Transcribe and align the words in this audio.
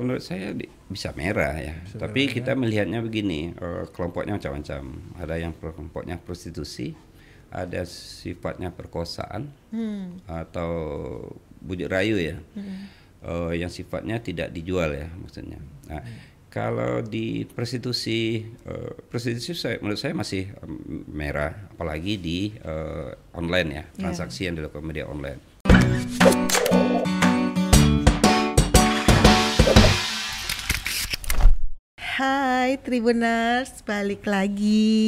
Menurut 0.00 0.24
saya 0.24 0.56
bisa 0.88 1.12
merah 1.12 1.52
ya, 1.52 1.76
tapi 2.00 2.24
kita 2.24 2.56
melihatnya 2.56 3.04
begini, 3.04 3.52
eh, 3.52 3.84
kelompoknya 3.92 4.40
macam-macam. 4.40 4.82
Ada 5.20 5.34
yang 5.36 5.52
kelompoknya 5.52 6.16
prostitusi, 6.16 6.96
ada 7.52 7.84
sifatnya 7.84 8.72
perkosaan 8.72 9.52
atau 10.24 10.70
bujuk 11.60 11.92
rayu 11.92 12.16
ya, 12.16 12.40
Eh, 13.22 13.52
yang 13.60 13.68
sifatnya 13.68 14.16
tidak 14.18 14.50
dijual 14.50 14.96
ya 14.96 15.06
maksudnya. 15.14 15.60
Nah, 15.86 16.00
kalau 16.48 17.04
di 17.04 17.44
prostitusi, 17.44 18.48
eh, 18.64 18.92
prostitusi 19.12 19.52
saya, 19.54 19.76
menurut 19.78 20.00
saya 20.00 20.16
masih 20.16 20.56
merah, 21.06 21.68
apalagi 21.68 22.16
di 22.16 22.50
eh, 22.50 23.12
online 23.36 23.68
ya, 23.76 23.84
transaksi 23.94 24.48
yang 24.48 24.56
dilakukan 24.56 24.82
media 24.88 25.04
online. 25.04 25.51
Hai 32.62 32.78
Tribuners, 32.78 33.82
balik 33.82 34.22
lagi 34.22 35.02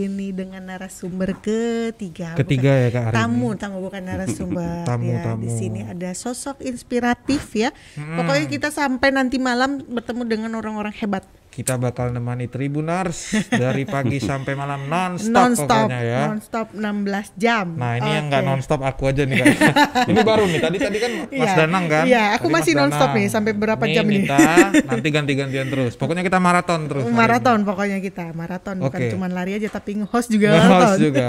ini 0.00 0.32
dengan 0.32 0.64
narasumber 0.64 1.36
ketiga. 1.36 2.32
Ketiga 2.40 2.72
Bukan- 2.72 2.80
ya, 2.80 2.88
Kak, 2.88 3.02
hari 3.04 3.16
Tamu, 3.20 3.48
tamu 3.60 3.78
bukan 3.84 4.00
narasumber. 4.00 4.80
Tamu, 4.88 5.12
ya. 5.12 5.20
tamu. 5.20 5.44
Di 5.44 5.50
sini 5.60 5.84
ada 5.84 6.08
sosok 6.16 6.64
inspiratif 6.64 7.52
ya. 7.52 7.68
Pokoknya 8.00 8.48
kita 8.48 8.72
sampai 8.72 9.12
nanti 9.12 9.36
malam 9.36 9.84
bertemu 9.92 10.24
dengan 10.24 10.56
orang-orang 10.56 10.96
hebat. 10.96 11.28
Kita 11.60 11.76
bakal 11.76 12.08
nemani 12.08 12.48
Tribunars 12.48 13.36
dari 13.52 13.84
pagi 13.84 14.16
sampai 14.32 14.56
malam 14.56 14.88
non-stop, 14.88 15.36
Non-stop, 15.36 15.92
pokoknya 15.92 16.00
ya. 16.00 16.20
non-stop 16.24 16.66
16 16.72 17.36
jam. 17.36 17.66
Nah 17.76 18.00
ini 18.00 18.10
yang 18.16 18.32
nggak 18.32 18.42
non-stop 18.42 18.80
aku 18.80 19.12
aja 19.12 19.28
nih 19.28 19.44
Kak. 19.44 19.56
ini 20.10 20.20
baru 20.24 20.48
nih, 20.48 20.56
tadi 20.56 20.76
tadi 20.80 20.96
kan 20.96 21.12
Mas 21.28 21.28
Iya. 21.28 21.52
Danang 21.60 21.84
kan? 21.84 22.04
Iya, 22.08 22.24
aku 22.40 22.48
Tadi 22.48 22.56
masih 22.56 22.72
Mas 22.72 22.80
non-stop 22.80 23.10
nih, 23.12 23.26
sampai 23.28 23.52
berapa 23.52 23.84
jam 23.84 24.08
ini? 24.08 24.24
Nita, 24.24 24.40
nanti 24.88 25.08
ganti-gantian 25.12 25.68
terus. 25.68 25.92
Pokoknya 26.00 26.24
kita 26.24 26.40
maraton 26.40 26.88
terus. 26.88 27.04
Maraton 27.04 27.60
pokoknya 27.68 28.00
kita, 28.00 28.32
maraton 28.32 28.80
bukan 28.80 28.96
Oke. 28.96 29.12
cuma 29.12 29.28
lari 29.28 29.60
aja 29.60 29.68
tapi 29.68 30.00
nge-host 30.00 30.32
juga. 30.32 30.56
Nge-host 30.56 30.72
maraton. 30.96 30.98
juga. 31.04 31.26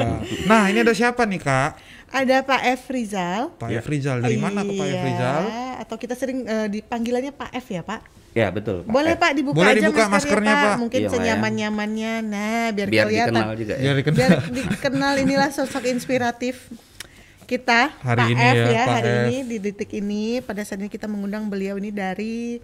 Nah 0.48 0.64
ini 0.72 0.80
ada 0.80 0.94
siapa 0.96 1.28
nih 1.28 1.44
Kak? 1.44 1.72
Ada 2.12 2.44
Pak 2.44 2.62
F 2.80 2.82
Rizal. 2.88 3.42
Pak 3.56 3.72
F. 3.72 3.86
Rizal. 3.88 4.20
Dari 4.20 4.36
mana 4.36 4.64
tuh 4.64 4.76
Pak 4.76 4.88
F. 4.88 4.96
Iya, 4.96 5.04
Rizal? 5.04 5.44
Atau 5.80 5.96
kita 5.96 6.16
sering 6.16 6.44
eh, 6.44 6.68
dipanggilannya 6.68 7.32
Pak 7.32 7.52
F 7.52 7.68
ya 7.68 7.84
Pak? 7.84 8.21
Ya 8.32 8.48
betul. 8.48 8.88
Pak 8.88 8.90
Boleh 8.90 9.14
F. 9.14 9.20
Pak 9.20 9.32
dibuka 9.36 9.58
Boleh 9.60 9.74
aja 9.76 9.82
dibuka 9.84 10.06
maskernya, 10.08 10.56
Pak. 10.56 10.76
Mungkin 10.80 11.00
Iya, 11.00 11.08
ya. 11.08 11.12
senyaman-nyamannya. 11.12 12.14
Nah, 12.24 12.66
biar, 12.72 12.88
biar 12.88 13.06
kelihatan. 13.06 13.34
dikenal 13.36 13.52
juga 13.56 13.74
ya. 13.76 13.82
Biar 13.84 13.96
dikenal. 14.00 14.18
Biar 14.18 14.32
dikenal 14.72 15.14
inilah 15.20 15.50
sosok 15.52 15.84
inspiratif 15.86 16.72
kita 17.44 17.92
Hari 17.92 18.16
Pak 18.18 18.28
ini 18.32 18.40
F 18.40 18.56
ya, 18.56 18.64
ya, 18.64 18.84
Pak 18.88 18.96
hari 18.96 19.12
F. 19.12 19.20
ini 19.20 19.38
di 19.44 19.58
detik 19.60 19.92
ini 19.92 20.24
pada 20.40 20.64
saat 20.64 20.80
ini 20.80 20.88
kita 20.88 21.12
mengundang 21.12 21.52
beliau 21.52 21.76
ini 21.76 21.92
dari 21.92 22.56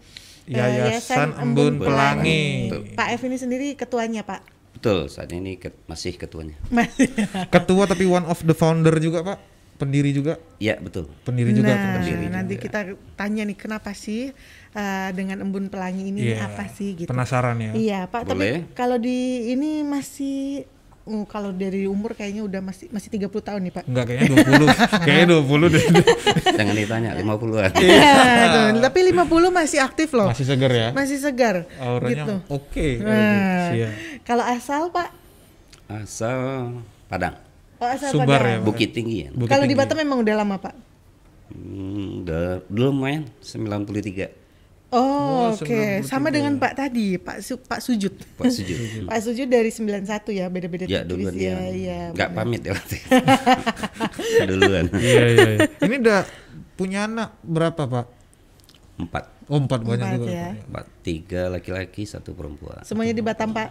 eh, 0.47 0.55
Yayasan 0.55 1.35
Embun 1.35 1.75
Pelangi. 1.75 2.71
Pak 2.95 3.19
F 3.19 3.27
ini 3.27 3.35
sendiri 3.35 3.75
ketuanya 3.75 4.23
Pak. 4.23 4.39
Betul, 4.71 5.11
saat 5.11 5.27
ini 5.33 5.59
ket- 5.59 5.83
masih 5.85 6.15
ketuanya. 6.15 6.55
Ketua 7.53 7.83
tapi 7.83 8.07
one 8.07 8.23
of 8.23 8.39
the 8.47 8.55
founder 8.55 8.95
juga 8.95 9.27
Pak. 9.27 9.37
Pendiri 9.75 10.09
juga. 10.09 10.39
Ya 10.57 10.79
betul. 10.79 11.11
Pendiri 11.21 11.51
juga. 11.51 11.69
nah, 11.69 11.99
pendiri 11.99 12.31
nanti 12.31 12.55
juga. 12.55 12.63
kita 12.63 12.79
tanya 13.13 13.43
nih 13.43 13.57
kenapa 13.59 13.91
sih 13.91 14.31
eh, 14.71 15.09
dengan 15.11 15.37
embun 15.39 15.67
pelangi 15.67 16.03
ini 16.05 16.31
Iya. 16.31 16.47
apa 16.47 16.67
sih 16.67 16.95
gitu. 16.95 17.07
Penasaran 17.07 17.55
ya. 17.57 17.71
Iya 17.71 17.99
Pak, 18.05 18.25
Boleh. 18.25 18.63
tapi 18.65 18.73
kalau 18.73 18.97
di 18.97 19.17
ini 19.49 19.81
masih 19.81 20.67
mm, 21.03 21.23
kalau 21.25 21.51
dari 21.51 21.85
umur 21.85 22.11
kayaknya 22.11 22.43
udah 22.43 22.61
masih 22.61 22.87
masih 22.89 23.07
30 23.09 23.31
tahun 23.39 23.61
nih 23.63 23.73
Pak. 23.73 23.83
Enggak 23.85 24.05
kayaknya 24.05 24.27
20. 24.33 24.67
kayaknya 25.05 25.27
20 25.39 25.75
deh. 25.75 25.85
Jangan 26.53 26.75
ditanya 26.75 27.09
50-an. 27.15 27.71
Iya, 27.77 28.13
tuh. 28.49 28.81
tapi 28.81 28.99
50 29.07 29.23
masih 29.53 29.79
aktif 29.79 30.09
loh. 30.11 30.27
Masih 30.27 30.45
seger 30.45 30.71
ya. 30.71 30.87
Masih 30.91 31.17
segar. 31.17 31.55
Auranya 31.77 32.15
gitu. 32.17 32.33
oke. 32.49 32.87
Nah, 32.99 33.71
Siap. 33.71 33.91
kalau 34.23 34.43
asal 34.43 34.91
Pak, 34.91 35.09
Asal 35.87 36.39
Padang, 37.07 37.39
oh 37.79 37.87
asal 37.87 38.11
Sumbar 38.11 38.43
Padang. 38.43 38.51
ya, 38.51 38.57
Pak? 38.59 38.65
Bukit 38.67 38.89
Tinggi 38.91 39.15
ya. 39.23 39.29
Kalau 39.47 39.63
di. 39.63 39.71
Batam 39.71 39.95
memang 39.95 40.19
udah 40.19 40.35
lama 40.35 40.59
Pak. 40.59 40.75
Hmm, 41.47 42.27
udah 42.27 42.59
belum 42.67 42.95
main 42.99 43.21
93 43.39 44.27
Oh, 44.87 45.51
Oh, 45.51 45.51
oke. 45.51 45.67
93. 45.99 46.07
Sama 46.07 46.31
dengan 46.31 46.55
Pak 46.55 46.73
tadi, 46.73 47.19
Pak 47.19 47.43
Su 47.43 47.59
Pak 47.59 47.83
Sujud. 47.83 48.13
Pak 48.39 48.47
Sujud. 48.47 48.77
Pak 49.11 49.19
Sujud 49.19 49.43
dari 49.45 49.67
91 49.67 50.07
ya, 50.31 50.47
beda-beda 50.47 50.87
ya 50.87 51.03
duluan 51.03 51.35
ya. 51.35 51.59
Iya. 51.67 51.99
Nggak 52.15 52.29
benar. 52.31 52.39
pamit 52.39 52.61
ya 52.63 52.71
waktu 52.71 52.95
duluan. 54.49 54.85
Iya 54.95 55.23
iya. 55.27 55.47
iya. 55.59 55.67
Ini 55.87 55.95
udah 55.99 56.21
punya 56.73 57.03
anak 57.03 57.35
berapa 57.43 57.83
pak? 57.83 58.05
Empat. 58.97 59.23
Oh 59.47 59.59
empat 59.59 59.79
banyak 59.83 60.07
Empat 60.07 60.19
juga. 60.19 60.31
ya. 60.31 60.49
Empat. 60.55 60.85
Tiga 61.03 61.41
laki-laki, 61.47 62.03
satu 62.03 62.31
perempuan. 62.31 62.83
Semuanya 62.83 63.11
di 63.11 63.23
Batam, 63.23 63.51
Pak. 63.51 63.69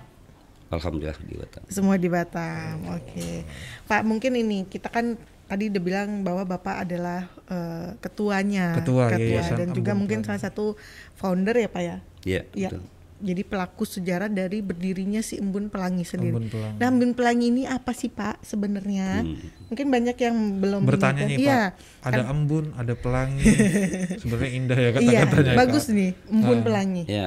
Alhamdulillah 0.66 1.16
di 1.22 1.36
Batam. 1.36 1.62
Semua 1.68 1.96
di 1.96 2.08
Batam. 2.08 2.76
Oke. 2.92 3.44
Pak, 3.84 4.02
mungkin 4.02 4.36
ini 4.36 4.64
kita 4.66 4.88
kan 4.88 5.16
tadi 5.46 5.70
udah 5.70 5.78
bilang 5.80 6.08
bahwa 6.20 6.42
Bapak 6.44 6.82
adalah 6.82 7.26
eh, 7.46 7.90
ketuanya. 7.98 8.74
Ketua 8.76 9.10
Yayasan 9.10 9.56
dan 9.56 9.68
juga 9.70 9.92
mungkin 9.92 10.20
salah 10.20 10.40
satu 10.40 10.74
founder 11.14 11.54
ya, 11.56 11.68
Pak 11.68 11.82
ya. 11.82 11.96
Iya, 12.22 12.42
Iya. 12.52 12.70
betul. 12.70 12.82
Jadi 13.16 13.42
pelaku 13.42 13.88
sejarah 13.88 14.28
dari 14.28 14.60
berdirinya 14.60 15.24
si 15.24 15.40
Embun 15.40 15.72
Pelangi 15.72 16.04
sendiri. 16.04 16.36
Embun 16.36 16.52
Pelangi. 16.52 16.76
Nah, 16.76 16.86
Embun 16.86 17.12
Pelangi 17.12 17.46
ini 17.48 17.62
apa 17.64 17.90
sih, 17.90 18.12
Pak, 18.12 18.44
sebenarnya? 18.44 19.24
Hmm. 19.24 19.40
Mungkin 19.66 19.86
banyak 19.88 20.16
yang 20.20 20.36
belum 20.60 20.82
Bertanya 20.84 21.24
kan. 21.24 21.30
nih 21.32 21.38
Iya. 21.40 21.60
pak. 21.72 21.72
Ada 22.04 22.22
embun, 22.28 22.76
ada 22.76 22.92
pelangi. 22.92 23.46
Sebenarnya 24.20 24.50
indah 24.52 24.76
ya 24.76 24.84
Iya, 24.84 24.92
kata-katanya. 24.92 25.48
Kak. 25.48 25.58
bagus 25.58 25.84
nih, 25.88 26.10
Embun 26.28 26.58
Ah. 26.60 26.62
Pelangi. 26.62 27.02
Ya, 27.08 27.26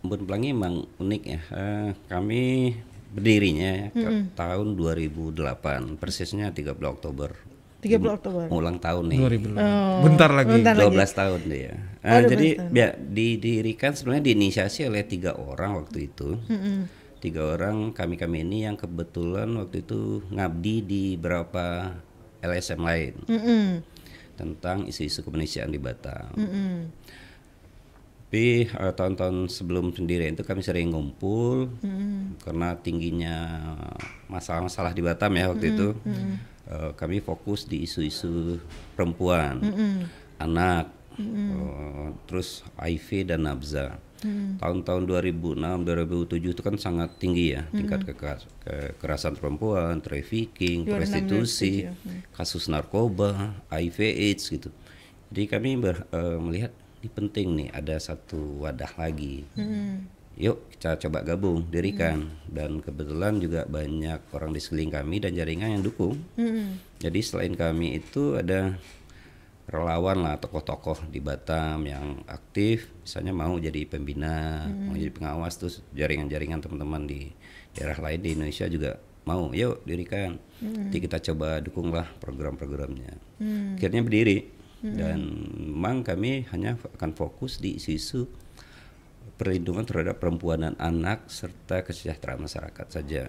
Embun 0.00 0.20
Pelangi 0.24 0.48
emang 0.50 0.74
unik 0.96 1.22
ya. 1.28 1.40
Eh, 1.52 1.88
kami 2.08 2.42
berdirinya 3.12 3.70
ya, 3.76 3.86
ke 3.92 4.08
tahun 4.32 4.66
2008, 4.72 5.96
persisnya 5.96 6.48
30 6.48 6.72
Oktober. 6.88 7.36
30 7.88 8.10
Oktober. 8.12 8.44
Ulang 8.48 8.76
tahun 8.76 9.04
nih. 9.06 9.18
2008. 9.18 9.56
Oh, 9.56 9.98
Bentar 10.02 10.30
lagi. 10.30 10.52
bentar. 10.56 10.74
12 10.76 10.90
tahun 11.12 11.40
dia. 11.44 11.74
Oh, 12.02 12.06
Eh, 12.06 12.20
12 12.20 12.28
jadi 12.28 12.48
tahun. 12.56 12.70
ya 12.72 12.88
didirikan 12.96 13.92
sebenarnya 13.92 14.24
diinisiasi 14.26 14.84
oleh 14.84 15.02
tiga 15.02 15.34
orang 15.34 15.78
waktu 15.78 16.06
itu. 16.06 16.36
Tiga 17.16 17.42
orang 17.50 17.90
kami 17.90 18.14
kami 18.14 18.42
ini 18.42 18.62
yang 18.62 18.74
kebetulan 18.74 19.48
waktu 19.54 19.80
itu 19.80 20.00
ngabdi 20.28 20.76
di 20.80 21.04
beberapa 21.14 21.96
LSM 22.38 22.78
lain 22.78 23.14
Mm-mm. 23.24 23.64
tentang 24.34 24.84
isu-isu 24.84 25.20
kemanusiaan 25.20 25.68
di 25.68 25.80
Batam. 25.80 26.28
Mm-mm. 26.34 26.92
Tapi 28.26 28.68
eh, 28.68 28.92
tahun-tahun 28.92 29.48
sebelum 29.48 29.90
pendirian 29.90 30.34
itu 30.34 30.42
kami 30.42 30.60
sering 30.60 30.92
ngumpul 30.92 31.72
karena 32.38 32.76
tingginya 32.76 33.36
masalah-masalah 34.26 34.92
di 34.92 35.00
Batam 35.00 35.32
ya 35.32 35.48
waktu 35.48 35.66
itu. 35.72 35.88
Eh, 36.66 36.90
kami 36.92 37.20
fokus 37.20 37.62
di 37.62 37.82
isu-isu 37.82 38.58
perempuan, 38.92 39.62
anak, 40.36 40.90
eh, 41.14 42.08
terus 42.26 42.48
HIV 42.76 43.08
dan 43.24 43.46
nabza. 43.46 44.02
Tahun-tahun 44.56 45.04
2006, 45.04 45.84
2007 45.84 46.50
itu 46.50 46.60
kan 46.60 46.74
sangat 46.74 47.14
tinggi 47.16 47.52
ya 47.52 47.68
tingkat 47.70 48.02
keka- 48.02 48.42
kekerasan 48.60 49.36
perempuan, 49.36 50.00
trafficking, 50.00 50.82
2006, 50.82 50.90
prostitusi, 50.90 51.72
2007, 51.84 51.92
kasus 52.32 52.64
narkoba, 52.66 53.30
HIV 53.68 53.98
AIDS 54.02 54.44
gitu. 54.48 54.72
Jadi 55.28 55.42
kami 55.46 55.70
ber- 55.76 56.08
eh, 56.08 56.38
melihat 56.38 56.72
ini 56.96 57.08
penting 57.08 57.46
nih 57.54 57.68
ada 57.70 57.94
satu 57.96 58.58
wadah 58.60 58.90
lagi. 58.96 59.44
Yuk 60.36 60.68
kita 60.76 61.00
coba 61.08 61.24
gabung, 61.24 61.64
dirikan. 61.72 62.28
Dan 62.44 62.84
kebetulan 62.84 63.40
juga 63.40 63.64
banyak 63.64 64.28
orang 64.36 64.52
di 64.52 64.60
sekeliling 64.60 64.92
kami 64.92 65.16
dan 65.24 65.32
jaringan 65.32 65.80
yang 65.80 65.82
dukung. 65.82 66.20
Jadi 67.00 67.20
selain 67.24 67.56
kami 67.56 67.96
itu 67.96 68.36
ada 68.36 68.76
relawan 69.66 70.22
lah 70.22 70.38
tokoh-tokoh 70.38 71.10
di 71.10 71.18
Batam 71.18 71.82
yang 71.90 72.22
aktif, 72.30 72.86
misalnya 73.02 73.34
mau 73.34 73.58
jadi 73.58 73.82
pembina, 73.82 74.62
mau 74.70 74.94
jadi 74.94 75.10
pengawas 75.10 75.58
terus 75.58 75.82
jaringan-jaringan 75.90 76.62
teman-teman 76.62 77.02
di 77.10 77.34
daerah 77.74 77.98
lain 77.98 78.20
di 78.22 78.30
Indonesia 78.38 78.70
juga 78.70 78.94
mau, 79.26 79.50
yuk 79.50 79.82
dirikan. 79.82 80.38
Nanti 80.62 81.02
kita 81.02 81.18
coba 81.18 81.58
dukunglah 81.58 82.06
program-programnya. 82.22 83.12
Akhirnya 83.74 84.06
berdiri. 84.06 84.54
Dan 84.86 85.50
memang 85.58 86.06
kami 86.06 86.46
hanya 86.54 86.78
akan 86.94 87.10
fokus 87.18 87.58
di 87.58 87.74
isu-isu 87.74 88.30
perlindungan 89.36 89.84
terhadap 89.84 90.16
perempuan 90.16 90.64
dan 90.64 90.74
anak 90.76 91.28
serta 91.28 91.80
kesejahteraan 91.80 92.40
masyarakat 92.40 92.86
saja. 92.88 93.28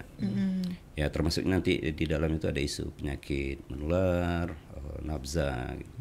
Ya 0.94 1.08
termasuk 1.08 1.44
nanti 1.44 1.78
di 1.84 2.06
dalam 2.06 2.32
itu 2.32 2.48
ada 2.48 2.58
isu 2.58 2.96
penyakit 2.96 3.68
menular, 3.68 4.48
eh, 4.50 5.00
nabza. 5.04 5.76
gitu. 5.76 5.94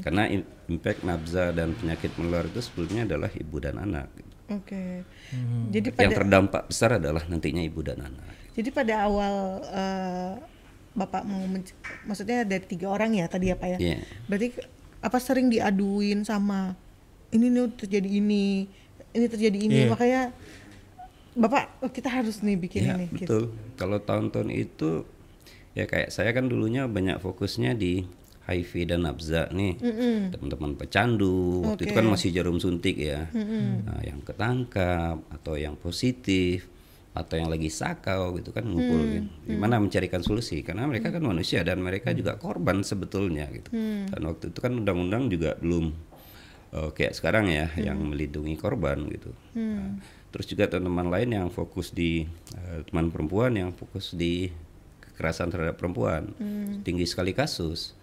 Karena 0.00 0.26
im- 0.26 0.44
impact 0.68 1.00
nabza 1.00 1.50
dan 1.50 1.72
penyakit 1.72 2.10
menular 2.14 2.44
itu 2.44 2.58
sebetulnya 2.58 3.06
adalah 3.06 3.30
ibu 3.32 3.56
dan 3.56 3.78
anak. 3.78 4.10
gitu. 4.12 4.34
Oke. 4.52 5.02
Jadi 5.68 5.88
Yang 5.90 5.96
pada 5.96 6.14
terdampak 6.16 6.62
besar 6.66 6.90
adalah 6.94 7.22
nantinya 7.24 7.62
ibu 7.62 7.82
dan 7.82 7.98
anak. 8.02 8.26
jadi 8.52 8.68
pada 8.70 9.04
awal 9.04 9.34
eh, 9.64 10.32
Bapak 10.92 11.22
mau 11.22 11.44
menc- 11.44 11.76
maksudnya 12.02 12.40
dari 12.42 12.64
tiga 12.64 12.88
orang 12.88 13.12
ya 13.12 13.28
tadi 13.28 13.52
ya 13.52 13.56
Pak 13.56 13.68
ya. 13.68 13.78
Iya. 13.78 13.98
Berarti 14.26 14.48
apa 14.98 15.18
sering 15.20 15.52
diaduin 15.52 16.24
sama 16.24 16.72
ini 17.28 17.46
nih 17.46 17.68
terjadi 17.76 18.08
ini 18.08 18.64
ini 19.16 19.26
terjadi 19.26 19.58
ini 19.58 19.74
Iya. 19.78 19.88
makanya 19.88 20.22
bapak 21.32 21.64
kita 21.90 22.08
harus 22.10 22.40
nih 22.40 22.56
bikin 22.56 22.80
Ya, 22.82 22.94
ini 22.94 23.04
gitu. 23.10 23.16
betul. 23.18 23.42
Kalau 23.76 23.98
tahun-tahun 23.98 24.48
itu 24.50 25.04
ya 25.72 25.84
kayak 25.84 26.08
saya 26.08 26.32
kan 26.32 26.46
dulunya 26.46 26.84
banyak 26.86 27.16
fokusnya 27.18 27.72
di 27.72 28.04
HIV 28.42 28.86
dan 28.86 29.02
nabza 29.02 29.50
nih. 29.50 29.74
Teman-teman 30.30 30.76
pecandu, 30.76 31.66
waktu 31.66 31.82
itu 31.82 31.92
kan 31.92 32.06
masih 32.06 32.30
jarum 32.30 32.56
suntik 32.56 32.94
ya. 32.94 33.26
Nah, 33.82 34.00
yang 34.00 34.22
ketangkap 34.22 35.18
atau 35.30 35.58
yang 35.58 35.74
positif 35.74 36.70
atau 37.10 37.34
yang 37.34 37.48
lagi 37.48 37.66
sakau 37.66 38.36
gitu 38.36 38.52
kan 38.52 38.62
ngumpul 38.62 39.00
Mm, 39.02 39.10
gitu. 39.10 39.28
Gimana 39.50 39.80
mencarikan 39.80 40.20
solusi 40.20 40.60
karena 40.60 40.84
mereka 40.84 41.08
kan 41.08 41.20
manusia 41.20 41.64
dan 41.64 41.80
mereka 41.80 42.12
juga 42.12 42.36
korban 42.36 42.80
sebetulnya 42.80 43.48
gitu. 43.50 43.72
Mm. 43.72 44.12
Dan 44.12 44.20
waktu 44.22 44.44
itu 44.48 44.58
kan 44.60 44.72
undang-undang 44.74 45.26
juga 45.26 45.56
belum 45.56 45.90
eh, 46.74 46.90
kayak 46.94 47.12
sekarang 47.14 47.50
ya 47.50 47.70
yang 47.78 47.98
melindungi 48.00 48.54
korban 48.58 49.06
gitu. 49.10 49.30
Nah, 49.54 50.00
terus 50.34 50.46
juga 50.50 50.68
teman-teman 50.68 51.08
lain 51.12 51.30
yang 51.32 51.48
fokus 51.50 51.92
di 51.94 52.26
eh, 52.54 52.80
teman 52.88 53.10
perempuan 53.10 53.54
yang 53.54 53.70
fokus 53.74 54.14
di 54.16 54.50
kekerasan 55.00 55.48
terhadap 55.48 55.80
perempuan. 55.80 56.28
Tinggi 56.84 57.08
sekali 57.08 57.32
kasus 57.32 57.96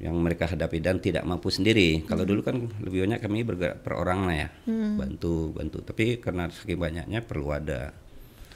yang 0.00 0.16
mereka 0.16 0.48
hadapi 0.48 0.80
dan 0.80 0.96
tidak 0.96 1.28
mampu 1.28 1.52
sendiri. 1.52 2.08
Kalau 2.08 2.24
dulu 2.24 2.40
kan 2.40 2.56
lebih 2.80 3.04
banyak 3.04 3.20
kami 3.20 3.44
bergerak 3.44 3.84
per 3.84 4.00
orang 4.00 4.24
lah 4.24 4.36
ya, 4.48 4.48
bantu 4.96 5.52
bantu. 5.52 5.84
Tapi 5.84 6.16
karena 6.24 6.48
saking 6.48 6.80
banyaknya 6.80 7.20
perlu 7.20 7.52
ada. 7.52 7.92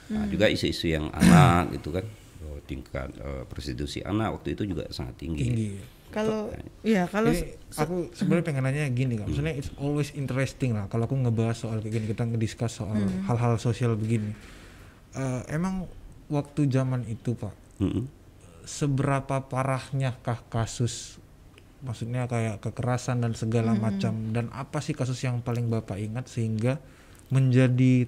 Nah, 0.09 0.25
juga 0.25 0.49
isu-isu 0.49 0.89
yang 0.89 1.11
anak 1.11 1.77
gitu 1.77 1.91
kan, 1.91 2.07
oh, 2.47 2.63
tingkat 2.63 3.11
eh, 3.19 3.43
prostitusi 3.45 3.99
anak 4.01 4.39
waktu 4.39 4.55
itu 4.55 4.63
juga 4.63 4.87
sangat 4.89 5.19
tinggi. 5.19 5.45
tinggi 5.45 5.96
Kalau 6.07 6.49
ya 6.87 7.03
kalau 7.11 7.35
Jadi 7.35 7.51
aku 7.75 8.09
sebenarnya 8.15 8.45
pengen 8.47 8.63
nanya 8.63 8.87
gini 8.95 9.19
kan, 9.19 9.27
maksudnya 9.27 9.51
it's 9.51 9.67
always 9.75 10.15
interesting 10.15 10.71
lah 10.71 10.87
kalau 10.87 11.03
aku 11.03 11.19
ngebahas 11.19 11.67
soal 11.67 11.83
kayak 11.83 11.99
gini 11.99 12.05
kita 12.07 12.23
ngediskus 12.23 12.79
soal 12.79 12.95
hal-hal 13.27 13.59
sosial 13.59 13.99
begini. 13.99 14.31
Eh, 15.11 15.41
emang 15.51 15.83
waktu 16.31 16.71
zaman 16.71 17.03
itu 17.11 17.35
pak, 17.35 17.51
Mm-mm. 17.83 18.07
seberapa 18.63 19.43
parahnya 19.51 20.15
kah 20.23 20.39
kasus, 20.47 21.19
maksudnya 21.83 22.23
kayak 22.31 22.63
kekerasan 22.63 23.19
dan 23.19 23.35
segala 23.35 23.75
macam 23.75 24.31
dan 24.31 24.47
apa 24.55 24.79
sih 24.79 24.95
kasus 24.95 25.19
yang 25.27 25.43
paling 25.43 25.67
bapak 25.67 25.99
ingat 25.99 26.31
sehingga 26.31 26.79
menjadi 27.27 28.07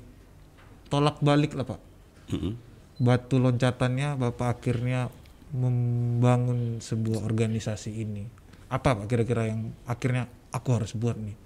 tolak 0.88 1.19
balik 1.19 1.52
lah 1.52 1.68
pak, 1.68 1.81
Mm-mm. 2.31 2.56
batu 3.04 3.44
loncatannya 3.44 4.16
bapak 4.16 4.56
akhirnya 4.56 5.12
membangun 5.51 6.78
sebuah 6.80 7.25
organisasi 7.25 7.92
ini. 7.96 8.24
Apa 8.69 8.94
pak 8.94 9.10
kira-kira 9.10 9.50
yang 9.50 9.74
akhirnya 9.90 10.30
aku 10.54 10.69
harus 10.78 10.94
buat 10.94 11.18
nih? 11.18 11.38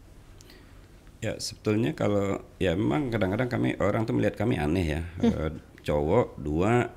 Ya 1.24 1.40
sebetulnya 1.40 1.96
kalau 1.96 2.44
ya 2.60 2.76
memang 2.76 3.08
kadang-kadang 3.08 3.48
kami 3.48 3.80
orang 3.80 4.04
tuh 4.04 4.12
melihat 4.12 4.36
kami 4.36 4.60
aneh 4.60 5.00
ya. 5.00 5.02
Eh, 5.24 5.56
cowok 5.88 6.36
dua 6.36 6.92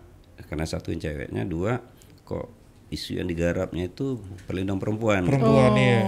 karena 0.50 0.67
satu 0.67 0.91
ceweknya 0.91 1.47
dua 1.47 1.79
kok 2.26 2.50
isu 2.91 3.23
yang 3.23 3.31
digarapnya 3.31 3.87
itu 3.87 4.19
perlindungan 4.47 4.82
perempuan. 4.82 5.23
Perempuan 5.26 5.73
Oh. 5.73 5.79
ya. 5.79 6.02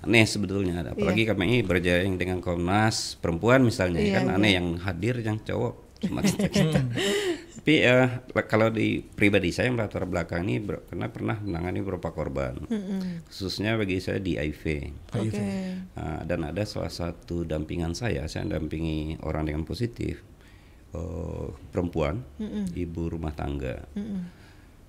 aneh 0.00 0.24
sebetulnya 0.24 0.80
apalagi 0.80 1.28
kami 1.28 1.60
berjaring 1.60 2.16
dengan 2.16 2.40
Komnas 2.40 3.20
perempuan 3.20 3.60
misalnya 3.60 4.00
Iya, 4.00 4.24
kan 4.24 4.40
aneh 4.40 4.56
yang 4.56 4.80
hadir 4.80 5.20
yang 5.20 5.36
cowok. 5.44 5.76
Cuma 6.00 6.24
kita 6.24 6.48
kita 6.48 6.80
tapi 7.60 7.84
eh, 7.84 8.08
kalau 8.48 8.72
di 8.72 9.04
pribadi 9.04 9.52
saya 9.52 9.68
yang 9.68 9.76
latar 9.76 10.08
belakang 10.08 10.48
ini 10.48 10.58
ber- 10.58 10.80
karena 10.88 11.06
pernah 11.06 11.36
menangani 11.36 11.84
beberapa 11.84 12.08
korban 12.10 12.56
khususnya 13.28 13.76
bagi 13.76 14.00
saya 14.00 14.16
di 14.16 14.34
HIV 14.34 14.64
Oke. 15.12 15.44
Nah, 15.92 16.20
dan 16.24 16.40
ada 16.42 16.64
salah 16.64 16.88
satu 16.88 17.44
dampingan 17.44 17.92
saya, 17.92 18.24
saya 18.26 18.48
dampingi 18.48 19.20
orang 19.20 19.44
dengan 19.44 19.68
positif, 19.68 20.24
eh, 20.90 21.48
perempuan, 21.68 22.24
ibu 22.72 23.12
rumah 23.12 23.36
tangga. 23.36 23.84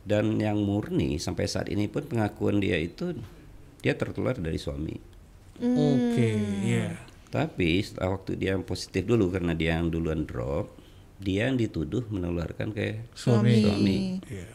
Dan 0.01 0.39
yang 0.39 0.57
murni 0.57 1.19
sampai 1.19 1.45
saat 1.45 1.67
ini 1.67 1.85
pun 1.85 2.01
pengakuan 2.01 2.57
dia 2.57 2.79
itu 2.79 3.13
dia 3.77 3.93
tertular 3.93 4.33
dari 4.33 4.57
suami. 4.57 4.97
Oke, 5.61 6.29
iya. 6.63 6.97
Tapi 7.29 7.79
setelah 7.79 8.17
waktu 8.17 8.33
dia 8.33 8.57
yang 8.57 8.65
positif 8.65 9.05
dulu 9.05 9.29
karena 9.29 9.53
dia 9.53 9.77
yang 9.77 9.87
duluan 9.87 10.25
drop, 10.25 10.73
dia 11.21 11.45
yang 11.45 11.55
dituduh 11.55 12.01
menularkan 12.07 12.69
ke 12.69 13.05
Suami. 13.13 13.61
suami 13.61 13.97
Iya. 14.25 14.49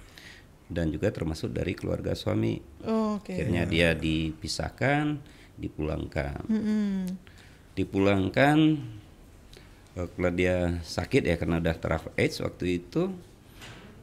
dan 0.67 0.91
juga 0.91 1.09
termasuk 1.09 1.51
dari 1.51 1.73
keluarga 1.73 2.11
suami. 2.13 2.59
Oh, 2.83 3.17
Oke. 3.17 3.33
Akhirnya 3.33 3.63
dia 3.65 3.95
dipisahkan, 3.95 5.15
dipulangkan. 5.55 6.43
Mm-mm. 6.45 7.07
dipulangkan 7.73 8.59
eh, 9.95 10.09
kalau 10.09 10.31
dia 10.33 10.57
sakit 10.81 11.23
ya 11.23 11.37
karena 11.37 11.59
udah 11.59 11.77
teraf 11.77 12.09
AIDS 12.15 12.41
waktu 12.41 12.81
itu 12.81 13.12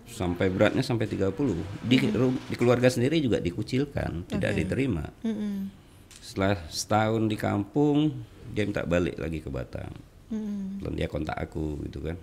sampai 0.05 0.47
beratnya 0.47 0.81
sampai 0.81 1.09
30 1.09 1.33
di 1.81 1.97
ru- 2.07 2.37
di 2.43 2.53
keluarga 2.53 2.85
sendiri 2.85 3.17
juga 3.17 3.37
dikucilkan 3.39 4.29
tidak 4.29 4.53
diterima 4.53 5.09
Mm-mm. 5.21 5.73
setelah 6.15 6.61
setahun 6.67 7.25
di 7.25 7.33
kampung 7.33 8.13
dia 8.47 8.63
minta 8.63 8.85
balik 8.85 9.17
lagi 9.17 9.41
ke 9.41 9.49
Batam 9.49 9.89
Mm-mm. 10.29 10.85
lalu 10.85 10.95
dia 10.95 11.07
kontak 11.07 11.33
aku 11.35 11.81
gitu 11.83 11.97
kan 12.03 12.17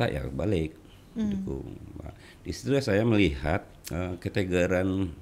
Tak 0.00 0.10
ya 0.16 0.24
balik. 0.32 0.72
Dukung. 1.12 1.76
Nah, 2.00 2.14
di 2.40 2.50
situ 2.54 2.72
saya 2.80 3.04
melihat 3.04 3.66
eh, 3.92 4.16
ketegaran 4.16 5.12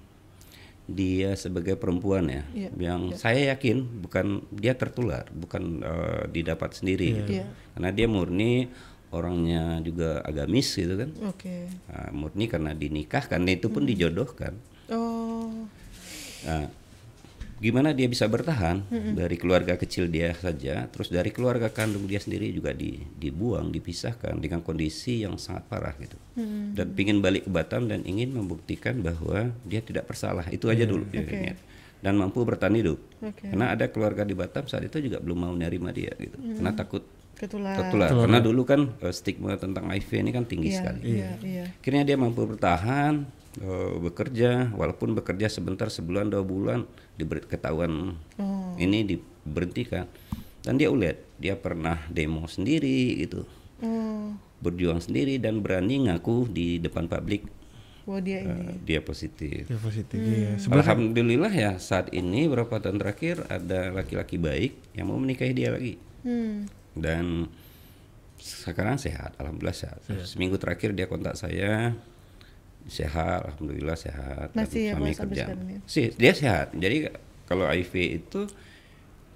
dia 0.88 1.36
sebagai 1.36 1.76
perempuan 1.76 2.32
ya 2.32 2.42
Iya, 2.56 2.70
yang 2.80 3.12
saya 3.12 3.52
yakin 3.52 4.00
bukan 4.08 4.40
dia 4.54 4.72
tertular 4.72 5.28
bukan 5.34 5.84
eh, 5.84 6.24
didapat 6.32 6.72
sendiri 6.72 7.12
gitu. 7.24 7.32
Iya. 7.42 7.46
karena 7.76 7.90
dia 7.92 8.06
murni 8.08 8.72
orangnya 9.08 9.80
juga 9.80 10.20
agamis 10.20 10.68
gitu 10.76 10.96
kan. 11.00 11.10
Oke. 11.24 11.68
Nah, 11.88 12.12
murni 12.12 12.44
karena 12.44 12.76
dinikahkan 12.76 13.40
itu 13.48 13.72
pun 13.72 13.88
dijodohkan. 13.88 14.52
Oh. 14.92 15.64
Nah, 16.44 16.68
gimana 17.58 17.90
dia 17.90 18.06
bisa 18.06 18.24
bertahan 18.24 18.86
dari 19.12 19.34
keluarga 19.34 19.74
kecil 19.74 20.06
dia 20.06 20.30
saja, 20.32 20.86
terus 20.88 21.10
dari 21.10 21.28
keluarga 21.30 21.68
kandung 21.68 22.06
dia 22.06 22.18
sendiri 22.18 22.50
juga 22.50 22.70
di, 22.70 23.02
dibuang, 23.18 23.68
dipisahkan 23.70 24.38
dengan 24.38 24.62
kondisi 24.62 25.26
yang 25.26 25.34
sangat 25.36 25.66
parah 25.66 25.94
gitu. 25.98 26.14
Dan 26.72 26.94
pingin 26.94 27.18
balik 27.18 27.46
ke 27.46 27.50
Batam 27.50 27.90
dan 27.90 28.06
ingin 28.06 28.30
membuktikan 28.30 29.02
bahwa 29.02 29.50
dia 29.66 29.82
tidak 29.82 30.06
bersalah. 30.06 30.46
Itu 30.48 30.70
aja 30.70 30.86
dulu 30.86 31.02
dia 31.10 31.26
Oke. 31.26 31.34
niat. 31.34 31.58
Dan 31.98 32.14
mampu 32.14 32.46
bertahan 32.46 32.78
hidup. 32.78 33.02
Oke. 33.18 33.50
Karena 33.50 33.74
ada 33.74 33.90
keluarga 33.90 34.22
di 34.22 34.30
Batam 34.30 34.70
saat 34.70 34.86
itu 34.86 35.02
juga 35.02 35.18
belum 35.18 35.38
mau 35.42 35.54
nerima 35.54 35.90
dia 35.90 36.14
gitu. 36.14 36.38
Karena 36.38 36.70
takut 36.70 37.02
Ketular. 37.34 37.74
tertular. 37.74 38.10
Karena 38.10 38.38
dulu 38.38 38.62
kan 38.62 38.94
eh, 39.02 39.10
stigma 39.10 39.58
tentang 39.58 39.90
HIV 39.90 40.10
ini 40.22 40.30
kan 40.30 40.46
tinggi 40.46 40.70
Iya, 40.70 40.78
sekali. 40.78 41.00
Iya, 41.02 41.30
iya. 41.42 41.64
Akhirnya 41.74 42.02
dia 42.06 42.14
mampu 42.14 42.46
bertahan, 42.46 43.26
eh, 43.58 43.92
bekerja, 43.98 44.70
walaupun 44.78 45.18
bekerja 45.18 45.50
sebentar 45.50 45.90
sebulan 45.90 46.30
dua 46.30 46.46
bulan 46.46 46.86
ketahuan 47.44 48.14
Oh. 48.34 48.72
ini 48.76 49.02
diberhentikan. 49.04 50.06
Dan 50.58 50.74
dia 50.74 50.88
ulet, 50.88 51.18
dia 51.36 51.54
pernah 51.54 52.02
demo 52.08 52.44
sendiri 52.44 53.16
gitu, 53.16 53.46
Oh. 53.78 54.34
berjuang 54.58 54.98
sendiri 54.98 55.36
dan 55.36 55.58
berani 55.58 56.04
ngaku 56.04 56.46
di 56.46 56.76
depan 56.76 57.06
publik 57.06 57.46
Wah 58.02 58.18
dia 58.18 58.40
ini. 58.40 58.50
eh, 58.64 58.76
dia 58.82 59.00
positif. 59.00 59.64
Ya 59.64 59.76
positif. 59.76 60.16
Hmm. 60.16 60.26
Iya. 60.26 60.50
Sebenarnya 60.56 60.82
Alhamdulillah 60.88 61.52
ya 61.52 61.72
saat 61.76 62.10
ini 62.10 62.44
beberapa 62.44 62.78
tahun 62.78 62.98
terakhir 62.98 63.46
ada 63.46 63.92
laki-laki 63.92 64.34
baik 64.34 64.72
yang 64.92 65.06
mau 65.06 65.16
menikahi 65.16 65.52
dia 65.52 65.70
lagi 65.70 65.94
Hmm. 66.20 66.66
dan 66.92 67.46
sekarang 68.36 68.96
sehat, 68.96 69.34
alhamdulillah 69.36 69.74
sehat. 69.76 69.98
Iya. 70.06 70.24
Seminggu 70.24 70.56
terakhir 70.56 70.90
dia 70.92 71.04
kontak 71.04 71.34
saya 71.34 71.94
sehat, 72.88 73.46
alhamdulillah 73.46 73.94
sehat. 73.94 74.50
dan 74.50 74.64
Masih 74.64 74.80
ya, 74.82 74.92
suami 74.96 75.04
Mas, 75.06 75.16
sampai 75.16 75.36
kerja. 75.36 75.44
ya? 75.46 75.78
Sih, 75.84 76.06
dia 76.12 76.32
sehat. 76.32 76.66
Jadi 76.72 76.96
kalau 77.44 77.64
HIV 77.64 77.94
itu 78.18 78.40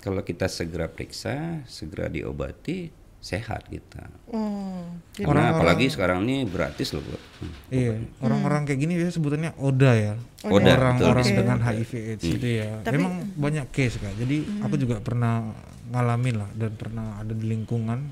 kalau 0.00 0.20
kita 0.20 0.48
segera 0.48 0.90
periksa, 0.90 1.62
segera 1.64 2.08
diobati, 2.08 2.90
sehat 3.22 3.70
kita. 3.70 4.10
Oh. 4.26 4.82
Jadi, 5.14 5.22
Karena 5.22 5.54
apalagi 5.54 5.86
sekarang 5.86 6.26
ini 6.26 6.42
gratis 6.42 6.90
loh, 6.90 7.06
Bu. 7.06 7.14
Hmm. 7.14 7.54
Iya, 7.70 7.94
orang-orang 8.18 8.66
kayak 8.66 8.80
gini 8.80 8.98
biasanya 8.98 9.14
sebutannya 9.14 9.50
ODA 9.62 9.92
ya. 9.94 10.14
Oda, 10.42 10.72
Orang-orang 10.74 11.22
betul. 11.22 11.38
dengan. 11.38 11.58
HIV 11.62 11.92
AIDS 12.10 12.24
itu 12.26 12.48
ya. 12.58 12.82
Tapi- 12.82 12.98
Memang 12.98 13.14
banyak 13.38 13.66
case 13.70 14.02
kan. 14.02 14.10
Jadi 14.18 14.42
aku 14.58 14.74
juga 14.74 14.98
pernah 14.98 15.54
ngalamin 15.94 16.34
lah 16.34 16.50
dan 16.58 16.74
pernah 16.74 17.22
ada 17.22 17.30
di 17.30 17.46
lingkungan 17.46 18.10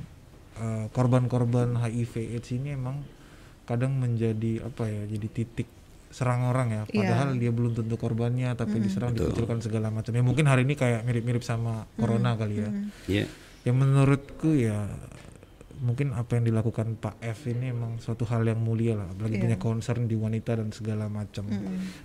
eh, 0.60 0.86
korban-korban 0.92 1.74
HIV 1.74 2.36
AIDS 2.36 2.52
ini 2.52 2.76
emang 2.76 3.00
kadang 3.70 3.94
menjadi 3.94 4.66
apa 4.66 4.90
ya? 4.90 5.06
Jadi 5.06 5.26
titik 5.30 5.68
serang 6.10 6.50
orang 6.50 6.68
ya. 6.74 6.82
Iya. 6.90 7.06
Padahal 7.06 7.28
dia 7.38 7.54
belum 7.54 7.78
tentu 7.78 7.94
korbannya 7.94 8.50
tapi 8.58 8.82
diserang 8.82 9.14
dikucilkan 9.14 9.62
segala 9.62 9.94
macam. 9.94 10.10
Ya 10.10 10.26
mungkin 10.26 10.50
hari 10.50 10.66
ini 10.66 10.74
kayak 10.74 11.06
mirip-mirip 11.06 11.46
sama 11.46 11.86
corona 11.94 12.34
kali 12.34 12.66
ya. 12.66 12.70
Iya. 13.06 13.26
yang 13.60 13.76
menurutku 13.76 14.56
ya 14.56 14.88
mungkin 15.84 16.16
apa 16.16 16.40
yang 16.40 16.48
dilakukan 16.48 16.96
Pak 16.96 17.20
F 17.20 17.44
ini 17.48 17.76
emang 17.76 18.00
suatu 18.00 18.24
hal 18.24 18.40
yang 18.44 18.56
mulia 18.56 18.96
lah 18.96 19.08
apalagi 19.12 19.36
Iya. 19.36 19.42
punya 19.44 19.58
concern 19.60 20.08
di 20.08 20.16
wanita 20.16 20.56
dan 20.56 20.72
segala 20.72 21.12
macam. 21.12 21.44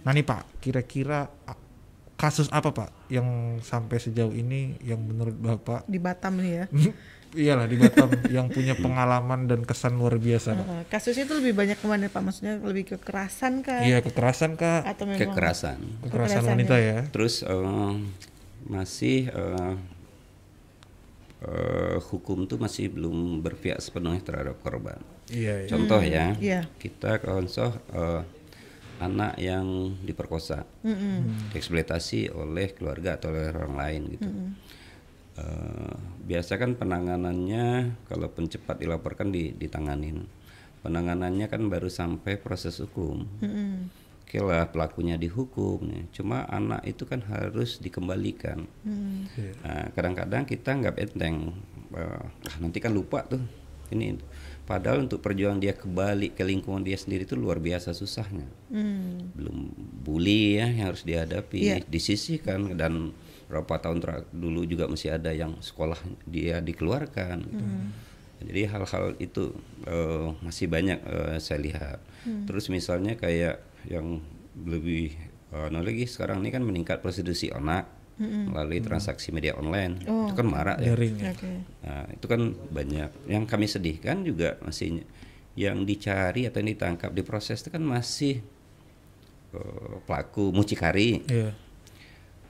Nah 0.03 0.11
nih 0.11 0.27
Pak 0.27 0.59
kira-kira 0.59 1.31
kasus 2.15 2.47
apa 2.47 2.71
pak 2.71 2.89
yang 3.11 3.59
sampai 3.59 3.99
sejauh 3.99 4.31
ini 4.31 4.79
yang 4.79 5.03
menurut 5.03 5.35
bapak 5.35 5.83
di 5.83 5.99
Batam 5.99 6.39
nih 6.39 6.63
ya. 6.63 6.65
Iyalah 7.35 7.67
di 7.67 7.75
Batam 7.75 8.09
yang 8.35 8.47
punya 8.47 8.73
pengalaman 8.73 9.45
dan 9.45 9.61
kesan 9.61 9.99
luar 9.99 10.15
biasa. 10.17 10.55
Heeh, 10.55 10.81
kasusnya 10.87 11.27
itu 11.27 11.35
lebih 11.35 11.53
banyak 11.53 11.77
ke 11.77 11.85
mana 11.85 12.07
Pak? 12.07 12.21
Maksudnya 12.23 12.57
lebih 12.63 12.95
kekerasan 12.95 13.61
kah? 13.61 13.83
iya 13.83 13.99
kekerasan 13.99 14.55
kak. 14.55 14.81
Atau 14.87 15.05
memang 15.05 15.21
kekerasan. 15.21 15.77
Kekerasan 16.07 16.43
wanita 16.47 16.75
ya? 16.79 17.05
terus 17.11 17.43
eh, 17.43 17.93
masih 18.65 19.29
eh, 19.29 19.73
eh, 21.45 21.97
hukum 22.09 22.47
tuh 22.47 22.57
masih 22.57 22.89
belum 22.89 23.43
berpihak 23.43 23.79
sepenuhnya 23.83 24.23
terhadap 24.23 24.57
korban. 24.63 24.97
Iya 25.29 25.65
iya. 25.65 25.69
Contoh 25.69 26.01
ya 26.01 26.25
Iya. 26.37 26.61
kita 26.79 27.19
konsoh 27.21 27.73
eh, 27.93 28.21
anak 28.95 29.35
yang 29.37 29.91
diperkosa. 30.07 30.63
Eksploitasi 31.51 32.31
oleh 32.31 32.71
keluarga 32.71 33.19
atau 33.19 33.27
oleh 33.27 33.51
orang 33.51 33.75
lain 33.75 34.01
gitu. 34.15 34.29
Eh, 34.29 34.49
biasa 36.25 36.57
kan 36.57 36.73
penanganannya 36.73 37.95
kalau 38.09 38.27
pencepat 38.33 38.81
dilaporkan 38.81 39.29
di, 39.29 39.53
ditanganin 39.53 40.25
penanganannya 40.81 41.45
kan 41.49 41.69
baru 41.69 41.89
sampai 41.89 42.37
proses 42.41 42.81
hukum 42.81 43.25
Mm-mm. 43.41 44.05
Oke 44.25 44.41
lah 44.41 44.65
pelakunya 44.73 45.21
dihukum 45.21 45.85
nih. 45.85 46.09
Cuma 46.09 46.49
anak 46.49 46.81
itu 46.89 47.05
kan 47.05 47.21
harus 47.29 47.77
dikembalikan. 47.77 48.65
Mm. 48.81 49.29
Iya. 49.37 49.53
Nah, 49.61 49.85
kadang-kadang 49.93 50.49
kita 50.49 50.73
nggak 50.73 50.97
enteng. 50.97 51.53
Eh, 51.93 52.01
ah, 52.01 52.25
nanti 52.57 52.81
kan 52.81 52.89
lupa 52.89 53.21
tuh. 53.21 53.37
Ini 53.93 54.17
padahal 54.65 55.05
untuk 55.05 55.21
perjuangan 55.21 55.61
dia 55.61 55.77
kembali 55.77 56.33
ke 56.33 56.41
lingkungan 56.41 56.81
dia 56.81 56.97
sendiri 56.97 57.29
itu 57.29 57.37
luar 57.37 57.61
biasa 57.61 57.93
susahnya. 57.93 58.49
Mm. 58.73 59.37
Belum 59.37 59.57
bully 60.01 60.57
ya 60.57 60.73
yang 60.73 60.89
harus 60.89 61.05
dihadapi, 61.05 61.61
Iya. 61.61 61.85
disisihkan 61.85 62.73
dan 62.73 63.13
berapa 63.45 63.77
tahun 63.77 64.01
dulu 64.33 64.65
juga 64.65 64.89
masih 64.89 65.15
ada 65.15 65.29
yang 65.29 65.57
sekolah 65.61 65.97
dia 66.25 66.61
dikeluarkan. 66.61 67.37
gitu. 67.45 67.65
Jadi 68.45 68.61
hal-hal 68.67 69.05
itu 69.17 69.55
eh, 69.87 70.27
masih 70.43 70.67
banyak 70.67 70.99
eh, 71.01 71.37
saya 71.39 71.59
lihat. 71.61 71.99
Terus 72.49 72.73
misalnya 72.73 73.13
kayak 73.15 73.61
yang 73.85 74.17
lebih 74.65 75.13
anu 75.53 75.79
lagi 75.79 76.09
sekarang 76.09 76.41
ini 76.43 76.51
kan 76.51 76.65
meningkat 76.65 76.99
prostitusi 76.99 77.47
anak 77.53 77.87
melalui 78.19 78.79
transaksi 78.79 79.31
media 79.35 79.55
online. 79.59 80.03
Oh. 80.07 80.27
Itu 80.27 80.33
kan 80.39 80.47
marak 80.47 80.79
ya. 80.79 80.95
daring 80.95 81.15
ya 81.19 81.31
Oke. 81.35 81.51
Nah, 81.83 82.05
itu 82.11 82.25
kan 82.25 82.41
banyak. 82.71 83.09
Yang 83.27 83.43
kami 83.45 83.65
sedihkan 83.67 84.23
juga 84.23 84.55
masih 84.63 85.03
yang 85.55 85.87
dicari 85.87 86.47
atau 86.47 86.59
yang 86.59 86.75
ditangkap 86.75 87.11
diproses 87.15 87.63
itu 87.63 87.71
kan 87.71 87.83
masih 87.83 88.43
eh, 89.55 89.95
pelaku 90.07 90.51
mucikari. 90.51 91.23
iya 91.27 91.64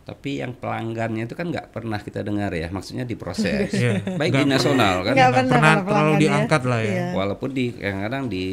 Tapi 0.05 0.37
yang 0.37 0.53
pelanggannya 0.53 1.25
itu 1.25 1.33
kan 1.33 1.49
nggak 1.49 1.73
pernah 1.73 1.97
kita 1.97 2.21
dengar 2.21 2.53
ya, 2.53 2.69
maksudnya 2.69 3.09
diproses. 3.09 3.73
Iya. 3.73 4.05
Baik 4.21 4.37
di 4.37 4.45
nasional 4.45 5.01
kan. 5.01 5.17
Nggak 5.17 5.25
Nggak 5.25 5.33
pernah 5.33 5.49
pernah 5.57 5.73
kalau 5.73 5.85
terlalu 5.89 6.13
ya. 6.13 6.21
diangkat 6.21 6.61
lah 6.69 6.79
ya 6.79 6.89
Iya. 6.93 7.05
Walaupun 7.17 7.49
di 7.49 7.65
kadang-kadang 7.73 8.23
di 8.29 8.45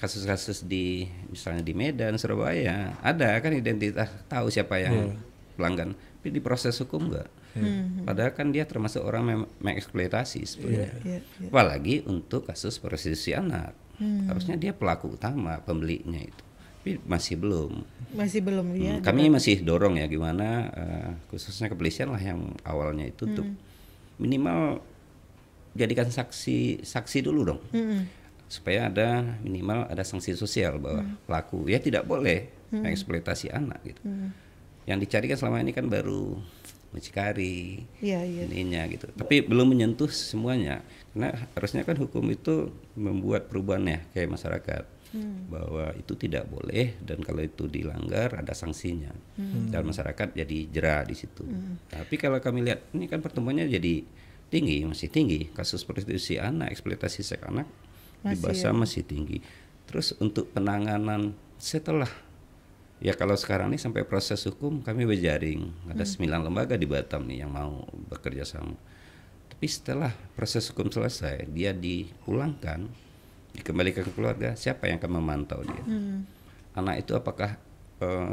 kasus-kasus 0.00 0.64
di 0.64 1.04
misalnya 1.28 1.60
di 1.60 1.72
Medan, 1.76 2.16
Surabaya 2.16 2.96
ada 3.04 3.36
kan 3.38 3.52
identitas 3.52 4.08
tahu 4.26 4.48
siapa 4.48 4.80
yang 4.80 5.12
Iya. 5.12 5.16
pelanggan, 5.60 5.92
tapi 5.92 6.28
di 6.32 6.40
proses 6.40 6.72
hukum 6.80 7.12
enggak. 7.12 7.28
Padahal 8.02 8.34
kan 8.34 8.50
dia 8.50 8.66
termasuk 8.66 9.04
orang 9.04 9.24
yang 9.30 9.40
mengeksploitasi 9.62 10.40
sebenarnya. 10.42 10.90
Iya, 11.04 11.20
iya. 11.22 11.48
Apalagi 11.52 12.02
untuk 12.08 12.48
kasus 12.48 12.80
prostitusi 12.80 13.30
anak. 13.30 13.76
Harusnya 14.26 14.58
dia 14.58 14.74
pelaku 14.74 15.14
utama 15.14 15.60
pembelinya 15.62 16.18
itu. 16.18 16.42
Tapi 16.84 17.00
masih 17.08 17.40
belum. 17.40 17.80
Masih 18.12 18.44
belum 18.44 18.76
ya. 18.76 19.00
Hmm, 19.00 19.08
kami 19.08 19.32
masih 19.32 19.64
dorong 19.64 19.96
ya 19.96 20.04
gimana 20.04 20.68
eh, 20.68 21.10
khususnya 21.32 21.72
kepolisian 21.72 22.12
lah 22.12 22.20
yang 22.20 22.52
awalnya 22.60 23.08
itu 23.08 23.24
untuk 23.24 23.48
minimal 24.20 24.84
jadikan 25.72 26.12
saksi 26.12 26.84
saksi 26.84 27.24
dulu 27.24 27.40
dong 27.56 27.60
Mm-mm. 27.72 28.04
supaya 28.46 28.92
ada 28.92 29.24
minimal 29.40 29.88
ada 29.88 30.04
sanksi 30.04 30.36
sosial 30.36 30.76
bahwa 30.76 31.08
pelaku 31.24 31.72
ya 31.72 31.80
tidak 31.80 32.04
boleh 32.04 32.52
mengeksploitasi 32.68 33.48
anak 33.48 33.80
gitu. 33.80 34.04
Yang 34.84 34.98
dicari 35.08 35.26
kan 35.32 35.40
selama 35.40 35.64
ini 35.64 35.72
kan 35.72 35.88
baru 35.88 36.36
mucikari 36.92 37.80
Iya, 38.04 38.20
iya. 38.28 38.44
ininya 38.44 38.84
gitu. 38.92 39.08
Tapi 39.08 39.40
belum 39.40 39.72
menyentuh 39.72 40.12
semuanya. 40.12 40.84
Karena 41.16 41.32
harusnya 41.56 41.80
kan 41.82 41.96
hukum 41.96 42.28
itu 42.28 42.68
membuat 42.92 43.48
perubahan 43.48 43.88
ya 43.88 43.98
kayak 44.12 44.36
masyarakat 44.36 44.84
bahwa 45.46 45.94
itu 45.94 46.18
tidak 46.18 46.50
boleh 46.50 46.98
dan 46.98 47.22
kalau 47.22 47.42
itu 47.42 47.70
dilanggar 47.70 48.34
ada 48.34 48.50
sanksinya. 48.50 49.14
Dan 49.70 49.82
masyarakat 49.86 50.34
jadi 50.34 50.58
jerah 50.68 51.02
di 51.06 51.14
situ. 51.14 51.46
Tapi 51.90 52.14
kalau 52.18 52.42
kami 52.42 52.66
lihat 52.66 52.90
ini 52.92 53.06
kan 53.06 53.22
pertumbuhannya 53.22 53.70
jadi 53.70 54.02
tinggi, 54.50 54.82
masih 54.86 55.08
tinggi. 55.10 55.50
Kasus 55.54 55.86
prostitusi 55.86 56.38
anak, 56.38 56.74
eksploitasi 56.74 57.22
seks 57.22 57.46
anak 57.46 57.66
di 58.24 58.34
Masih 58.34 58.42
Batam 58.42 58.74
masih 58.82 59.02
tinggi. 59.04 59.38
Terus 59.84 60.16
untuk 60.18 60.50
penanganan 60.50 61.36
setelah 61.60 62.08
Ya 63.02 63.12
kalau 63.12 63.36
sekarang 63.36 63.68
ini 63.68 63.76
sampai 63.76 64.06
proses 64.06 64.40
hukum 64.48 64.80
kami 64.80 65.04
berjaring 65.04 65.92
ada 65.92 66.08
sembilan 66.08 66.46
lembaga 66.46 66.72
di 66.78 66.88
Batam 66.88 67.28
nih 67.28 67.44
yang 67.44 67.52
mau 67.52 67.84
bekerja 68.08 68.48
sama. 68.48 68.78
Tapi 69.50 69.66
setelah 69.68 70.08
proses 70.32 70.64
hukum 70.72 70.88
selesai 70.88 71.44
dia 71.52 71.76
dipulangkan, 71.76 72.88
dikembalikan 73.54 74.02
ke 74.02 74.12
keluarga, 74.12 74.52
siapa 74.54 74.90
yang 74.90 74.98
akan 74.98 75.12
memantau 75.14 75.62
dia? 75.62 75.82
Anak 76.74 77.06
itu 77.06 77.14
apakah 77.14 77.54
eh, 78.02 78.32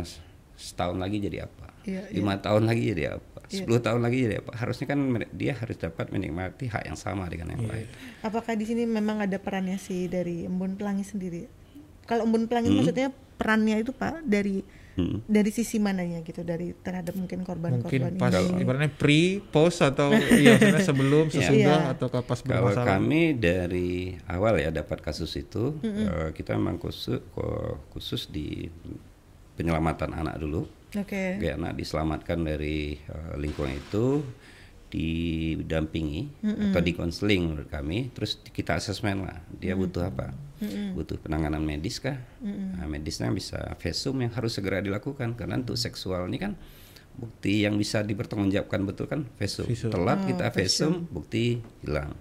setahun 0.58 0.98
lagi 0.98 1.22
jadi 1.22 1.46
apa? 1.46 1.70
Iya, 1.82 2.14
Lima 2.14 2.38
tahun 2.38 2.70
lagi 2.70 2.94
jadi 2.94 3.18
apa? 3.18 3.42
Iya. 3.50 3.66
Sepuluh 3.66 3.82
tahun 3.82 4.02
lagi 4.06 4.18
jadi 4.30 4.36
apa? 4.42 4.52
Harusnya 4.54 4.86
kan 4.86 5.00
dia 5.34 5.54
harus 5.58 5.78
dapat 5.78 6.14
menikmati 6.14 6.70
hak 6.70 6.86
yang 6.86 6.98
sama 6.98 7.26
dengan 7.26 7.54
yang 7.58 7.66
lain. 7.66 7.88
Apakah 8.22 8.54
di 8.54 8.66
sini 8.70 8.86
memang 8.86 9.26
ada 9.26 9.38
perannya 9.42 9.82
sih 9.82 10.06
dari 10.06 10.46
Embun 10.46 10.78
Pelangi 10.78 11.02
sendiri? 11.02 11.50
Kalau 12.06 12.26
Embun 12.26 12.46
Pelangi 12.46 12.70
Hmm. 12.70 12.78
maksudnya 12.82 13.08
perannya 13.42 13.82
itu 13.82 13.92
Pak 13.92 14.22
dari 14.24 14.62
Hmm. 14.92 15.24
dari 15.24 15.48
sisi 15.50 15.80
mananya 15.80 16.20
gitu 16.20 16.44
dari 16.44 16.76
terhadap 16.76 17.16
mungkin 17.16 17.48
korban-korban 17.48 18.12
mungkin 18.12 18.20
pas 18.20 18.36
ini. 18.36 18.60
ibaratnya 18.60 18.92
pre 18.92 19.40
post 19.40 19.80
atau 19.80 20.12
iya 20.36 20.60
maksudnya 20.60 20.84
sebelum 20.84 21.26
sesudah 21.32 21.80
Iya. 21.88 21.94
atau 21.96 22.12
pas 22.12 22.36
Kalau 22.36 22.68
bermasalah 22.68 23.00
kami 23.00 23.22
dari 23.34 23.90
awal 24.28 24.60
ya 24.60 24.68
dapat 24.68 25.00
kasus 25.00 25.32
itu, 25.34 25.80
eh, 25.80 26.36
kita 26.36 26.60
memang 26.60 26.76
khusus 26.76 27.24
khusus 27.90 28.28
di 28.28 28.68
penyelamatan 29.54 30.12
anak 30.12 30.36
dulu. 30.36 30.68
Oke. 30.92 31.40
Kayak 31.40 31.56
anak 31.56 31.74
diselamatkan 31.74 32.44
dari 32.44 33.00
eh, 33.00 33.34
lingkungan 33.40 33.72
itu, 33.72 34.28
didampingi 34.92 36.44
atau 36.70 36.80
dikonseling 36.80 37.42
menurut 37.48 37.68
kami, 37.68 38.12
terus 38.12 38.38
kita 38.44 38.76
asesmen 38.76 39.24
lah 39.24 39.40
dia 39.50 39.74
butuh 39.74 40.06
apa, 40.06 40.36
butuh 40.94 41.18
penanganan 41.18 41.60
medis 41.60 41.98
kah? 41.98 42.20
Nah, 42.42 42.86
medisnya 42.86 43.32
bisa 43.32 43.58
vesum 43.78 44.20
yang 44.20 44.32
harus 44.32 44.52
segera 44.52 44.80
dilakukan 44.80 45.34
karena 45.34 45.58
untuk 45.58 45.76
seksual 45.76 46.28
ini 46.28 46.38
kan 46.38 46.54
bukti 47.12 47.64
yang 47.64 47.76
bisa 47.76 48.02
dipertanggungjawabkan 48.02 48.82
betul 48.84 49.06
kan 49.06 49.28
vesum. 49.36 49.68
Visum. 49.68 49.92
Telat 49.92 50.20
Oh, 50.22 50.28
kita 50.28 50.46
vesum, 50.50 50.94
bukti 51.08 51.60
hilang. 51.82 52.16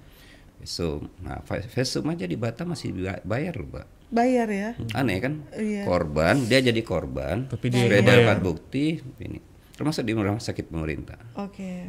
Vesum. 0.59 1.09
Nah, 1.21 1.41
ve- 1.43 1.65
vesum 1.65 2.05
aja 2.07 2.25
di 2.25 2.37
Batam 2.37 2.75
masih 2.75 2.93
bayar 3.23 3.57
loh, 3.57 3.69
Mbak. 3.71 3.87
Bayar 4.11 4.49
ya. 4.51 4.71
Aneh 4.93 5.23
kan? 5.23 5.47
Iya. 5.55 5.87
Korban, 5.87 6.43
dia 6.45 6.59
jadi 6.59 6.83
korban, 6.83 7.47
Tapi 7.47 7.71
dia 7.71 8.03
dapat 8.03 8.43
bukti 8.43 8.99
ini. 9.23 9.39
Termasuk 9.73 10.03
di 10.03 10.13
rumah 10.13 10.37
sakit 10.37 10.69
pemerintah. 10.69 11.17
Oke. 11.39 11.89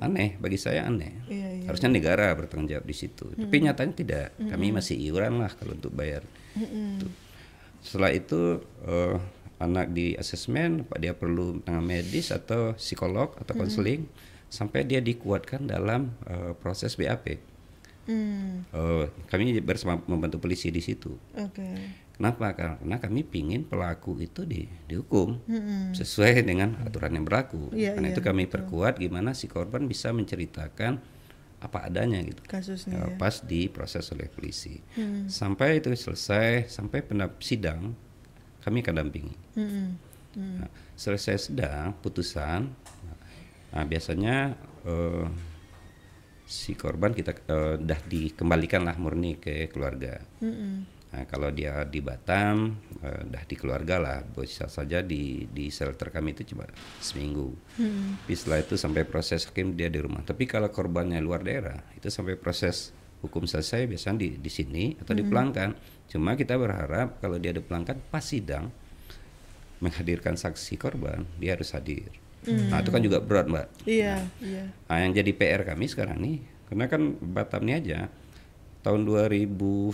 Aneh 0.00 0.40
bagi 0.40 0.56
saya 0.56 0.88
aneh. 0.88 1.12
Iya, 1.28 1.48
iya. 1.60 1.66
Harusnya 1.68 1.92
negara 1.92 2.32
bertanggung 2.32 2.72
jawab 2.72 2.88
di 2.88 2.96
situ. 2.96 3.28
Tapi 3.36 3.56
nyatanya 3.60 3.94
tidak. 3.94 4.26
Kami 4.40 4.72
masih 4.72 4.96
iuran 4.96 5.44
lah 5.44 5.52
kalau 5.52 5.76
untuk 5.76 5.92
bayar. 5.92 6.24
Tuh. 6.98 7.12
Setelah 7.80 8.10
itu 8.12 8.60
eh, 8.84 9.16
anak 9.60 9.92
di 9.92 10.16
asesmen, 10.16 10.88
apa 10.88 10.96
dia 10.96 11.12
perlu 11.12 11.60
penanganan 11.60 12.00
medis 12.00 12.32
atau 12.32 12.72
psikolog 12.76 13.36
atau 13.36 13.52
konseling 13.56 14.08
sampai 14.50 14.88
dia 14.88 15.04
dikuatkan 15.04 15.68
dalam 15.68 16.12
eh, 16.28 16.52
proses 16.56 16.96
BAP. 16.96 17.36
Hmm. 18.08 18.64
Eh, 18.72 19.04
kami 19.28 19.60
bersama 19.60 20.00
membantu 20.08 20.40
polisi 20.40 20.72
di 20.72 20.80
situ. 20.80 21.12
Oke. 21.36 21.70
Kenapa? 22.20 22.52
Karena 22.52 23.00
kami 23.00 23.24
pingin 23.24 23.64
pelaku 23.64 24.20
itu 24.20 24.44
di, 24.44 24.68
dihukum 24.84 25.40
Mm-mm. 25.48 25.96
sesuai 25.96 26.44
dengan 26.44 26.76
aturan 26.84 27.16
yang 27.16 27.24
berlaku. 27.24 27.72
Iya, 27.72 27.96
Karena 27.96 28.12
iya, 28.12 28.14
itu 28.14 28.20
kami 28.20 28.44
perkuat 28.44 29.00
gimana 29.00 29.32
si 29.32 29.48
korban 29.48 29.88
bisa 29.88 30.12
menceritakan 30.12 31.00
apa 31.64 31.88
adanya 31.88 32.20
gitu. 32.20 32.44
Kasusnya 32.44 33.00
ya. 33.00 33.16
pas 33.16 33.40
diproses 33.40 34.04
oleh 34.12 34.28
polisi. 34.28 34.84
Hmm. 35.00 35.32
Sampai 35.32 35.80
itu 35.80 35.88
selesai, 35.96 36.68
sampai 36.68 37.00
pendap 37.00 37.40
sidang 37.40 37.96
kami 38.60 38.84
akan 38.84 38.94
dampingi. 39.00 39.34
Mm-mm. 39.56 39.88
Hmm. 40.36 40.56
Nah, 40.60 40.70
selesai 41.00 41.48
sidang 41.48 41.96
putusan, 42.04 42.68
nah, 43.72 43.84
biasanya 43.88 44.60
eh, 44.84 45.26
si 46.44 46.76
korban 46.76 47.16
kita 47.16 47.32
eh, 47.32 47.76
dah 47.80 48.00
dikembalikan 48.04 48.84
lah 48.84 49.00
murni 49.00 49.40
ke 49.40 49.72
keluarga. 49.72 50.20
Mm-mm. 50.44 50.99
Nah, 51.10 51.26
kalau 51.26 51.50
dia 51.50 51.82
di 51.90 51.98
Batam, 51.98 52.78
eh, 53.02 53.22
dah 53.26 53.42
di 53.42 53.58
keluarga 53.58 53.98
lah, 53.98 54.18
bisa 54.22 54.70
saja 54.70 55.02
di 55.02 55.42
di 55.50 55.66
shelter 55.66 56.14
kami 56.14 56.38
itu 56.38 56.54
cuma 56.54 56.70
seminggu. 57.02 57.50
Tapi 58.22 58.34
setelah 58.38 58.58
itu 58.62 58.74
sampai 58.78 59.02
proses 59.02 59.42
hakim 59.50 59.74
dia 59.74 59.90
di 59.90 59.98
rumah. 59.98 60.22
Tapi 60.22 60.46
kalau 60.46 60.70
korbannya 60.70 61.18
luar 61.18 61.42
daerah, 61.42 61.82
itu 61.98 62.06
sampai 62.06 62.38
proses 62.38 62.94
hukum 63.26 63.44
selesai 63.44 63.90
biasanya 63.90 64.22
di 64.22 64.28
di 64.38 64.50
sini 64.50 64.94
atau 65.02 65.12
dipulangkan. 65.18 65.74
Cuma 66.06 66.38
kita 66.38 66.54
berharap 66.54 67.18
kalau 67.18 67.42
dia 67.42 67.50
dipulangkan 67.50 67.98
pas 68.06 68.22
sidang 68.22 68.70
menghadirkan 69.82 70.38
saksi 70.38 70.78
korban, 70.78 71.26
dia 71.42 71.58
harus 71.58 71.74
hadir. 71.74 72.12
Nah 72.46 72.80
itu 72.80 72.88
kan 72.94 73.02
juga 73.02 73.18
berat 73.20 73.50
mbak. 73.50 73.66
Iya, 73.84 74.24
iya. 74.40 74.64
Nah, 74.88 74.98
yang 75.04 75.12
jadi 75.12 75.32
PR 75.36 75.62
kami 75.64 75.88
sekarang 75.88 76.20
nih, 76.20 76.38
karena 76.68 76.84
kan 76.88 77.16
Batam 77.20 77.68
ini 77.68 77.72
aja 77.76 78.08
tahun 78.80 79.04
2019 79.04 79.92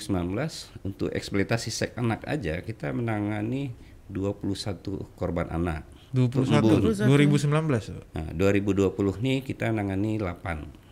untuk 0.82 1.08
eksploitasi 1.10 1.68
seks 1.68 1.94
anak 1.94 2.22
aja 2.24 2.62
kita 2.62 2.90
menangani 2.90 3.74
21 4.06 4.78
korban 5.18 5.50
anak. 5.50 5.82
21 6.14 6.62
Embun. 6.62 6.80
2019 6.94 7.50
Nah, 8.14 8.30
2020 8.32 8.94
nih 9.20 9.38
kita 9.42 9.68
menangani 9.68 10.16
8. 10.16 10.86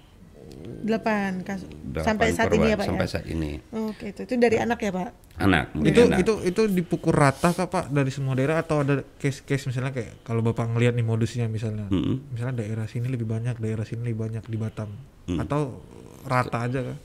Delapan 0.84 1.40
kasus. 1.40 1.68
8 1.70 2.04
Sampai 2.04 2.32
saat 2.32 2.48
korban, 2.50 2.60
ini 2.60 2.72
ya 2.72 2.76
Pak 2.76 2.86
Sampai 2.88 3.06
ya? 3.06 3.10
saat 3.10 3.26
ini. 3.28 3.52
Oke, 3.70 4.12
itu. 4.12 4.20
Itu 4.26 4.34
dari 4.36 4.56
anak 4.58 4.78
ya 4.80 4.90
Pak? 4.92 5.08
Anak, 5.34 5.74
itu 5.82 5.98
anak. 6.06 6.18
itu 6.22 6.32
itu 6.46 6.62
dipukul 6.70 7.10
rata 7.10 7.50
kak 7.50 7.66
pak 7.66 7.84
dari 7.90 8.06
semua 8.14 8.38
daerah 8.38 8.62
atau 8.62 8.86
ada 8.86 9.02
case-case 9.18 9.66
misalnya 9.66 9.90
kayak 9.90 10.22
kalau 10.22 10.46
bapak 10.46 10.70
ngelihat 10.70 10.94
nih 10.94 11.02
modusnya 11.02 11.50
misalnya 11.50 11.90
Mm-mm. 11.90 12.30
misalnya 12.30 12.62
daerah 12.62 12.86
sini 12.86 13.10
lebih 13.10 13.26
banyak 13.26 13.58
daerah 13.58 13.82
sini 13.82 14.06
lebih 14.06 14.30
banyak 14.30 14.46
di 14.46 14.54
Batam 14.54 14.94
Mm. 15.26 15.42
atau 15.42 15.82
rata 16.22 16.70
aja 16.70 16.86
kak 16.86 16.98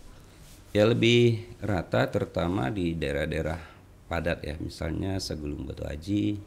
Ya 0.69 0.85
lebih 0.85 1.49
rata 1.65 2.05
terutama 2.13 2.69
di 2.69 2.93
daerah-daerah 2.93 3.57
padat 4.05 4.45
ya, 4.45 4.53
misalnya 4.61 5.17
Segulung 5.17 5.65
Batu 5.65 5.81
Haji, 5.81 6.37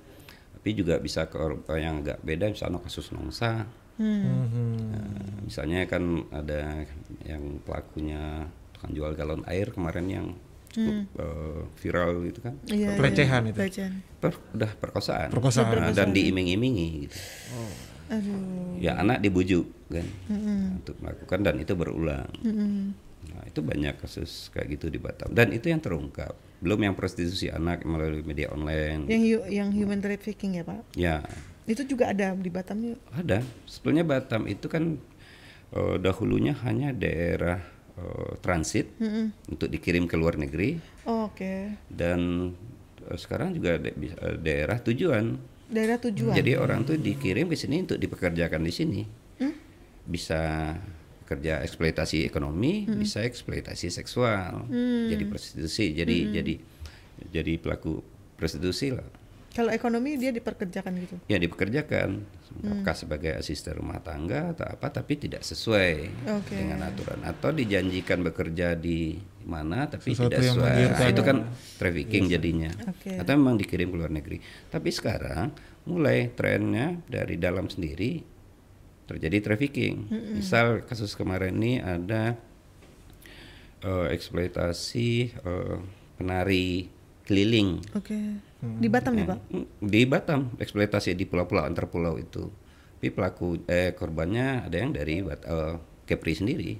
tapi 0.54 0.70
juga 0.78 0.98
bisa 1.02 1.26
ke 1.26 1.38
yang 1.78 2.06
agak 2.06 2.22
beda 2.22 2.54
misalnya 2.54 2.78
kasus 2.78 3.10
Nongsa. 3.10 3.66
Nah, 4.02 4.46
misalnya 5.42 5.86
kan 5.90 6.26
ada 6.30 6.86
yang 7.26 7.62
pelakunya 7.62 8.46
tukang 8.74 8.92
jual 8.94 9.12
galon 9.14 9.42
air 9.46 9.70
kemarin 9.74 10.06
yang 10.10 10.26
cukup 10.72 11.04
eh, 11.20 11.62
viral 11.82 12.10
gitu 12.24 12.40
kan, 12.40 12.54
Iya. 12.66 12.96
Pelecehan 12.96 13.42
iya. 13.44 13.50
itu. 13.52 13.58
Pelecehan. 13.60 13.92
Per- 14.22 14.42
udah 14.56 14.70
perkosaan, 14.78 15.28
Perkosaan. 15.34 15.70
Nah, 15.76 15.92
dan 15.92 16.14
diiming-imingi 16.14 16.88
gitu. 17.06 17.18
Aduh. 18.08 18.78
Ya 18.80 18.98
anak 18.98 19.20
dibujuk 19.20 19.66
kan 19.90 20.06
untuk 20.80 20.96
melakukan 21.02 21.38
dan 21.44 21.54
itu 21.60 21.74
berulang. 21.76 22.30
Nah, 22.42 22.90
itu 23.44 23.58
banyak 23.58 23.96
kasus 23.96 24.48
kayak 24.48 24.72
gitu 24.72 24.86
di 24.86 24.96
Batam 24.96 25.30
dan 25.30 25.50
itu 25.50 25.66
yang 25.66 25.78
terungkap. 25.78 26.32
Belum 26.58 26.78
yang 26.80 26.94
prostitusi 26.94 27.48
anak 27.48 27.82
melalui 27.82 28.22
media 28.22 28.46
online. 28.48 29.06
Yang 29.06 29.22
hu- 29.36 29.48
yang 29.48 29.68
human 29.70 29.98
trafficking 29.98 30.54
ya 30.54 30.62
Pak? 30.62 30.80
Ya, 30.94 31.26
Itu 31.62 31.82
juga 31.84 32.08
ada 32.08 32.30
di 32.32 32.48
Batam 32.48 32.78
yuk. 32.84 32.98
ada. 33.10 33.42
Sebetulnya 33.64 34.02
Batam 34.02 34.46
itu 34.46 34.66
kan 34.66 34.94
eh, 35.70 35.96
dahulunya 35.98 36.54
hanya 36.60 36.90
daerah 36.90 37.58
eh, 37.94 38.32
transit 38.38 38.94
untuk 39.44 39.66
dikirim 39.66 40.06
ke 40.06 40.14
luar 40.14 40.34
negeri 40.34 40.78
Oh, 41.02 41.26
Oke. 41.26 41.74
dan 41.88 42.52
eh, 43.02 43.16
sekarang 43.16 43.52
juga 43.52 43.76
da- 43.76 43.94
daerah 44.36 44.78
tujuan. 44.78 45.34
Daerah 45.66 45.98
tujuan. 45.98 46.30
Jadi 46.32 46.52
orang 46.54 46.84
tuh 46.84 46.94
dikirim 46.94 47.46
ke 47.46 47.56
sini 47.56 47.82
untuk 47.82 47.96
dipekerjakan 47.96 48.60
di 48.60 48.70
sini. 48.70 49.02
Bisa 50.02 50.74
kerja 51.24 51.62
eksploitasi 51.62 52.26
ekonomi, 52.26 52.84
bisa 52.86 53.22
eksploitasi 53.22 53.88
seksual, 53.88 54.66
jadi 55.08 55.24
prostitusi, 55.26 55.94
jadi 55.94 56.16
jadi 56.42 56.54
jadi 57.30 57.52
pelaku 57.62 58.02
prostitusi 58.36 58.90
lah. 58.90 59.06
Kalau 59.52 59.68
ekonomi 59.68 60.16
dia 60.16 60.32
diperkerjakan 60.32 60.92
gitu. 61.04 61.16
Ya 61.28 61.36
dipekerjakan 61.36 62.24
apakah 62.64 62.96
sebagai 62.96 63.36
asisten 63.36 63.76
rumah 63.76 64.00
tangga 64.00 64.56
atau 64.56 64.64
apa 64.64 64.88
tapi 64.88 65.20
tidak 65.20 65.44
sesuai 65.44 66.08
Oke. 66.40 66.56
dengan 66.56 66.88
aturan 66.88 67.20
atau 67.20 67.52
dijanjikan 67.52 68.24
bekerja 68.24 68.72
di 68.72 69.20
mana 69.44 69.92
tapi 69.92 70.16
Sesuatu 70.16 70.32
tidak 70.32 70.40
sesuai. 70.48 70.76
Nah, 70.96 71.08
itu 71.12 71.22
kan 71.22 71.36
trafficking 71.76 72.32
jadinya. 72.32 72.72
Oke. 72.88 73.20
Atau 73.20 73.36
memang 73.36 73.60
dikirim 73.60 73.92
ke 73.92 73.96
luar 74.00 74.08
negeri. 74.08 74.40
Tapi 74.72 74.88
sekarang 74.88 75.52
mulai 75.84 76.32
trennya 76.32 76.96
dari 77.04 77.36
dalam 77.36 77.68
sendiri 77.68 78.24
terjadi 79.12 79.38
trafficking. 79.44 80.08
Misal 80.32 80.82
kasus 80.82 81.12
kemarin 81.12 81.56
ini 81.56 81.72
ada 81.78 82.34
eh, 83.80 84.06
eksploitasi 84.10 85.08
eh, 85.36 85.76
penari 86.16 86.88
keliling 87.22 87.78
Oke. 87.94 88.18
Di 88.62 88.86
Batam 88.86 89.18
ya 89.18 89.26
Pak? 89.26 89.38
Di 89.78 90.06
Batam, 90.06 90.54
eksploitasi 90.54 91.12
di 91.12 91.26
pulau-pulau 91.26 91.66
antar 91.66 91.90
pulau 91.90 92.14
itu. 92.14 92.46
Tapi 92.98 93.10
pelaku 93.10 93.58
eh 93.66 93.90
korbannya 93.92 94.70
ada 94.70 94.76
yang 94.78 94.94
dari 94.94 95.18
Bat- 95.18 95.42
eh, 95.44 95.74
Kepri 96.02 96.34
sendiri, 96.34 96.78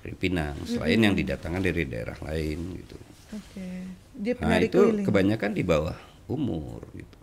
dari 0.00 0.14
Pinang, 0.14 0.56
selain 0.64 0.96
yang 0.96 1.12
didatangkan 1.12 1.60
dari 1.60 1.84
daerah 1.84 2.16
lain 2.24 2.80
gitu. 2.80 2.96
Oke. 3.32 3.68
Dia 4.16 4.32
Nah 4.40 4.56
itu 4.56 4.80
keliling. 4.80 5.04
kebanyakan 5.04 5.52
di 5.52 5.62
bawah 5.62 5.96
umur 6.26 6.80
gitu. 6.92 7.16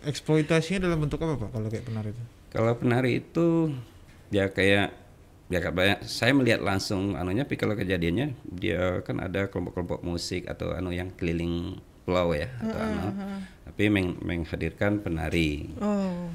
eksploitasinya 0.00 0.88
dalam 0.88 1.04
bentuk 1.04 1.20
apa 1.20 1.36
pak 1.36 1.52
kalau 1.52 1.68
kayak 1.68 1.84
penari 1.84 2.08
itu 2.08 2.24
Kalau 2.48 2.72
penari 2.74 3.20
itu 3.20 3.72
ya 4.28 4.48
kayak 4.48 4.92
ya 5.48 5.58
kayak 5.58 5.74
banyak- 5.74 6.02
saya 6.04 6.36
melihat 6.36 6.60
langsung 6.60 7.16
anunya 7.16 7.48
tapi 7.48 7.56
kalau 7.56 7.72
kejadiannya 7.72 8.36
dia 8.44 9.00
kan 9.00 9.16
ada 9.18 9.48
kelompok-kelompok 9.48 10.04
musik 10.04 10.44
atau 10.44 10.76
anu 10.76 10.92
yang 10.92 11.08
keliling 11.16 11.80
pulau 12.04 12.36
ya 12.36 12.52
atau 12.60 12.76
anu 12.78 13.08
tapi 13.64 13.82
meng- 13.88 14.20
menghadirkan 14.20 15.00
penari 15.00 15.72
Oh. 15.80 16.28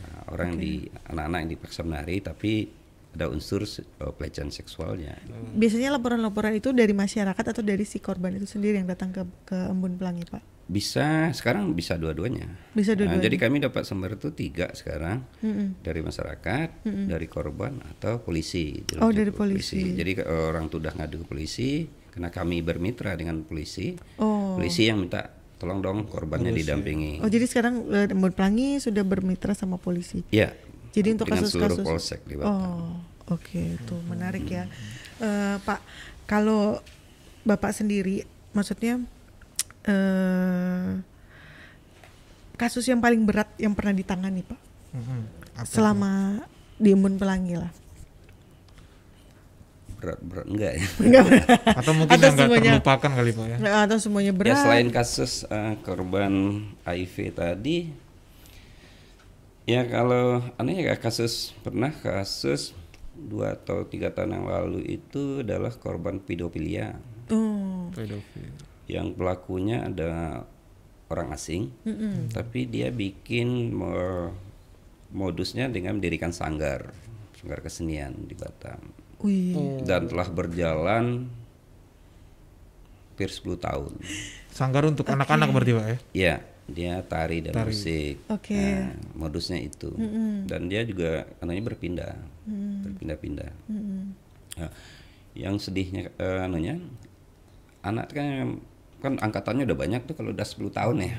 Nah, 0.00 0.20
orang 0.32 0.56
di 0.56 0.88
anak-anak 1.08 1.38
yang 1.44 1.50
dipaksa 1.52 1.80
menari 1.84 2.24
tapi 2.24 2.72
ada 3.12 3.28
unsur 3.28 3.64
eh, 3.64 3.84
pelecehan 4.14 4.48
seksualnya. 4.48 5.16
Biasanya 5.52 5.96
laporan-laporan 5.96 6.56
itu 6.56 6.72
dari 6.72 6.92
masyarakat 6.92 7.44
atau 7.52 7.60
dari 7.60 7.84
si 7.84 8.00
korban 8.00 8.32
itu 8.32 8.48
sendiri 8.48 8.80
yang 8.80 8.88
datang 8.88 9.12
ke 9.12 9.24
ke 9.44 9.56
Embun 9.68 9.96
Pelangi 9.96 10.24
Pak? 10.24 10.40
Bisa 10.68 11.32
sekarang 11.32 11.72
bisa 11.72 11.96
dua-duanya. 11.96 12.44
Bisa 12.76 12.92
Nah, 12.92 13.08
dua-duanya. 13.08 13.24
jadi 13.24 13.36
kami 13.40 13.56
dapat 13.64 13.88
sumber 13.88 14.20
itu 14.20 14.28
tiga 14.36 14.68
sekarang 14.76 15.24
dari 15.80 16.00
masyarakat, 16.04 16.84
dari 16.84 17.26
korban 17.26 17.80
atau 17.96 18.20
polisi. 18.20 18.84
Oh, 19.00 19.08
dari 19.08 19.32
ke 19.32 19.36
polisi. 19.40 19.96
Jadi 19.96 20.20
orang 20.28 20.68
tuh 20.68 20.84
udah 20.84 20.92
ngadu 20.92 21.24
ke 21.24 21.26
polisi 21.26 21.88
karena 22.12 22.28
kami 22.28 22.60
bermitra 22.60 23.16
dengan 23.16 23.40
polisi. 23.48 23.96
Oh. 24.20 24.60
Polisi 24.60 24.92
yang 24.92 25.00
minta 25.00 25.32
tolong 25.58 25.80
dong 25.82 26.04
korbannya 26.06 26.54
didampingi. 26.54 27.18
Oh 27.18 27.26
jadi 27.26 27.48
sekarang 27.48 27.88
Embun 28.12 28.30
Pelangi 28.30 28.78
sudah 28.78 29.02
bermitra 29.02 29.56
sama 29.56 29.80
polisi. 29.80 30.22
Iya. 30.30 30.52
Jadi 30.92 31.16
untuk 31.16 31.26
kasus-kasus 31.32 31.80
polsek 31.84 32.20
di 32.28 32.36
Batam. 32.38 32.52
Oh, 32.52 32.90
oke, 33.34 33.60
itu 33.76 33.96
menarik 34.08 34.46
ya. 34.46 34.68
Eh, 35.18 35.56
Pak, 35.62 35.80
kalau 36.30 36.78
Bapak 37.42 37.72
sendiri 37.72 38.22
maksudnya 38.52 38.98
eh 39.88 40.88
kasus 42.54 42.84
yang 42.84 42.98
paling 42.98 43.22
berat 43.22 43.48
yang 43.56 43.72
pernah 43.72 43.92
ditangani, 43.92 44.42
Pak? 44.42 44.58
Apa? 45.56 45.64
Selama 45.64 46.42
di 46.74 46.90
Embun 46.90 47.14
Pelangi 47.14 47.54
lah. 47.54 47.70
Berat-berat 49.94 50.46
enggak 50.46 50.72
ya? 50.74 50.86
Enggak 51.02 51.22
berat. 51.24 51.58
atau 51.74 51.92
mungkin 51.92 52.12
Atau 52.12 52.22
yang 52.22 52.34
nggak 52.34 52.46
semuanya- 52.46 52.70
terlupakan 52.72 53.10
kali 53.12 53.30
pak 53.32 53.46
ya 53.48 53.56
Atau 53.82 53.96
semuanya 53.98 54.32
berat. 54.32 54.48
Ya 54.48 54.56
selain 54.56 54.88
kasus 54.88 55.32
eh, 55.44 55.74
korban 55.82 56.32
HIV 56.84 57.14
tadi, 57.34 57.78
ya 59.64 59.82
kalau 59.84 60.38
aneh 60.54 60.78
ya 60.80 60.94
kasus 60.94 61.50
pernah 61.60 61.90
kasus 61.90 62.78
dua 63.12 63.52
atau 63.52 63.82
tiga 63.82 64.08
tahun 64.08 64.30
yang 64.32 64.46
lalu 64.46 64.86
itu 64.92 65.42
adalah 65.42 65.74
korban 65.74 66.18
pedofilia 66.18 66.94
Oh, 67.28 67.90
pedofil 67.90 68.54
yang 68.88 69.12
pelakunya 69.12 69.84
ada 69.84 70.42
orang 71.06 71.28
asing, 71.30 71.68
tapi 72.30 72.64
dia 72.64 72.88
bikin 72.88 73.70
mo- 73.70 74.32
modusnya 75.08 75.68
dengan 75.68 75.96
mendirikan 75.96 76.28
sanggar, 76.30 76.92
sanggar 77.32 77.60
kesenian 77.60 78.12
di 78.22 78.32
Batam 78.32 78.80
wih. 79.18 79.80
dan 79.82 80.04
telah 80.04 80.28
berjalan 80.28 81.28
hampir 83.10 83.28
10 83.28 83.58
tahun. 83.58 83.92
sanggar 84.48 84.84
untuk 84.84 85.04
anak-anak 85.04 85.48
berarti 85.48 85.72
pak 85.72 85.84
ya 85.84 85.98
Iya, 86.12 86.34
dia 86.66 86.94
tari 87.02 87.40
dan 87.40 87.52
Tari. 87.52 87.72
musik. 87.72 88.14
Oke. 88.28 88.54
Nah, 88.54 88.90
modusnya 89.16 89.58
itu. 89.58 89.90
Dan 90.44 90.66
dia 90.66 90.82
juga 90.82 91.26
anunya 91.38 91.62
berpindah, 91.62 92.14
berpindah-pindah. 92.84 93.50
Nah, 94.54 94.70
yang 95.32 95.56
sedihnya 95.56 96.10
eh, 96.12 96.40
anunya, 96.40 96.78
anak 97.80 98.10
kan 98.10 98.58
kan 98.98 99.16
angkatannya 99.16 99.64
udah 99.64 99.78
banyak 99.78 100.02
tuh 100.04 100.14
kalau 100.14 100.30
udah 100.30 100.42
10 100.42 100.70
tahun 100.70 100.96
ya. 101.00 101.16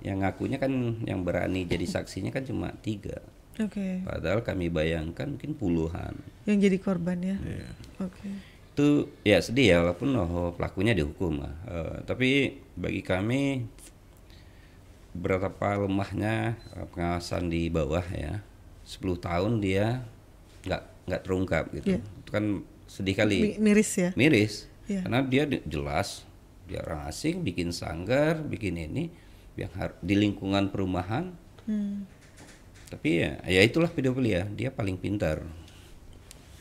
Yang 0.00 0.16
ngakunya 0.18 0.56
kan 0.56 0.72
yang 1.02 1.20
berani 1.20 1.64
jadi 1.64 1.84
saksinya 1.84 2.28
kan 2.28 2.42
cuma 2.42 2.72
tiga. 2.78 3.20
Oke. 3.56 4.00
Padahal 4.02 4.40
kami 4.40 4.68
bayangkan 4.68 5.28
mungkin 5.28 5.52
puluhan. 5.52 6.16
Yang 6.44 6.58
jadi 6.66 6.76
korban 6.78 7.18
ya. 7.20 7.36
Iya. 7.38 7.68
Oke. 8.00 8.28
itu 8.70 8.86
ya 9.20 9.36
sedih 9.36 9.66
ya 9.66 9.76
walaupun 9.82 10.08
oh, 10.14 10.50
pelakunya 10.50 10.94
dihukum 10.94 11.42
lah. 11.42 11.52
Eh, 11.66 11.96
tapi 12.02 12.28
bagi 12.72 13.02
kami 13.02 13.66
berapa 15.12 15.50
lemahnya 15.76 16.54
eh, 16.70 16.86
pengawasan 16.88 17.50
di 17.50 17.66
bawah 17.66 18.04
ya 18.06 18.40
10 18.86 19.02
tahun 19.18 19.52
dia 19.58 20.06
nggak 20.64 20.82
nggak 21.06 21.22
terungkap 21.22 21.64
gitu 21.74 21.86
Iya. 21.90 22.00
itu 22.00 22.30
kan 22.30 22.44
sedih 22.86 23.14
kali 23.14 23.36
Mi- 23.42 23.58
miris 23.60 23.90
ya. 23.92 24.10
miris 24.14 24.54
Iya. 24.86 25.02
karena 25.04 25.20
dia 25.22 25.42
di- 25.44 25.62
jelas 25.66 26.22
dia 26.70 26.86
orang 26.86 27.10
asing 27.10 27.42
bikin 27.42 27.74
sanggar 27.74 28.38
bikin 28.38 28.78
ini 28.78 29.10
yang 29.58 29.74
di 30.00 30.14
lingkungan 30.14 30.70
perumahan. 30.70 31.34
Hmm. 31.68 32.08
tapi 32.90 33.22
ya 33.22 33.38
ya 33.46 33.62
itulah 33.62 33.86
pedofilia 33.86 34.48
dia 34.48 34.74
paling 34.74 34.98
pintar 34.98 35.44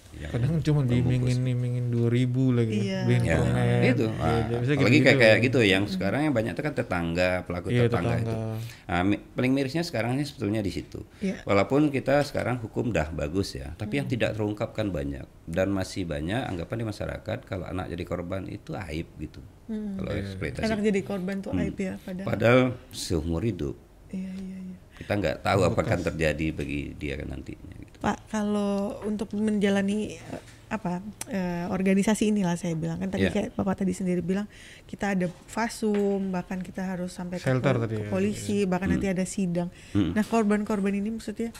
Yang- 0.09 0.31
kadang 0.33 0.53
cuma 0.59 0.81
diimingin 0.83 1.37
imingin 1.43 1.85
dua 1.87 2.09
ribu 2.09 2.49
lagi. 2.49 2.75
Iya. 2.81 3.05
beliin 3.05 3.23
ya, 3.23 3.37
itu. 3.85 4.05
Iya, 4.05 4.19
Ah, 4.19 4.41
dia 4.43 4.57
bisa 4.57 4.71
apalagi 4.73 4.75
kayak 4.75 4.89
gitu-gitu 4.99 5.19
kayak 5.19 5.37
gitu 5.39 5.59
yang 5.61 5.83
sekarang 5.85 6.21
yang 6.25 6.33
banyak 6.33 6.51
itu 6.51 6.61
kan 6.61 6.73
tetangga 6.73 7.31
pelaku 7.43 7.67
Iya, 7.69 7.85
tetangga, 7.85 8.15
itu. 8.15 8.25
tetangga. 8.25 8.57
Ah, 8.85 9.03
mi- 9.03 9.21
paling 9.21 9.51
mirisnya 9.51 9.79
sekarangnya 9.81 10.23
sebetulnya 10.23 10.59
di 10.59 10.69
situ. 10.69 11.05
Iya. 11.19 11.45
walaupun 11.45 11.87
kita 11.87 12.19
sekarang 12.21 12.57
hukum 12.59 12.89
dah 12.89 13.09
bagus 13.09 13.53
ya 13.53 13.71
tapi 13.73 13.95
yang 13.95 14.07
tidak 14.07 14.33
terungkap 14.33 14.71
kan 14.71 14.89
banyak. 14.89 15.23
Dan 15.45 15.69
masih 15.69 16.03
banyak 16.03 16.41
anggapan 16.43 16.77
di 16.77 16.85
masyarakat 16.85 17.37
kalau 17.43 17.65
anak 17.65 17.87
jadi 17.87 18.03
korban 18.03 18.45
itu 18.45 18.73
aib 18.75 19.07
gitu. 19.17 19.39
Kalau 19.67 20.11
eksploitasi 20.11 20.63
Anak 20.63 20.81
jadi 20.83 20.99
korban 21.01 21.35
tuh 21.39 21.53
aib 21.55 21.73
ya 21.75 21.95
padahal. 21.97 22.25
padahal 22.27 22.61
seumur 22.89 23.41
hidup. 23.41 23.77
Iya 24.09 24.29
iya 24.35 24.57
iya. 24.59 24.77
kita 24.95 25.13
nggak 25.15 25.37
tahu 25.39 25.63
apa 25.63 25.79
akan 25.79 25.99
terjadi 26.03 26.45
bagi 26.51 26.91
dia 26.93 27.15
kan 27.15 27.31
nantinya. 27.31 27.71
gitu. 27.77 27.88
Pak, 27.99 28.17
kalau 28.29 28.71
untuk 29.03 29.27
menjalani 29.33 30.15
eh, 30.15 30.43
apa 30.69 31.01
eh, 31.27 31.65
organisasi 31.67 32.29
inilah 32.29 32.53
saya 32.53 32.71
bilang 32.73 32.95
kan 32.95 33.09
tadi 33.09 33.25
Iya. 33.25 33.33
kayak 33.33 33.49
Bapak 33.53 33.81
tadi 33.81 33.91
sendiri 33.91 34.21
bilang 34.21 34.45
kita 34.85 35.11
ada 35.11 35.25
fasum 35.45 36.29
bahkan 36.29 36.61
kita 36.61 36.85
harus 36.85 37.09
sampai 37.09 37.37
ke, 37.37 37.43
Shelter 37.43 37.75
pol- 37.75 37.83
tadi 37.83 37.95
ke 37.95 38.03
ya, 38.03 38.07
polisi 38.07 38.57
bahkan 38.63 38.87
nanti 38.87 39.07
ada 39.07 39.25
sidang. 39.25 39.67
Hmm. 39.91 40.13
Nah 40.13 40.23
korban-korban 40.23 40.93
ini 40.93 41.09
maksudnya 41.11 41.51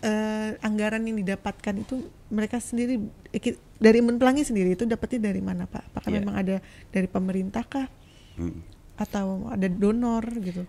eh, 0.00 0.58
anggaran 0.60 1.02
yang 1.02 1.16
didapatkan 1.16 1.74
itu 1.78 2.02
mereka 2.28 2.58
sendiri 2.58 2.98
eh, 3.30 3.40
dari 3.74 4.00
Menpelangi 4.00 4.42
sendiri 4.42 4.74
itu 4.74 4.84
dapatnya 4.84 5.30
dari 5.30 5.40
mana 5.40 5.64
Pak? 5.64 5.94
Apakah 5.94 6.10
Iya. 6.10 6.16
memang 6.18 6.34
ada 6.36 6.56
dari 6.90 7.06
pemerintah 7.06 7.62
kah 7.62 7.88
Hmm. 8.34 8.60
atau 8.94 9.48
ada 9.48 9.66
donor 9.66 10.20
gitu? 10.38 10.62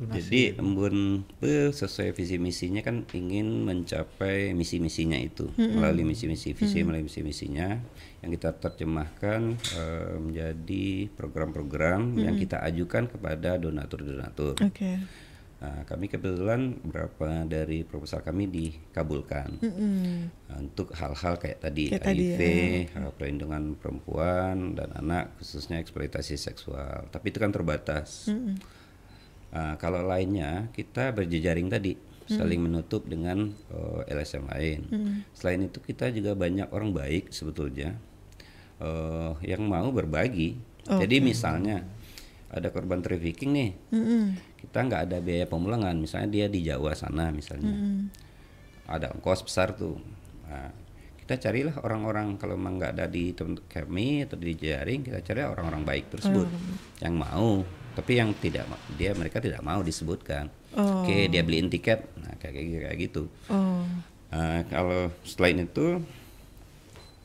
Jadi 0.00 0.56
embun 0.56 1.28
sesuai 1.44 2.16
visi 2.16 2.40
misinya 2.40 2.80
kan 2.80 3.04
ingin 3.12 3.68
mencapai 3.68 4.56
misi 4.56 4.80
misinya 4.80 5.20
itu 5.20 5.52
melalui 5.60 6.08
misi 6.08 6.24
misi 6.24 6.56
visi 6.56 6.80
melalui 6.80 7.04
misi 7.04 7.20
misinya 7.20 7.76
yang 8.24 8.30
kita 8.32 8.56
terjemahkan 8.56 9.60
eh, 9.76 10.16
menjadi 10.16 11.12
program-program 11.12 12.16
yang 12.16 12.40
kita 12.40 12.64
ajukan 12.64 13.12
kepada 13.12 13.60
donatur-donatur. 13.60 14.56
Oke. 14.64 15.00
Nah, 15.60 15.84
kami 15.84 16.08
kebetulan 16.08 16.72
beberapa 16.80 17.44
dari 17.44 17.84
proposal 17.84 18.24
kami 18.24 18.48
dikabulkan. 18.48 19.60
Nah, 19.60 20.56
untuk 20.56 20.88
hal-hal 20.96 21.36
kayak 21.36 21.60
tadi 21.60 21.92
Kayak 21.92 22.08
tadi, 22.08 22.24
HIV, 22.32 22.40
ya. 22.40 23.04
eh, 23.04 23.12
perlindungan 23.12 23.76
perempuan 23.76 24.72
dan 24.72 24.96
anak 24.96 25.36
khususnya 25.36 25.76
eksploitasi 25.84 26.40
seksual. 26.40 27.12
Tapi 27.12 27.28
itu 27.28 27.36
kan 27.36 27.52
terbatas. 27.52 28.32
Mm-mm. 28.32 28.79
Nah, 29.50 29.74
kalau 29.82 30.06
lainnya 30.06 30.70
kita 30.70 31.10
berjejaring 31.10 31.66
tadi 31.66 31.98
saling 32.30 32.62
menutup 32.62 33.02
dengan 33.10 33.50
eh, 33.74 34.14
LSM 34.14 34.46
lain. 34.46 34.80
Selain 35.34 35.58
itu 35.66 35.82
kita 35.82 36.14
juga 36.14 36.38
banyak 36.38 36.70
orang 36.70 36.94
baik 36.94 37.34
sebetulnya 37.34 37.98
eh, 38.78 39.32
yang 39.42 39.66
mau 39.66 39.90
berbagi. 39.90 40.54
Jadi 40.86 41.22
misalnya 41.22 41.86
ada 42.50 42.66
korban 42.74 42.98
trafficking 42.98 43.54
nih, 43.54 43.70
Mm-mm. 43.94 44.34
kita 44.58 44.78
nggak 44.82 45.02
ada 45.06 45.18
biaya 45.22 45.46
pemulangan. 45.46 45.94
Misalnya 45.94 46.30
dia 46.34 46.46
di 46.50 46.66
Jawa 46.66 46.98
sana 46.98 47.30
misalnya, 47.30 47.70
ada 48.90 49.14
ongkos 49.14 49.46
besar 49.46 49.78
tuh. 49.78 50.02
Nah, 50.50 50.74
kita 51.22 51.46
carilah 51.46 51.78
orang-orang 51.86 52.34
kalau 52.42 52.58
memang 52.58 52.82
nggak 52.82 52.92
ada 52.98 53.06
di 53.06 53.30
teman 53.38 53.54
kami 53.70 54.26
atau 54.26 54.34
di 54.34 54.58
jaring, 54.58 55.06
kita 55.06 55.22
cari 55.22 55.46
orang-orang 55.46 55.82
baik 55.86 56.10
tersebut 56.10 56.50
yang 56.98 57.14
mau. 57.14 57.62
Tapi 57.90 58.12
yang 58.22 58.30
tidak, 58.38 58.70
dia 58.94 59.10
mereka 59.12 59.42
tidak 59.42 59.60
mau 59.66 59.82
disebutkan. 59.82 60.46
Oh. 60.78 61.02
Oke, 61.02 61.26
dia 61.26 61.42
beliin 61.42 61.66
tiket, 61.66 62.06
nah 62.22 62.34
kayak 62.38 62.54
kayak 62.86 62.96
gitu. 62.98 63.26
Oh. 63.50 63.82
Nah, 64.30 64.62
kalau 64.70 65.10
selain 65.26 65.66
itu 65.66 65.98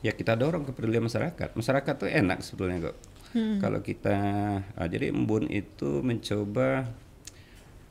ya 0.02 0.10
kita 0.10 0.34
dorong 0.34 0.66
kepedulian 0.66 1.06
masyarakat. 1.06 1.54
Masyarakat 1.54 1.94
tuh 1.94 2.10
enak 2.10 2.42
sebetulnya 2.42 2.90
kok. 2.90 2.96
Kalau 3.36 3.84
kita 3.84 4.16
ah, 4.64 4.88
jadi 4.88 5.12
Embun 5.12 5.44
itu 5.52 6.00
mencoba 6.00 6.88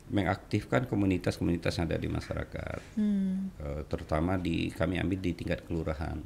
mengaktifkan 0.05 0.85
komunitas-komunitas 0.85 1.81
yang 1.81 1.85
ada 1.89 1.97
di 1.97 2.09
masyarakat. 2.09 2.79
Hmm. 2.97 3.49
Eh, 3.57 3.81
terutama 3.89 4.37
di 4.37 4.69
kami 4.69 5.01
ambil 5.01 5.21
di 5.21 5.33
tingkat 5.33 5.65
kelurahan. 5.65 6.21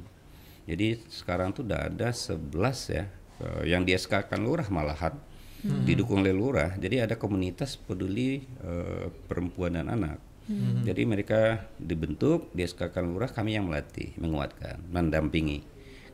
Jadi 0.68 1.00
sekarang 1.08 1.56
tuh 1.56 1.64
udah 1.64 1.88
ada 1.88 2.12
11 2.12 2.96
ya 2.96 3.04
eh, 3.40 3.62
yang 3.72 3.84
di 3.84 3.96
SK 3.96 4.28
kan 4.28 4.40
lurah 4.40 4.68
malahan 4.68 5.16
didukung 5.60 6.20
oleh 6.20 6.32
lurah. 6.32 6.72
Jadi 6.76 7.00
ada 7.00 7.14
komunitas 7.14 7.76
peduli 7.76 8.40
eh, 8.60 9.06
perempuan 9.28 9.76
dan 9.76 9.88
anak. 9.88 10.18
Jadi 10.82 11.06
mereka 11.06 11.62
dibentuk 11.78 12.50
di 12.50 12.66
SK 12.66 12.90
kan 12.90 13.06
lurah 13.06 13.30
kami 13.30 13.54
yang 13.54 13.70
melatih, 13.70 14.10
menguatkan, 14.18 14.82
mendampingi. 14.90 15.62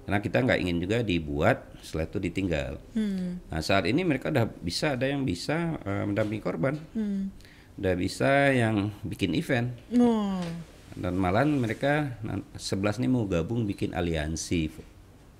Karena 0.05 0.21
kita 0.21 0.45
nggak 0.45 0.61
ingin 0.61 0.77
juga 0.77 1.01
dibuat 1.01 1.65
setelah 1.81 2.05
itu 2.05 2.19
ditinggal. 2.21 2.77
Hmm. 2.93 3.41
Nah 3.49 3.65
saat 3.65 3.89
ini 3.89 4.05
mereka 4.05 4.29
udah 4.29 4.45
bisa 4.61 4.93
ada 4.93 5.09
yang 5.09 5.25
bisa 5.25 5.81
eh, 5.81 6.05
mendampingi 6.05 6.45
korban, 6.45 6.77
Hmm. 6.93 7.33
udah 7.81 7.95
bisa 7.97 8.53
yang 8.53 8.93
bikin 9.03 9.33
event 9.33 9.73
Oh. 9.97 10.45
dan 10.93 11.17
malahan 11.17 11.57
mereka 11.57 12.21
11 12.55 13.01
ini 13.01 13.09
mau 13.09 13.25
gabung 13.25 13.65
bikin 13.65 13.97
aliansi 13.97 14.69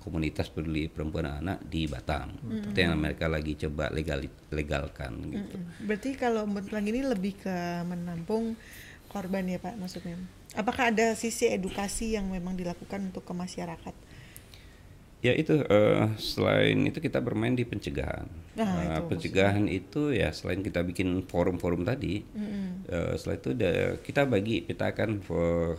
komunitas 0.07 0.47
peduli 0.47 0.87
perempuan 0.87 1.27
dan 1.27 1.35
anak 1.43 1.59
di 1.67 1.83
Batam. 1.91 2.31
Itu 2.71 2.79
yang 2.79 2.95
mereka 2.95 3.27
lagi 3.27 3.59
coba 3.59 3.91
legal 3.91 4.23
legalkan 4.55 5.11
gitu. 5.27 5.59
Mm-mm. 5.59 5.83
Berarti 5.83 6.15
kalau 6.15 6.47
Pelangi 6.47 6.95
ini 6.95 7.03
lebih 7.03 7.35
ke 7.43 7.83
menampung 7.83 8.55
korban 9.11 9.43
ya 9.43 9.59
Pak 9.59 9.75
maksudnya. 9.75 10.15
Apakah 10.55 10.95
ada 10.95 11.11
sisi 11.19 11.51
edukasi 11.51 12.15
yang 12.15 12.31
memang 12.31 12.55
dilakukan 12.55 13.11
untuk 13.11 13.27
ke 13.27 13.35
masyarakat? 13.35 13.95
Ya 15.19 15.33
itu 15.33 15.59
eh, 15.65 16.05
selain 16.21 16.77
itu 16.87 17.01
kita 17.01 17.17
bermain 17.19 17.51
di 17.57 17.65
pencegahan. 17.65 18.29
Nah, 18.53 19.01
itu 19.01 19.01
pencegahan 19.09 19.65
itu 19.65 20.13
ya 20.13 20.29
selain 20.29 20.61
kita 20.61 20.85
bikin 20.85 21.25
forum-forum 21.25 21.81
tadi, 21.85 22.21
eh, 22.85 23.13
setelah 23.17 23.37
itu 23.37 23.49
da- 23.57 23.97
kita 24.01 24.29
bagi 24.29 24.61
petakan 24.61 25.21
for- 25.21 25.77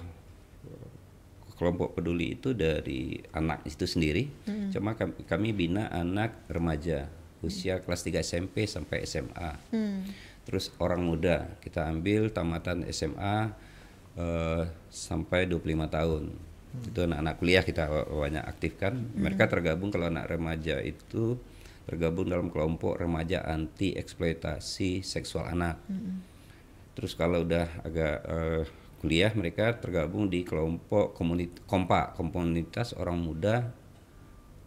kelompok 1.59 1.99
peduli 1.99 2.39
itu 2.39 2.55
dari 2.55 3.19
anak 3.35 3.67
itu 3.67 3.85
sendiri. 3.85 4.31
Cuma 4.71 4.95
kami, 4.95 5.27
kami 5.27 5.49
bina 5.51 5.91
anak 5.91 6.47
remaja 6.47 7.11
usia 7.43 7.83
kelas 7.83 8.07
3 8.07 8.23
SMP 8.23 8.67
sampai 8.71 9.03
SMA. 9.03 9.51
Hmm. 9.75 10.07
Terus 10.47 10.73
orang 10.81 11.05
muda 11.05 11.59
kita 11.61 11.85
ambil 11.91 12.31
tamatan 12.31 12.87
SMA 12.95 13.53
eh, 14.17 14.63
sampai 14.89 15.51
25 15.51 15.91
tahun. 15.91 16.25
Itu 16.89 16.99
anak-anak 17.05 17.35
kuliah 17.43 17.65
kita 17.67 17.85
banyak 18.07 18.45
aktifkan. 18.47 18.95
Mereka 19.19 19.51
tergabung 19.51 19.91
kalau 19.91 20.09
anak 20.09 20.31
remaja 20.31 20.79
itu 20.79 21.37
tergabung 21.89 22.29
dalam 22.29 22.53
kelompok 22.53 23.01
remaja 23.01 23.43
anti 23.49 23.97
eksploitasi 23.97 25.01
seksual 25.03 25.49
anak. 25.49 25.81
Terus 26.95 27.13
kalau 27.15 27.43
udah 27.47 27.67
agak 27.83 28.17
eh, 28.27 28.63
kuliah 28.99 29.31
mereka 29.35 29.79
tergabung 29.79 30.27
di 30.27 30.43
kelompok 30.43 31.15
komunit 31.15 31.63
kompa 31.71 32.15
komunitas 32.19 32.93
orang 32.99 33.19
muda 33.23 33.71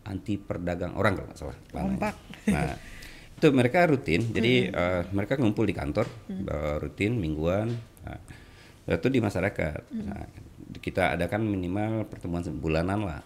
anti 0.08 0.40
perdagang 0.40 0.96
orang 0.98 1.14
kalau 1.20 1.28
nggak 1.30 1.40
salah. 1.40 1.58
Kompak. 1.70 2.16
Nah 2.48 2.76
itu 3.42 3.50
mereka 3.50 3.90
rutin, 3.90 4.22
jadi 4.30 4.70
eh, 4.70 5.02
mereka 5.10 5.34
ngumpul 5.42 5.66
di 5.66 5.74
kantor 5.74 6.06
eh, 6.30 6.76
rutin 6.78 7.18
mingguan. 7.18 7.74
Nah, 8.06 8.22
itu 8.86 9.10
di 9.10 9.18
masyarakat. 9.18 9.82
Nah, 9.98 10.30
kita 10.78 11.18
adakan 11.18 11.50
minimal 11.50 12.06
pertemuan 12.06 12.46
bulanan 12.54 13.02
lah. 13.02 13.26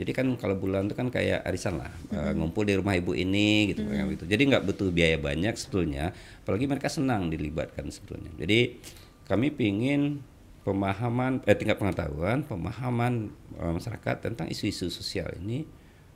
Jadi 0.00 0.10
kan 0.16 0.32
kalau 0.40 0.56
bulan 0.56 0.88
itu 0.88 0.96
kan 0.96 1.12
kayak 1.12 1.44
arisan 1.44 1.76
lah, 1.76 1.92
eh, 2.08 2.32
ngumpul 2.32 2.64
di 2.64 2.72
rumah 2.72 2.96
ibu 2.96 3.12
ini 3.12 3.76
gitu, 3.76 3.84
kayak 3.84 4.16
gitu. 4.16 4.24
Jadi 4.32 4.42
nggak 4.48 4.64
butuh 4.64 4.88
biaya 4.88 5.20
banyak 5.20 5.52
sebetulnya, 5.60 6.16
apalagi 6.40 6.64
mereka 6.64 6.88
senang 6.88 7.28
dilibatkan 7.28 7.92
sebetulnya. 7.92 8.32
Jadi 8.40 8.80
kami 9.28 9.52
pingin 9.52 10.24
pemahaman, 10.60 11.40
eh, 11.48 11.56
tingkat 11.56 11.80
pengetahuan, 11.80 12.44
pemahaman 12.44 13.32
eh, 13.56 13.72
masyarakat 13.72 14.16
tentang 14.20 14.46
isu-isu 14.48 14.92
sosial 14.92 15.32
ini 15.40 15.64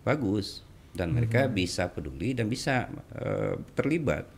bagus 0.05 0.61
dan 0.95 1.11
mereka 1.11 1.49
bisa 1.51 1.91
peduli 1.91 2.37
dan 2.37 2.47
bisa 2.47 2.87
eh, 3.17 3.57
terlibat. 3.75 4.29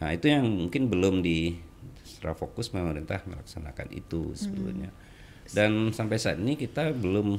Nah 0.00 0.12
itu 0.12 0.28
yang 0.28 0.44
mungkin 0.44 0.88
belum 0.88 1.20
di 1.20 1.56
secara 2.04 2.32
fokus 2.32 2.72
pemerintah 2.72 3.20
melaksanakan 3.24 3.88
itu 3.92 4.32
sebetulnya. 4.32 4.90
Dan 5.46 5.94
sampai 5.94 6.18
saat 6.18 6.42
ini 6.42 6.58
kita 6.58 6.90
belum 6.90 7.38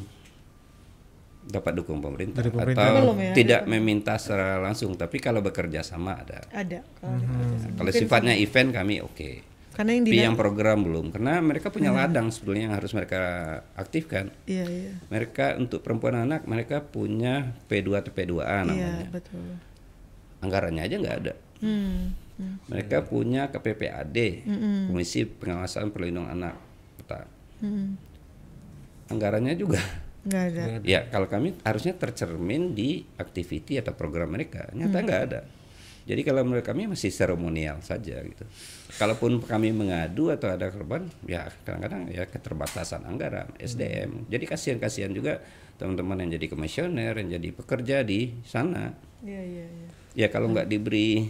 dapat 1.48 1.80
dukung 1.80 2.04
pemerintah, 2.04 2.44
Dari 2.44 2.52
pemerintah. 2.52 2.92
atau 2.92 3.04
Belum 3.08 3.18
ya? 3.24 3.32
tidak 3.32 3.62
meminta 3.72 4.20
secara 4.20 4.60
langsung 4.60 5.00
tapi 5.00 5.24
kalau 5.24 5.40
bekerja 5.40 5.80
sama 5.80 6.20
ada 6.20 6.44
Ada. 6.52 6.84
Kalau 7.00 7.16
Protes. 7.24 7.72
kalau 7.80 7.92
sifatnya 7.96 8.36
event 8.36 8.76
kami 8.76 9.00
oke 9.00 9.32
Karena 9.78 9.94
yang 9.94 10.04
di 10.04 10.12
yang 10.18 10.34
program 10.34 10.82
belum 10.82 11.14
karena 11.14 11.38
mereka 11.38 11.70
punya 11.70 11.94
ladang 11.94 12.34
sebetulnya 12.34 12.66
yang 12.66 12.76
harus 12.76 12.92
mereka 12.92 13.22
aktifkan 13.74 14.34
Iya, 14.44 14.66
iya. 14.66 14.92
mereka 15.08 15.54
untuk 15.54 15.80
perempuan 15.80 16.18
anak 16.18 16.44
mereka 16.44 16.82
punya 16.82 17.54
P2 17.66 17.94
atau 17.96 18.10
P2A 18.10 18.42
Iya, 18.42 18.62
namanya 18.66 19.06
betul. 19.08 19.46
anggarannya 20.40 20.82
aja 20.82 20.96
nggak 20.98 21.18
ada 21.20 21.34
Hmm. 21.58 22.14
hmm. 22.38 22.70
mereka 22.70 23.02
punya 23.02 23.50
KPPAD 23.50 24.18
Komisi 24.86 25.26
Pengawasan 25.26 25.90
Perlindungan 25.90 26.34
Anak 26.34 26.58
Kota 26.98 27.30
Hmm. 27.58 27.98
anggarannya 29.08 29.54
juga 29.54 29.82
Nggak 30.22 30.44
ada. 30.52 30.62
ya 30.84 31.06
kalau 31.08 31.26
kami 31.26 31.56
harusnya 31.62 31.94
tercermin 31.94 32.74
di 32.74 33.06
activity 33.16 33.78
atau 33.78 33.94
program 33.94 34.30
mereka 34.30 34.68
nyata 34.72 34.98
nggak 35.00 35.22
ada 35.24 35.40
jadi 36.08 36.24
kalau 36.24 36.48
menurut 36.48 36.64
kami 36.64 36.88
masih 36.88 37.12
seremonial 37.12 37.84
saja 37.84 38.24
gitu. 38.24 38.48
Kalaupun 38.96 39.44
kami 39.44 39.76
mengadu 39.76 40.32
atau 40.32 40.48
ada 40.48 40.72
korban 40.72 41.04
ya 41.28 41.52
kadang-kadang 41.68 42.08
ya 42.08 42.24
keterbatasan 42.24 43.04
anggaran 43.04 43.52
SDM 43.60 44.32
jadi 44.32 44.48
kasihan-kasihan 44.48 45.12
juga 45.12 45.44
teman-teman 45.76 46.24
yang 46.24 46.40
jadi 46.40 46.48
komisioner 46.48 47.14
yang 47.20 47.30
jadi 47.38 47.50
pekerja 47.52 47.98
di 48.08 48.40
sana. 48.48 48.96
Iya, 49.22 49.42
iya, 49.44 49.66
iya. 49.68 49.88
ya 50.16 50.28
kalau 50.32 50.50
nggak 50.56 50.72
diberi 50.72 51.28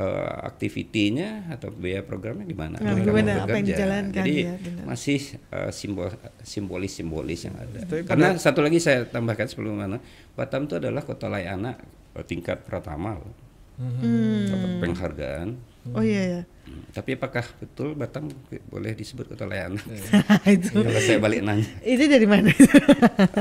eh, 0.00 0.36
aktivitinya 0.42 1.52
atau 1.52 1.70
biaya 1.70 2.02
programnya 2.02 2.48
gimana? 2.48 2.80
Nah, 2.80 2.96
gimana? 2.98 3.44
apa 3.44 3.54
yang 3.60 3.68
dijalankan, 3.68 4.16
Jadi 4.16 4.34
ya, 4.42 4.54
benar. 4.58 4.84
masih 4.88 5.20
eh, 5.38 5.70
simbol 5.70 6.08
simbolis-simbolis 6.42 7.40
yang 7.46 7.56
ada. 7.60 7.78
Tapi 7.84 8.02
Karena 8.08 8.34
satu 8.40 8.64
lagi 8.64 8.82
saya 8.82 9.06
tambahkan 9.06 9.46
sebelum 9.46 9.78
mana, 9.78 10.00
Batam 10.34 10.66
itu 10.66 10.80
adalah 10.80 11.04
kota 11.06 11.30
layak 11.30 11.52
anak 11.52 11.76
tingkat 12.22 12.62
pertama 12.62 13.16
loh. 13.16 13.32
Hmm. 13.76 14.48
Dapat 14.48 14.70
penghargaan. 14.80 15.48
Oh 15.92 16.02
iya 16.02 16.22
ya. 16.26 16.42
Hmm, 16.66 16.82
Tapi 16.90 17.14
apakah 17.14 17.46
betul 17.56 17.94
Batam 17.94 18.26
boleh 18.66 18.90
disebut 18.90 19.28
kota 19.28 19.44
layak 19.44 19.70
anak? 19.70 19.84
itu. 20.56 20.74
Kalau 20.74 20.98
saya 20.98 21.18
balik 21.18 21.40
nanya. 21.40 21.68
Itu 21.80 22.04
dari 22.04 22.26
mana? 22.26 22.50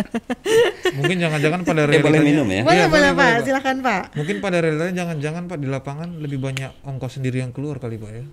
Mungkin 0.96 1.18
jangan-jangan 1.18 1.60
pada 1.64 1.82
Eh, 1.84 1.98
boleh 1.98 1.98
realitanya- 1.98 2.22
minum 2.22 2.48
ya? 2.48 2.62
boleh, 2.62 2.76
Iya, 2.76 2.86
boleh, 2.88 3.10
Pak. 3.10 3.18
Pak. 3.18 3.36
Silakan, 3.44 3.78
Pak. 3.82 4.04
Mungkin 4.14 4.36
pada 4.40 4.58
realitanya 4.60 4.94
jangan-jangan 4.96 5.44
Pak 5.48 5.58
di 5.58 5.68
lapangan 5.68 6.10
lebih 6.18 6.40
banyak 6.40 6.72
ongkos 6.84 7.18
sendiri 7.18 7.42
yang 7.42 7.50
keluar 7.50 7.80
kali 7.80 7.98
Pak 7.98 8.12
ya. 8.12 8.26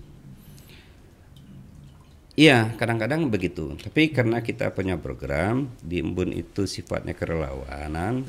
Iya, 2.32 2.72
kadang-kadang 2.80 3.28
begitu. 3.28 3.76
Tapi 3.76 4.08
karena 4.08 4.40
kita 4.40 4.72
punya 4.72 4.96
program 4.96 5.68
di 5.84 6.00
Embun 6.00 6.32
itu 6.32 6.64
sifatnya 6.64 7.12
kerelawanan, 7.12 8.24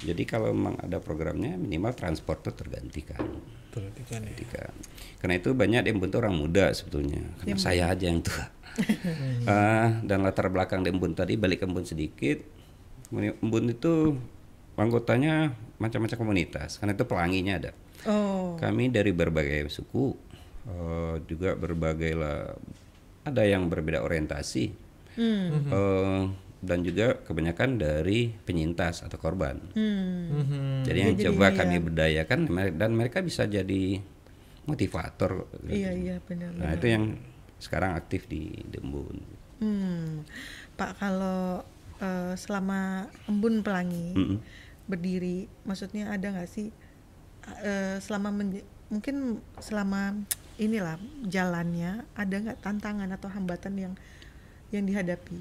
jadi 0.00 0.22
kalau 0.24 0.56
memang 0.56 0.80
ada 0.80 0.96
programnya 1.04 1.60
minimal 1.60 1.92
transport 1.92 2.40
itu 2.40 2.52
tergantikan. 2.56 3.20
Perhatikan 3.68 4.24
ya. 4.24 4.32
Tergantikan. 4.32 4.72
Karena 5.20 5.34
itu 5.36 5.50
banyak 5.52 5.80
di 5.84 5.90
Embun 5.92 6.08
itu 6.08 6.18
orang 6.20 6.36
muda 6.36 6.72
sebetulnya. 6.72 7.20
Karena 7.44 7.56
saya 7.60 7.92
aja 7.92 8.04
yang 8.08 8.24
tua. 8.24 8.48
Eh, 9.44 9.88
dan 10.08 10.24
latar 10.24 10.48
belakang 10.48 10.80
di 10.80 10.88
Embun 10.88 11.12
tadi 11.12 11.36
balik 11.36 11.60
ke 11.60 11.68
Embun 11.68 11.84
sedikit. 11.84 12.40
Embun 13.12 13.68
itu 13.68 14.16
anggotanya 14.80 15.52
macam-macam 15.76 16.16
komunitas. 16.16 16.80
Karena 16.80 16.96
itu 16.96 17.04
pelanginya 17.04 17.60
ada. 17.60 17.72
Oh. 18.08 18.56
Kami 18.56 18.88
dari 18.88 19.12
berbagai 19.12 19.68
suku, 19.68 20.16
eh, 20.68 21.14
juga 21.28 21.52
berbagai 21.52 22.12
lah, 22.16 22.56
ada 23.22 23.42
yang 23.42 23.70
berbeda 23.70 24.02
orientasi, 24.02 24.74
Hmm. 25.12 25.68
eh, 25.68 26.22
dan 26.62 26.78
juga 26.80 27.18
kebanyakan 27.20 27.74
dari 27.74 28.30
penyintas 28.32 29.02
atau 29.02 29.18
korban. 29.18 29.58
Hmm. 29.74 30.30
Mhm. 30.30 30.62
Jadi 30.86 30.98
yang 30.98 31.14
coba 31.30 31.50
kami 31.52 31.82
berdayakan 31.82 32.40
mer- 32.46 32.74
dan 32.74 32.94
mereka 32.94 33.18
bisa 33.18 33.44
jadi 33.44 33.98
motivator. 34.62 35.50
Iya, 35.66 35.90
iya, 35.90 36.16
benar. 36.22 36.54
Nah 36.54 36.70
itu 36.72 36.86
yang 36.86 37.18
sekarang 37.58 37.94
aktif 37.94 38.30
di 38.30 38.50
Dembun. 38.70 39.18
Hmm. 39.58 40.22
Pak, 40.74 40.98
kalau 40.98 41.62
eh, 41.98 42.34
selama 42.34 43.06
Embun 43.30 43.62
Pelangi 43.62 44.10
Mm-mm. 44.14 44.38
berdiri, 44.86 45.46
maksudnya 45.62 46.10
ada 46.10 46.34
nggak 46.34 46.50
sih 46.50 46.74
eh, 47.62 47.98
selama 47.98 48.34
mungkin 48.92 49.40
selama 49.56 50.12
inilah 50.60 51.00
jalannya 51.24 52.04
ada 52.12 52.36
nggak 52.36 52.60
tantangan 52.60 53.08
atau 53.08 53.32
hambatan 53.32 53.74
yang 53.80 53.94
yang 54.68 54.84
dihadapi? 54.84 55.40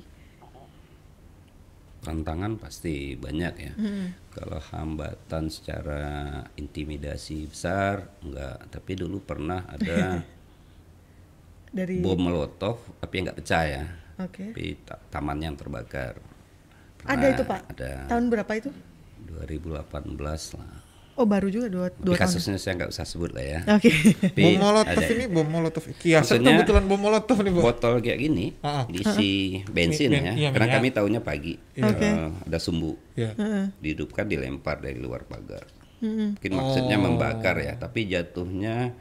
Tantangan 2.02 2.58
pasti 2.58 3.14
banyak 3.20 3.54
ya. 3.60 3.74
Hmm. 3.76 4.16
Kalau 4.32 4.58
hambatan 4.72 5.52
secara 5.52 6.42
intimidasi 6.56 7.46
besar 7.52 8.10
enggak, 8.24 8.72
tapi 8.72 8.92
dulu 8.96 9.20
pernah 9.22 9.68
ada 9.68 10.24
Dari 11.72 12.04
bom 12.04 12.20
molotov 12.20 12.84
tapi 13.00 13.28
nggak 13.28 13.38
pecah 13.44 13.64
ya. 13.68 13.84
Oke. 14.20 14.52
Tapi 14.52 14.66
ta- 14.84 15.00
taman 15.12 15.40
yang 15.40 15.56
terbakar. 15.56 16.20
Ada 17.02 17.16
Pernah 17.16 17.30
itu, 17.34 17.44
Pak? 17.48 17.62
Ada. 17.74 17.92
Tahun 18.12 18.26
berapa 18.28 18.52
itu? 18.60 18.70
2018 19.32 20.60
lah. 20.60 20.90
Oh, 21.22 21.28
baru 21.28 21.48
juga 21.48 21.68
dua, 21.68 21.88
dua 21.94 22.14
tahun. 22.14 22.26
kasusnya 22.26 22.58
saya 22.58 22.74
nggak 22.76 22.90
usah 22.90 23.06
sebut 23.06 23.30
lah 23.30 23.46
ya. 23.46 23.60
Oke. 23.72 23.94
Tapi 23.94 24.42
Bom 24.42 24.58
molotov 24.60 24.98
ada 24.98 25.06
ini 25.08 25.26
bom 25.28 25.46
molotov 25.46 25.84
kiasan 25.94 26.42
Maksudnya- 26.42 26.50
kebetulan 26.58 26.84
bom 26.84 26.98
molotov 26.98 27.38
nih 27.40 27.52
Bu. 27.52 27.62
botol 27.62 27.94
kayak 28.00 28.20
gini 28.20 28.46
Ah, 28.60 28.68
ah. 28.74 28.84
diisi 28.86 29.32
bensin 29.68 30.10
Ben- 30.10 30.26
ya. 30.26 30.34
iya, 30.36 30.50
Karena 30.50 30.66
minyak. 30.68 30.78
kami 30.80 30.90
tahunya 30.92 31.22
pagi. 31.22 31.54
Oke. 31.76 32.02
Eh, 32.04 32.30
ada 32.42 32.58
sumbu 32.58 32.98
Ya. 33.14 33.32
Heeh. 33.32 33.70
dihidupkan 33.78 34.26
dilempar 34.26 34.78
dari 34.78 34.98
luar 34.98 35.22
pagar. 35.24 35.70
Mungkin 36.02 36.52
maksudnya 36.52 36.98
Oh. 36.98 37.04
membakar 37.04 37.56
ya, 37.58 37.78
tapi 37.78 38.10
jatuhnya 38.10 38.98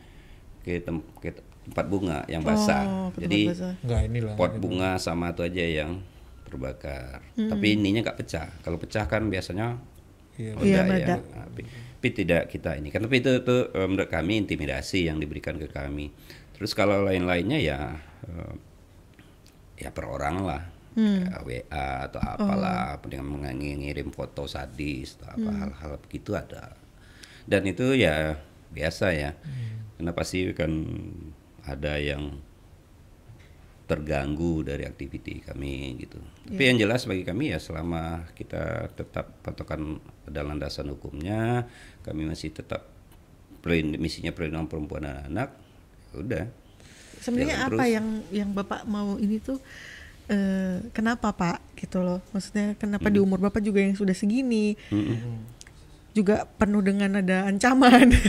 ke, 0.60 0.76
tem- 0.78 1.08
ke 1.16 1.32
tempat 1.62 1.86
bunga 1.86 2.18
yang 2.26 2.42
basah. 2.42 2.84
Oh, 2.84 3.08
Jadi 3.14 3.48
basah. 3.48 3.72
Enggak 3.80 4.00
inilah. 4.04 4.34
pot 4.34 4.52
bunga 4.54 4.90
sama 4.96 5.30
itu 5.30 5.40
aja 5.40 5.64
yang 5.64 6.04
terbakar. 6.44 7.24
Tapi 7.32 7.66
ininya 7.72 8.02
nggak 8.02 8.18
pecah. 8.18 8.52
Kalau 8.58 8.76
pecah 8.76 9.06
kan 9.06 9.24
biasanya 9.24 9.80
Iya. 10.40 10.52
Iya, 10.56 10.76
ya. 10.80 10.82
meledak. 10.88 11.20
Nah, 11.28 11.44
Tapi, 11.46 11.62
tapi 11.68 12.08
tidak 12.16 12.42
kita 12.48 12.70
ini 12.80 12.88
kan. 12.88 13.04
Tapi 13.04 13.16
itu 13.20 13.30
itu 13.44 13.56
eh, 13.76 13.86
menurut 13.86 14.08
kami 14.08 14.40
intimidasi 14.40 15.06
yang 15.12 15.20
diberikan 15.20 15.60
ke 15.60 15.68
kami. 15.68 16.08
Terus 16.56 16.72
kalau 16.72 17.04
lain-lainnya 17.04 17.60
ya 17.60 17.78
eh, 18.24 18.54
ya 19.84 19.92
per 19.92 20.08
orang 20.08 20.36
lah. 20.44 20.62
Kayak 20.90 21.42
WA 21.46 21.88
atau 22.10 22.18
apalah 22.18 22.98
dengan 23.06 23.38
mengirim 23.38 24.10
foto 24.10 24.50
sadis 24.50 25.16
atau 25.22 25.38
apa 25.38 25.50
hal-hal 25.62 25.92
begitu 26.02 26.34
ada. 26.34 26.74
Dan 27.46 27.62
itu 27.70 27.94
ya 27.94 28.36
biasa 28.74 29.14
ya. 29.14 29.30
Karena 29.96 30.10
pasti 30.12 30.50
kan 30.50 30.72
ada 31.62 31.94
yang 32.00 32.42
terganggu 33.90 34.62
dari 34.62 34.86
aktiviti 34.86 35.42
kami 35.42 35.98
gitu. 35.98 36.22
Tapi 36.46 36.62
yang 36.62 36.78
jelas 36.78 37.10
bagi 37.10 37.26
kami 37.26 37.50
ya 37.50 37.58
selama 37.58 38.30
kita 38.38 38.94
tetap 38.94 39.42
patokan 39.42 39.98
pada 40.22 40.46
landasan 40.46 40.94
hukumnya, 40.94 41.66
kami 42.06 42.30
masih 42.30 42.54
tetap 42.54 42.86
misinya 43.98 44.30
perlindungan 44.30 44.70
perempuan 44.70 45.10
dan 45.10 45.26
anak. 45.26 45.50
ya 46.14 46.22
Udah. 46.22 46.44
Sebenarnya 47.18 47.66
apa 47.66 47.82
terus. 47.82 47.94
yang 47.98 48.06
yang 48.30 48.50
Bapak 48.54 48.86
mau 48.86 49.18
ini 49.18 49.42
tuh 49.42 49.58
eh, 50.30 50.86
kenapa 50.94 51.34
Pak 51.34 51.74
gitu 51.74 51.98
loh? 51.98 52.22
Maksudnya 52.30 52.78
kenapa 52.78 53.10
di 53.10 53.18
umur 53.18 53.42
Bapak 53.42 53.58
juga 53.58 53.82
yang 53.82 53.98
sudah 53.98 54.14
segini 54.14 54.78
juga 56.10 56.46
penuh 56.58 56.82
dengan 56.82 57.22
ada 57.22 57.46
ancaman. 57.46 58.10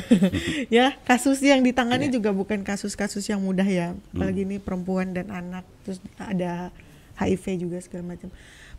Ya 0.71 0.95
kasus 1.03 1.43
yang 1.43 1.65
ditangani 1.65 2.07
juga 2.07 2.31
bukan 2.31 2.63
kasus-kasus 2.63 3.27
yang 3.27 3.43
mudah 3.43 3.65
ya. 3.67 3.97
Apalagi 4.15 4.47
ini 4.47 4.57
perempuan 4.61 5.11
dan 5.11 5.27
anak 5.33 5.67
terus 5.83 5.99
ada 6.15 6.71
HIV 7.19 7.67
juga 7.67 7.77
segala 7.83 8.15
macam. 8.15 8.29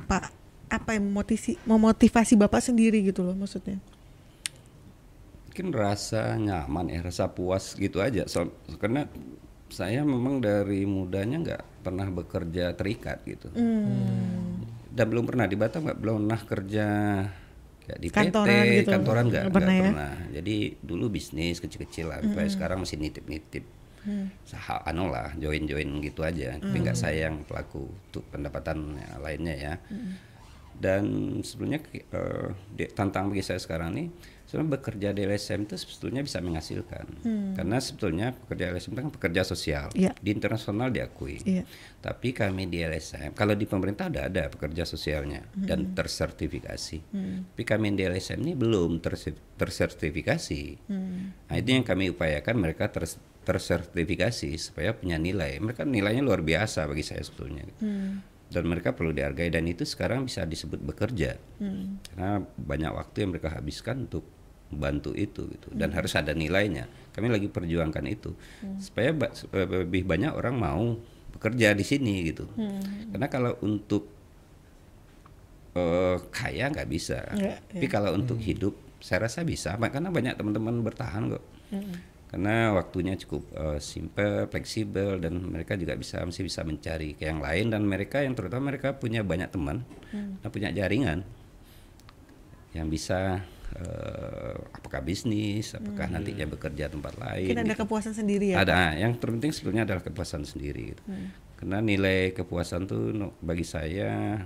Pak 0.09 0.33
apa 0.73 0.97
yang 0.97 1.05
memotivasi 1.13 1.61
memotivasi 1.69 2.33
Bapak 2.41 2.65
sendiri 2.65 3.05
gitu 3.05 3.21
loh 3.21 3.37
maksudnya? 3.37 3.77
Mungkin 5.53 5.69
rasa 5.77 6.33
nyaman 6.41 6.89
ya, 6.89 7.05
rasa 7.05 7.29
puas 7.29 7.77
gitu 7.77 8.01
aja. 8.01 8.25
So, 8.25 8.49
karena 8.81 9.05
saya 9.69 10.01
memang 10.01 10.41
dari 10.41 10.89
mudanya 10.89 11.37
nggak 11.45 11.63
pernah 11.85 12.09
bekerja 12.09 12.73
terikat 12.73 13.21
gitu. 13.29 13.53
Dan 14.93 15.07
belum 15.13 15.29
pernah 15.29 15.45
di 15.45 15.57
Batam 15.61 15.85
nggak 15.85 16.01
belum 16.01 16.25
pernah 16.25 16.41
kerja 16.41 16.87
kayak 17.87 18.01
di 18.01 18.09
Kantoran 18.09 18.65
PT, 18.65 18.75
gitu? 18.83 18.91
kantoran 18.95 19.25
nggak 19.29 19.45
pernah 19.51 19.75
pernah, 19.83 20.15
ya? 20.17 20.41
Jadi 20.41 20.57
dulu 20.79 21.05
bisnis 21.11 21.59
kecil-kecil 21.59 22.07
lah, 22.11 22.19
sampai 22.23 22.49
sekarang 22.51 22.79
masih 22.83 22.99
nitip-nitip. 22.99 23.65
Sah, 24.43 24.83
anu 24.83 25.07
lah, 25.11 25.31
join-join 25.39 26.03
gitu 26.03 26.27
aja. 26.27 26.59
Tapi 26.59 26.77
nggak 26.83 26.99
saya 26.99 27.31
yang 27.31 27.47
pelaku 27.47 27.87
untuk 27.87 28.27
pendapatan 28.31 28.99
lainnya 29.23 29.55
ya. 29.55 29.75
dan 30.73 31.05
sebetulnya 31.45 31.85
uh, 32.17 32.49
di, 32.73 32.89
tantangan 32.89 33.31
bagi 33.31 33.45
saya 33.45 33.61
sekarang 33.61 33.93
ini 33.93 34.05
sebenarnya 34.53 34.77
bekerja 34.77 35.09
di 35.17 35.25
LSM 35.25 35.65
itu 35.65 35.81
sebetulnya 35.81 36.21
bisa 36.21 36.45
menghasilkan 36.45 37.09
hmm. 37.25 37.57
karena 37.57 37.81
sebetulnya 37.81 38.37
pekerja 38.37 38.69
LSM 38.69 38.93
itu 38.93 39.01
kan 39.01 39.13
pekerja 39.17 39.43
sosial 39.49 39.89
yeah. 39.97 40.13
di 40.21 40.29
internasional 40.29 40.93
diakui 40.93 41.41
yeah. 41.49 41.65
tapi 42.05 42.37
kami 42.37 42.69
di 42.69 42.85
LSM 42.85 43.33
kalau 43.33 43.57
di 43.57 43.65
pemerintah 43.65 44.13
ada 44.13 44.29
ada 44.29 44.53
pekerja 44.53 44.85
sosialnya 44.85 45.49
hmm. 45.57 45.65
dan 45.65 45.97
tersertifikasi 45.97 47.01
hmm. 47.01 47.57
tapi 47.57 47.65
kami 47.65 47.97
di 47.97 48.05
LSM 48.05 48.45
ini 48.45 48.53
belum 48.53 49.01
tersertifikasi 49.57 50.63
hmm. 50.85 51.49
nah 51.49 51.57
itu 51.57 51.69
yang 51.73 51.89
kami 51.89 52.13
upayakan 52.13 52.61
mereka 52.61 52.93
ter 52.93 53.09
tersertifikasi 53.43 54.53
supaya 54.61 54.93
punya 54.93 55.17
nilai 55.17 55.57
mereka 55.65 55.89
nilainya 55.89 56.21
luar 56.21 56.45
biasa 56.45 56.85
bagi 56.85 57.03
saya 57.09 57.25
sebetulnya 57.25 57.65
hmm 57.81 58.33
dan 58.53 58.69
mereka 58.69 58.93
perlu 58.93 59.17
dihargai 59.17 59.49
dan 59.49 59.65
itu 59.65 59.89
sekarang 59.89 60.29
bisa 60.29 60.45
disebut 60.45 60.77
bekerja 60.85 61.41
hmm. 61.57 62.13
karena 62.13 62.45
banyak 62.45 62.93
waktu 62.93 63.25
yang 63.25 63.31
mereka 63.33 63.49
habiskan 63.49 64.05
untuk 64.05 64.29
membantu 64.73 65.13
itu 65.13 65.45
gitu 65.53 65.69
dan 65.77 65.93
hmm. 65.93 65.97
harus 66.01 66.13
ada 66.17 66.33
nilainya 66.33 66.89
kami 67.13 67.29
lagi 67.29 67.53
perjuangkan 67.53 68.05
itu 68.09 68.33
hmm. 68.33 68.81
supaya 68.81 69.13
ba 69.13 69.29
lebih 69.53 70.09
banyak 70.09 70.33
orang 70.33 70.57
mau 70.57 70.97
bekerja 71.37 71.77
di 71.77 71.85
sini 71.85 72.33
gitu 72.33 72.49
hmm. 72.49 73.13
karena 73.13 73.27
kalau 73.29 73.53
untuk 73.61 74.09
uh, 75.77 76.17
kaya 76.33 76.73
nggak 76.73 76.89
bisa 76.89 77.21
ya, 77.37 77.61
tapi 77.69 77.87
ya. 77.89 77.93
kalau 77.93 78.17
untuk 78.17 78.41
hmm. 78.41 78.49
hidup 78.49 78.75
saya 79.03 79.27
rasa 79.27 79.43
bisa 79.43 79.75
karena 79.77 80.09
banyak 80.09 80.39
teman-teman 80.39 80.81
bertahan 80.81 81.37
kok 81.37 81.45
hmm. 81.75 81.95
karena 82.33 82.73
waktunya 82.73 83.15
cukup 83.19 83.43
uh, 83.57 83.79
simple 83.83 84.49
fleksibel 84.49 85.19
dan 85.19 85.37
mereka 85.53 85.77
juga 85.77 85.99
bisa 85.99 86.23
masih 86.23 86.49
bisa 86.49 86.63
mencari 86.65 87.19
ke 87.19 87.29
yang 87.29 87.43
lain 87.43 87.69
dan 87.69 87.83
mereka 87.85 88.25
yang 88.25 88.33
terutama 88.33 88.73
mereka 88.73 88.97
punya 88.97 89.21
banyak 89.21 89.51
teman 89.51 89.85
hmm. 90.15 90.41
dan 90.41 90.49
punya 90.49 90.71
jaringan 90.73 91.21
yang 92.73 92.89
bisa 92.89 93.45
uh, 93.79 94.55
apakah 94.77 95.01
bisnis, 95.01 95.73
apakah 95.77 96.09
hmm. 96.09 96.15
nantinya 96.19 96.47
bekerja 96.53 96.93
tempat 96.93 97.15
lain. 97.17 97.49
Mungkin 97.49 97.63
ada 97.65 97.75
gitu. 97.75 97.83
kepuasan 97.87 98.13
sendiri 98.17 98.47
ya. 98.53 98.57
Ada, 98.65 98.97
yang 98.99 99.13
terpenting 99.17 99.53
sebetulnya 99.55 99.83
adalah 99.89 100.03
kepuasan 100.05 100.43
sendiri. 100.45 100.97
Gitu. 100.97 101.03
Hmm. 101.09 101.29
Karena 101.57 101.79
nilai 101.79 102.35
kepuasan 102.35 102.91
tuh 102.91 103.15
bagi 103.39 103.63
saya 103.63 104.43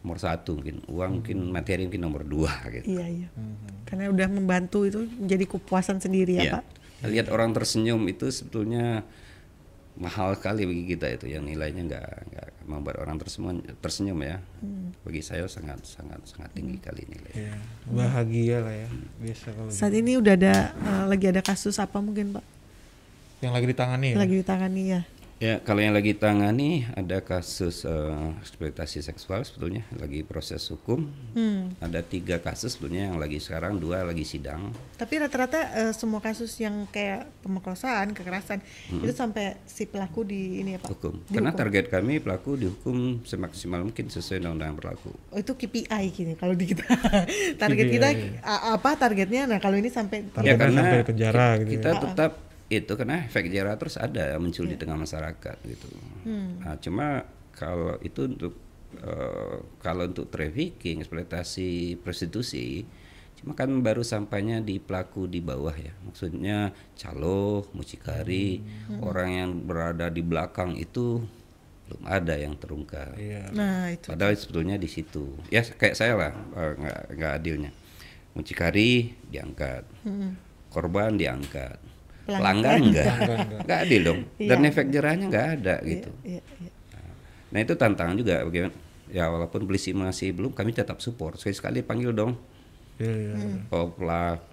nomor 0.00 0.16
satu 0.16 0.56
mungkin 0.56 0.80
uang 0.88 0.96
hmm. 0.96 1.16
mungkin 1.20 1.38
materi 1.52 1.84
mungkin 1.84 2.02
nomor 2.02 2.22
dua 2.24 2.52
gitu. 2.72 2.96
Iya 2.96 3.06
iya. 3.06 3.28
Hmm. 3.36 3.84
Karena 3.84 4.08
udah 4.08 4.28
membantu 4.32 4.88
itu 4.88 5.04
menjadi 5.20 5.44
kepuasan 5.56 6.00
sendiri 6.00 6.40
ya, 6.40 6.42
ya. 6.42 6.52
pak. 6.58 6.64
Lihat 7.08 7.28
orang 7.32 7.52
tersenyum 7.56 8.00
itu 8.08 8.28
sebetulnya 8.28 9.04
mahal 10.00 10.32
sekali 10.32 10.64
bagi 10.64 10.84
kita 10.96 11.06
itu 11.12 11.28
yang 11.28 11.44
nilainya 11.44 11.84
nggak 11.84 12.08
nggak 12.32 12.48
membuat 12.64 12.96
orang 13.04 13.20
tersenyum 13.20 13.60
tersenyum 13.84 14.18
ya 14.24 14.40
hmm. 14.64 15.04
bagi 15.04 15.20
saya 15.20 15.44
sangat 15.44 15.84
sangat 15.84 16.24
sangat 16.24 16.48
tinggi 16.56 16.80
hmm. 16.80 16.84
kali 16.88 17.02
nilai 17.04 17.32
ya, 17.36 17.54
bahagia 17.84 18.56
lah 18.64 18.74
ya 18.74 18.88
hmm. 18.88 19.06
biasa 19.20 19.46
kalau 19.52 19.68
saat 19.68 19.92
gitu. 19.92 20.00
ini 20.00 20.12
udah 20.16 20.34
ada 20.40 20.54
uh, 20.72 21.04
lagi 21.04 21.26
ada 21.28 21.44
kasus 21.44 21.76
apa 21.76 22.00
mungkin 22.00 22.32
pak 22.32 22.44
yang 23.44 23.52
lagi 23.52 23.66
ditangani 23.68 24.16
lagi 24.16 24.34
ya? 24.34 24.40
ditangani 24.40 24.82
ya 24.88 25.00
Ya, 25.40 25.56
kalau 25.64 25.80
yang 25.80 25.96
lagi 25.96 26.12
tangani 26.12 26.84
ada 26.92 27.24
kasus 27.24 27.88
uh, 27.88 28.36
eksploitasi 28.44 29.00
seksual 29.00 29.40
sebetulnya 29.40 29.88
lagi 29.96 30.20
proses 30.20 30.60
hukum. 30.68 31.08
Hmm. 31.32 31.72
Ada 31.80 32.04
tiga 32.04 32.44
kasus 32.44 32.76
sebetulnya 32.76 33.08
yang 33.08 33.16
lagi 33.16 33.40
sekarang 33.40 33.80
dua 33.80 34.04
lagi 34.04 34.28
sidang. 34.28 34.68
Tapi 35.00 35.16
rata-rata 35.16 35.60
uh, 35.80 35.92
semua 35.96 36.20
kasus 36.20 36.52
yang 36.60 36.84
kayak 36.92 37.32
pemerkosaan, 37.40 38.12
kekerasan 38.12 38.60
hmm. 38.92 39.00
itu 39.00 39.16
sampai 39.16 39.56
si 39.64 39.88
pelaku 39.88 40.28
di 40.28 40.60
ini 40.60 40.76
ya 40.76 40.78
pak? 40.84 40.92
Hukum. 40.92 41.24
Di 41.24 41.32
Karena 41.32 41.56
target 41.56 41.88
kami 41.88 42.20
pelaku 42.20 42.60
dihukum 42.60 43.24
semaksimal 43.24 43.80
mungkin 43.80 44.12
sesuai 44.12 44.44
undang-undang 44.44 44.76
yang 44.76 44.78
berlaku. 44.84 45.08
Oh 45.32 45.40
itu 45.40 45.56
KPI 45.56 46.04
gini 46.12 46.36
kalau 46.36 46.52
di 46.52 46.68
kita 46.68 46.84
target 47.64 47.86
kita 47.88 48.08
apa 48.44 48.92
targetnya? 48.92 49.48
Nah 49.48 49.56
kalau 49.56 49.80
ini 49.80 49.88
sampai 49.88 50.20
ya, 50.44 50.60
karena 50.60 50.84
sampai 50.84 51.00
penjara 51.00 51.48
gitu. 51.64 51.80
Kita 51.80 51.90
ya. 51.96 52.00
tetap 52.04 52.49
itu 52.70 52.92
karena 52.94 53.26
efek 53.26 53.50
jerah 53.50 53.74
terus 53.74 53.98
ada 53.98 54.38
muncul 54.38 54.62
yeah. 54.62 54.70
di 54.70 54.76
iya. 54.78 54.82
tengah 54.86 54.98
masyarakat 55.02 55.56
gitu. 55.66 55.88
Hmm. 56.22 56.62
Nah, 56.62 56.78
cuma 56.78 57.26
kalau 57.50 57.98
itu 57.98 58.30
untuk 58.30 58.54
uh, 59.02 59.58
kalau 59.82 60.06
untuk 60.06 60.30
trafficking, 60.30 61.02
eksploitasi 61.02 61.98
prostitusi, 61.98 62.86
cuma 63.42 63.58
kan 63.58 63.74
baru 63.82 64.06
sampainya 64.06 64.62
di 64.62 64.78
pelaku 64.78 65.26
di 65.26 65.42
bawah 65.42 65.74
ya. 65.74 65.90
Maksudnya 66.06 66.70
calo, 66.94 67.66
mucikari, 67.74 68.62
hmm. 68.62 69.02
orang 69.02 69.30
yang 69.34 69.50
berada 69.66 70.06
di 70.06 70.22
belakang 70.22 70.78
itu 70.78 71.26
belum 71.90 72.06
ada 72.06 72.38
yang 72.38 72.54
terungkap. 72.54 73.18
Yeah. 73.18 73.50
Nah, 73.50 73.90
itu. 73.90 74.14
Padahal 74.14 74.38
sebetulnya 74.38 74.78
di 74.78 74.86
situ. 74.86 75.34
Ya 75.50 75.66
kayak 75.66 75.98
saya 75.98 76.14
lah 76.14 76.30
eh, 76.54 76.72
nggak 76.78 77.00
uh, 77.02 77.14
nggak 77.18 77.32
adilnya. 77.34 77.74
Mucikari 78.38 79.10
diangkat. 79.26 79.82
Hmm. 80.06 80.38
Korban 80.70 81.18
diangkat 81.18 81.89
pelanggan 82.38 82.78
enggak 82.90 83.06
enggak 83.66 83.78
adil 83.86 84.00
dong 84.06 84.20
dan 84.38 84.58
iya. 84.60 84.68
efek 84.70 84.86
jerahnya 84.92 85.26
enggak 85.26 85.46
ada 85.58 85.74
iya, 85.82 85.90
gitu 85.90 86.10
iya, 86.22 86.42
iya, 86.62 86.72
nah 87.50 87.58
itu 87.58 87.72
tantangan 87.74 88.14
juga 88.14 88.46
bagaimana 88.46 88.74
ya 89.10 89.26
walaupun 89.26 89.66
polisi 89.66 89.90
masih 89.90 90.30
belum 90.30 90.54
kami 90.54 90.70
tetap 90.70 91.02
support 91.02 91.34
sekali 91.40 91.56
sekali 91.56 91.78
panggil 91.82 92.14
dong 92.14 92.38
yeah. 93.00 93.64
Oh, 93.72 93.88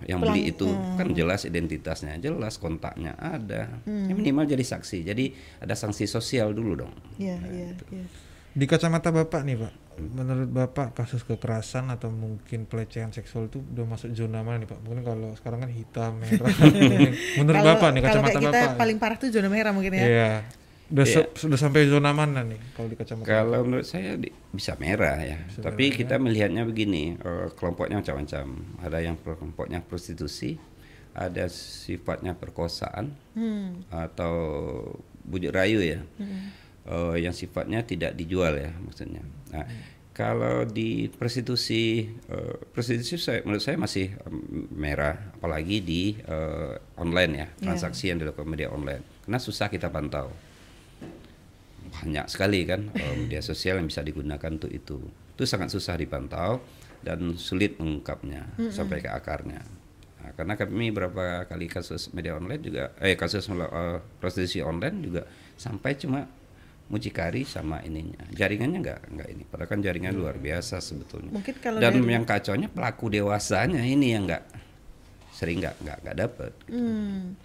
yang 0.08 0.24
Pelang, 0.24 0.34
beli 0.34 0.56
itu 0.56 0.72
hmm. 0.72 0.96
kan 0.96 1.08
jelas 1.12 1.44
identitasnya, 1.44 2.16
jelas 2.16 2.56
kontaknya 2.56 3.12
ada. 3.20 3.68
Hmm. 3.84 4.08
Ya, 4.08 4.16
minimal 4.16 4.48
jadi 4.48 4.64
saksi. 4.64 5.04
Jadi 5.04 5.36
ada 5.60 5.76
sanksi 5.76 6.08
sosial 6.08 6.56
dulu 6.56 6.80
dong. 6.80 6.96
Nah, 7.20 7.44
gitu. 7.44 7.84
yeah. 7.92 8.08
Di 8.56 8.64
kacamata 8.64 9.12
Bapak 9.12 9.44
nih, 9.44 9.60
Pak 9.60 9.87
menurut 9.98 10.50
Bapak 10.50 10.94
kasus 10.94 11.26
kekerasan 11.26 11.90
atau 11.90 12.14
mungkin 12.14 12.70
pelecehan 12.70 13.10
seksual 13.10 13.50
itu 13.50 13.60
udah 13.74 13.86
masuk 13.90 14.14
zona 14.14 14.46
mana 14.46 14.62
nih 14.62 14.70
Pak? 14.70 14.80
Mungkin 14.86 15.04
kalau 15.04 15.30
sekarang 15.34 15.66
kan 15.66 15.72
hitam, 15.74 16.22
merah. 16.22 16.54
menurut 17.42 17.58
kalau, 17.58 17.70
Bapak 17.74 17.90
nih 17.94 18.02
kacamata 18.06 18.40
kita 18.40 18.52
Bapak. 18.54 18.78
paling 18.78 18.98
parah 19.02 19.18
tuh 19.18 19.30
zona 19.34 19.50
merah 19.50 19.72
mungkin 19.74 19.92
ya. 19.98 20.06
Iya. 20.06 20.32
Udah 20.88 21.04
yeah. 21.04 21.28
sudah 21.36 21.60
sampai 21.60 21.92
zona 21.92 22.16
mana 22.16 22.48
nih 22.48 22.60
kalau 22.78 22.88
di 22.88 22.96
kacamata? 22.96 23.28
Kalau 23.28 23.60
menurut 23.66 23.88
saya 23.90 24.16
di, 24.16 24.30
bisa 24.54 24.78
merah 24.80 25.18
ya. 25.20 25.38
Bisa 25.50 25.60
Tapi 25.66 25.84
merah, 25.90 25.98
kita 26.00 26.16
ya. 26.16 26.22
melihatnya 26.22 26.64
begini, 26.64 27.04
uh, 27.20 27.50
kelompoknya 27.58 28.00
macam-macam. 28.00 28.46
Ada 28.86 28.98
yang 29.04 29.16
kelompoknya 29.20 29.80
prostitusi, 29.84 30.56
ada 31.18 31.50
sifatnya 31.52 32.38
perkosaan 32.38 33.12
hmm. 33.36 33.90
atau 33.90 34.36
bujuk 35.28 35.52
rayu 35.52 35.82
ya. 35.84 36.00
Hmm 36.22 36.67
uh, 36.88 37.16
yang 37.20 37.36
sifatnya 37.36 37.84
tidak 37.84 38.16
dijual 38.16 38.56
ya 38.56 38.72
maksudnya. 38.82 39.22
Nah, 39.54 39.64
hmm. 39.64 40.12
kalau 40.16 40.66
di 40.66 41.12
prostitusi 41.12 42.08
uh, 42.32 42.58
prostitusi 42.72 43.20
saya, 43.20 43.44
menurut 43.44 43.64
saya 43.64 43.78
masih 43.78 44.16
um, 44.26 44.68
merah 44.74 45.36
apalagi 45.38 45.84
di 45.84 46.18
uh, 46.26 46.76
online 46.98 47.32
ya, 47.36 47.40
ya. 47.40 47.48
transaksi 47.72 48.08
yeah. 48.08 48.10
yang 48.16 48.18
dilakukan 48.26 48.48
media 48.48 48.70
online. 48.72 49.04
Karena 49.28 49.40
susah 49.40 49.68
kita 49.68 49.92
pantau. 49.92 50.32
Banyak 51.88 52.28
sekali 52.32 52.66
kan 52.66 52.92
uh, 52.92 53.16
media 53.28 53.44
sosial 53.44 53.80
yang 53.84 53.88
bisa 53.88 54.02
digunakan 54.02 54.50
untuk 54.50 54.72
itu. 54.72 54.98
Itu 55.38 55.44
sangat 55.46 55.70
susah 55.70 56.00
dipantau 56.00 56.64
dan 57.06 57.38
sulit 57.38 57.78
mengungkapnya 57.78 58.58
mm 58.58 58.58
-hmm. 58.58 58.74
sampai 58.74 59.06
ke 59.06 59.10
akarnya. 59.12 59.62
Nah, 60.28 60.36
karena 60.36 60.54
kami 60.60 60.92
beberapa 60.92 61.48
kali 61.48 61.72
kasus 61.72 62.12
media 62.12 62.36
online 62.36 62.60
juga 62.60 62.92
eh 63.00 63.16
kasus 63.16 63.48
uh, 63.48 64.04
prostitusi 64.20 64.60
online 64.60 64.98
juga 65.00 65.24
sampai 65.56 65.96
cuma 65.96 66.28
mucikari 66.88 67.44
sama 67.44 67.84
ininya 67.84 68.24
jaringannya 68.32 68.80
nggak 68.80 69.02
nggak 69.12 69.28
ini 69.36 69.44
padahal 69.44 69.70
kan 69.70 69.80
jaringan 69.84 70.16
hmm. 70.16 70.22
luar 70.24 70.36
biasa 70.40 70.80
sebetulnya 70.80 71.36
Mungkin 71.36 71.56
kalau 71.60 71.84
dan 71.84 72.00
dari... 72.00 72.16
yang 72.16 72.24
kacaunya 72.24 72.72
pelaku 72.72 73.12
dewasanya 73.12 73.84
ini 73.84 74.16
yang 74.16 74.24
nggak 74.24 74.44
sering 75.36 75.60
nggak 75.60 75.76
nggak 75.84 75.98
nggak 76.02 76.18
dapet 76.18 76.52
gitu. 76.66 76.80
hmm. 76.80 77.36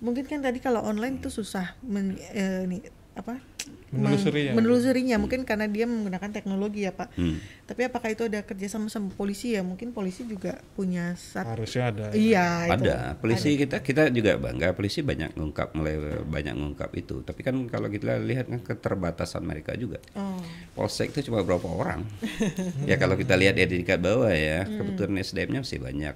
mungkin 0.00 0.24
kan 0.24 0.40
tadi 0.40 0.58
kalau 0.64 0.80
online 0.80 1.20
tuh 1.20 1.30
susah 1.30 1.76
men, 1.84 2.16
eh, 2.32 2.64
ini 2.64 2.80
apa 3.14 3.53
menelusurinya. 3.94 4.52
menelusurinya 4.58 5.16
mungkin 5.22 5.40
karena 5.46 5.70
dia 5.70 5.86
menggunakan 5.86 6.30
teknologi 6.34 6.84
ya 6.84 6.92
pak. 6.92 7.14
Hmm. 7.14 7.38
Tapi 7.64 7.80
apakah 7.88 8.10
itu 8.12 8.26
ada 8.26 8.42
kerjasama 8.42 8.90
sama 8.90 9.08
polisi 9.14 9.54
ya? 9.54 9.62
Mungkin 9.62 9.94
polisi 9.94 10.26
juga 10.26 10.60
punya 10.74 11.14
sat... 11.14 11.46
harusnya 11.46 11.94
ada. 11.94 12.06
Iya. 12.12 12.74
Ada. 12.74 12.96
Itu. 13.14 13.20
Polisi 13.24 13.48
ada. 13.54 13.60
kita 13.64 13.76
kita 13.80 14.02
juga 14.10 14.36
bangga 14.36 14.74
polisi 14.74 15.00
banyak 15.00 15.38
ngungkap 15.38 15.72
mulai 15.78 15.96
banyak 16.26 16.54
ngungkap 16.58 16.90
itu. 16.98 17.22
Tapi 17.22 17.40
kan 17.40 17.54
kalau 17.70 17.88
kita 17.88 18.18
lihat 18.18 18.50
kan 18.50 18.60
keterbatasan 18.60 19.46
mereka 19.46 19.78
juga. 19.78 20.02
Oh. 20.18 20.42
Polsek 20.74 21.14
itu 21.14 21.30
cuma 21.30 21.46
berapa 21.46 21.66
orang? 21.70 22.02
ya 22.90 22.98
kalau 22.98 23.14
kita 23.14 23.38
lihat 23.38 23.54
di 23.56 23.64
tingkat 23.80 24.02
bawah 24.02 24.34
ya, 24.34 24.66
hmm. 24.66 24.76
kebetulan 24.76 25.14
SDM-nya 25.22 25.60
masih 25.62 25.80
banyak 25.80 26.14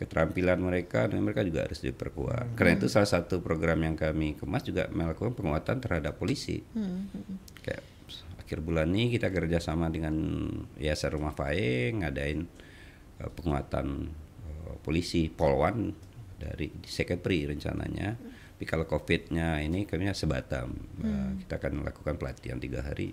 keterampilan 0.00 0.56
mereka 0.56 1.04
dan 1.04 1.20
mereka 1.20 1.44
juga 1.44 1.68
harus 1.68 1.84
diperkuat. 1.84 2.52
Hmm. 2.52 2.56
Karena 2.56 2.80
itu 2.80 2.88
salah 2.88 3.06
satu 3.06 3.44
program 3.44 3.84
yang 3.84 4.00
kami 4.00 4.32
kemas 4.32 4.64
juga 4.64 4.88
melakukan 4.88 5.36
penguatan 5.36 5.76
terhadap 5.76 6.16
polisi. 6.16 6.64
Hmm. 6.72 7.12
Kayak 7.60 7.84
akhir 8.40 8.64
bulan 8.64 8.88
ini 8.96 9.12
kita 9.12 9.28
kerjasama 9.28 9.92
dengan 9.92 10.16
Yayasan 10.80 11.20
Rumah 11.20 11.36
Fae 11.36 11.92
ngadain 11.92 12.48
uh, 13.20 13.30
penguatan 13.36 14.08
uh, 14.48 14.74
polisi 14.80 15.28
Polwan 15.28 15.92
dari 16.40 16.72
Sekepri 16.88 17.44
rencananya. 17.44 18.16
Hmm. 18.16 18.56
Tapi 18.56 18.64
kalau 18.64 18.88
COVID-nya 18.88 19.60
ini 19.60 19.84
kami 19.84 20.08
sebatam. 20.16 20.72
Hmm. 20.96 21.04
Uh, 21.04 21.30
kita 21.44 21.60
akan 21.60 21.84
melakukan 21.84 22.16
pelatihan 22.16 22.56
tiga 22.56 22.80
hari. 22.80 23.12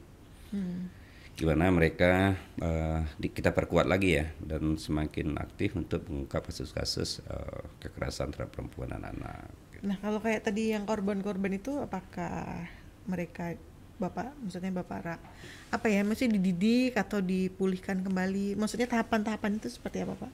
Hmm 0.56 1.07
gimana 1.38 1.70
mereka 1.70 2.34
uh, 2.66 3.06
di, 3.22 3.30
kita 3.30 3.54
perkuat 3.54 3.86
lagi 3.86 4.18
ya 4.18 4.26
dan 4.42 4.74
semakin 4.74 5.38
aktif 5.38 5.78
untuk 5.78 6.02
mengungkap 6.10 6.50
kasus-kasus 6.50 7.22
uh, 7.30 7.62
kekerasan 7.78 8.34
terhadap 8.34 8.58
perempuan 8.58 8.90
dan 8.90 9.06
anak. 9.06 9.46
Nah 9.86 10.02
kalau 10.02 10.18
kayak 10.18 10.50
tadi 10.50 10.74
yang 10.74 10.90
korban-korban 10.90 11.54
itu 11.54 11.78
apakah 11.78 12.66
mereka 13.06 13.54
bapak 14.02 14.34
maksudnya 14.42 14.74
bapak 14.82 15.00
Ra 15.06 15.16
apa 15.70 15.88
ya 15.90 16.02
masih 16.02 16.30
dididik 16.30 16.98
atau 16.98 17.22
dipulihkan 17.22 18.02
kembali 18.02 18.58
maksudnya 18.58 18.90
tahapan-tahapan 18.90 19.62
itu 19.62 19.70
seperti 19.70 20.10
apa 20.10 20.18
pak? 20.18 20.34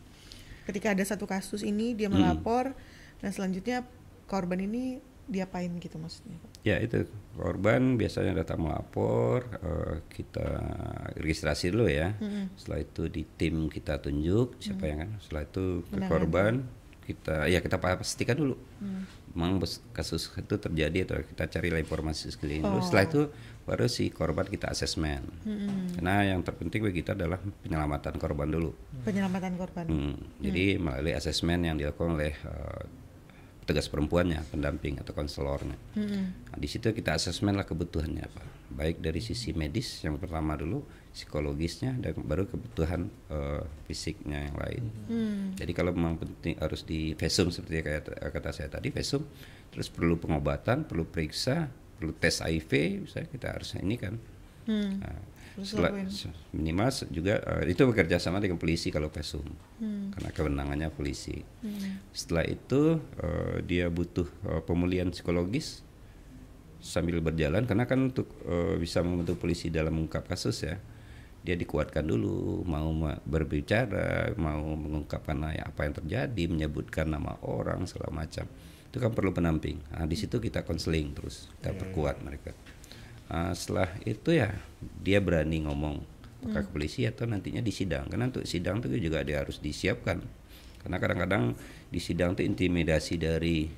Ketika 0.71 0.95
ada 0.95 1.03
satu 1.03 1.27
kasus 1.27 1.67
ini 1.67 1.91
dia 1.91 2.07
Hmm. 2.07 2.15
melapor 2.15 2.71
dan 3.19 3.35
selanjutnya 3.35 3.83
korban 4.31 4.63
ini 4.63 5.03
diapain 5.25 5.71
gitu 5.77 5.95
maksudnya? 5.95 6.35
Ya 6.61 6.77
itu 6.77 7.07
korban 7.33 7.95
biasanya 7.95 8.35
datang 8.35 8.61
melapor, 8.61 9.47
eh, 9.57 9.95
kita 10.07 10.47
registrasi 11.15 11.69
dulu 11.69 11.87
ya. 11.87 12.15
Setelah 12.53 12.79
itu 12.81 13.07
di 13.07 13.23
tim 13.29 13.67
kita 13.67 13.97
tunjuk 13.97 14.57
siapa 14.57 14.83
yang 14.85 14.99
kan. 14.99 15.09
Setelah 15.19 15.43
itu 15.43 15.65
ke 15.81 15.93
Menangani. 15.93 16.09
korban 16.09 16.53
kita 17.03 17.35
ya 17.45 17.59
kita 17.59 17.75
pastikan 17.77 18.37
dulu. 18.37 18.55
Memang 19.33 19.57
bes- 19.57 19.81
kasus 19.91 20.29
itu 20.29 20.55
terjadi 20.55 21.03
atau 21.03 21.17
kita 21.19 21.49
carilah 21.49 21.77
informasi 21.77 22.29
sekeliling 22.29 22.63
dulu. 22.63 22.79
Setelah 22.79 23.03
itu 23.03 23.21
baru 23.63 23.87
si 23.87 24.07
korban 24.07 24.45
kita 24.45 24.69
asesmen. 24.69 25.23
Karena 25.93 26.23
yang 26.25 26.39
terpenting 26.41 26.79
bagi 26.79 26.99
kita 26.99 27.11
adalah 27.11 27.39
penyelamatan 27.59 28.15
korban 28.15 28.47
dulu. 28.47 28.71
Penyelamatan 29.03 29.57
korban. 29.57 29.85
Hmm, 29.85 30.15
Jadi 30.37 30.77
melalui 30.77 31.11
asesmen 31.11 31.59
yang 31.61 31.75
dilakukan 31.75 32.13
oleh 32.13 32.35
eh, 32.35 32.83
petugas 33.63 33.87
perempuannya, 33.87 34.43
pendamping 34.51 34.99
atau 34.99 35.15
konselornya. 35.15 35.79
Nah, 36.51 36.57
di 36.59 36.67
situ 36.67 36.91
kita 36.91 37.15
asesmen 37.15 37.55
lah 37.55 37.63
kebutuhannya 37.63 38.23
apa, 38.27 38.43
baik 38.75 38.99
dari 38.99 39.23
sisi 39.23 39.55
medis 39.55 40.03
yang 40.03 40.19
pertama 40.19 40.59
dulu, 40.59 40.83
psikologisnya 41.15 41.95
dan 41.95 42.19
baru 42.19 42.43
kebutuhan 42.45 43.07
eh, 43.31 43.63
fisiknya 43.87 44.51
yang 44.51 44.57
lain. 44.59 44.83
Jadi 45.55 45.71
kalau 45.71 45.95
memang 45.95 46.19
penting 46.19 46.59
harus 46.59 46.83
di 46.83 47.15
vesum 47.15 47.47
seperti 47.49 47.79
kayak 47.79 48.01
t- 48.03 48.19
kata 48.19 48.51
saya 48.51 48.67
tadi 48.67 48.91
vesum, 48.91 49.23
terus 49.71 49.87
perlu 49.87 50.19
pengobatan, 50.19 50.83
perlu 50.83 51.07
periksa, 51.07 51.71
perlu 51.97 52.11
tes 52.19 52.43
HIV, 52.43 52.71
misalnya 53.07 53.29
kita 53.31 53.47
harus 53.55 53.69
ini 53.79 53.95
kan. 53.95 54.19
Nah, 54.99 55.32
Minimal 56.49 56.89
juga 57.13 57.33
eh, 57.61 57.69
itu 57.69 57.85
bekerja 57.85 58.17
sama 58.17 58.41
dengan 58.41 58.57
polisi 58.57 58.89
kalau 58.89 59.13
pesum. 59.13 59.45
Karena 60.09 60.29
kewenangannya 60.33 60.89
polisi. 60.89 61.45
Setelah 62.09 62.45
itu 62.49 62.97
eh, 63.21 63.57
dia 63.61 63.85
butuh 63.93 64.25
eh, 64.49 64.61
pemulihan 64.65 65.13
psikologis 65.13 65.85
sambil 66.81 67.21
berjalan. 67.21 67.69
Karena 67.69 67.85
kan 67.85 68.09
untuk 68.09 68.33
eh, 68.49 68.81
bisa 68.81 69.05
membantu 69.05 69.37
polisi 69.37 69.69
dalam 69.69 69.93
mengungkap 69.93 70.25
kasus 70.25 70.57
ya 70.65 70.81
dia 71.43 71.59
dikuatkan 71.59 72.07
dulu. 72.07 72.63
Mau 72.65 72.89
ma- 72.95 73.19
berbicara 73.21 74.31
mau 74.39 74.73
mengungkapkan 74.73 75.53
ya, 75.53 75.69
apa 75.69 75.85
yang 75.85 75.93
terjadi 76.01 76.43
menyebutkan 76.49 77.11
nama 77.11 77.37
orang 77.45 77.85
segala 77.85 78.09
macam. 78.09 78.47
Itu 78.89 78.97
kan 79.01 79.11
perlu 79.11 79.33
penamping. 79.33 79.81
Nah, 79.91 80.05
di 80.07 80.15
situ 80.15 80.39
kita 80.39 80.63
konseling 80.63 81.13
terus. 81.13 81.51
Kita 81.59 81.75
perkuat 81.77 82.23
mereka 82.25 82.53
Ah, 83.25 83.51
setelah 83.51 83.89
itu 84.03 84.35
ya 84.35 84.51
dia 84.99 85.17
berani 85.17 85.63
ngomong 85.63 86.03
apakah 86.43 86.63
ke 86.63 86.69
polisi 86.69 87.07
atau 87.07 87.23
nantinya 87.23 87.63
di 87.63 87.71
sidang 87.71 88.05
karena 88.05 88.27
untuk 88.27 88.43
sidang 88.43 88.83
itu 88.83 88.99
juga 88.99 89.23
dia 89.23 89.39
harus 89.39 89.57
disiapkan 89.57 90.19
karena 90.83 90.97
kadang-kadang 90.99 91.55
di 91.87 91.97
sidang 91.97 92.35
itu 92.35 92.43
intimidasi 92.43 93.15
dari 93.15 93.71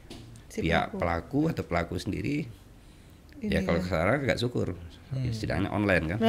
Si 0.50 0.60
pihak 0.60 0.96
pelaku. 0.96 0.98
pelaku. 0.98 1.40
atau 1.54 1.64
pelaku 1.64 1.96
sendiri 1.96 2.50
ya 3.38 3.62
Ini 3.62 3.64
kalau 3.64 3.80
ya. 3.80 3.86
sekarang 3.86 4.16
agak 4.24 4.40
syukur 4.40 4.68
sidangnya 5.30 5.70
online 5.70 6.06
kan 6.10 6.20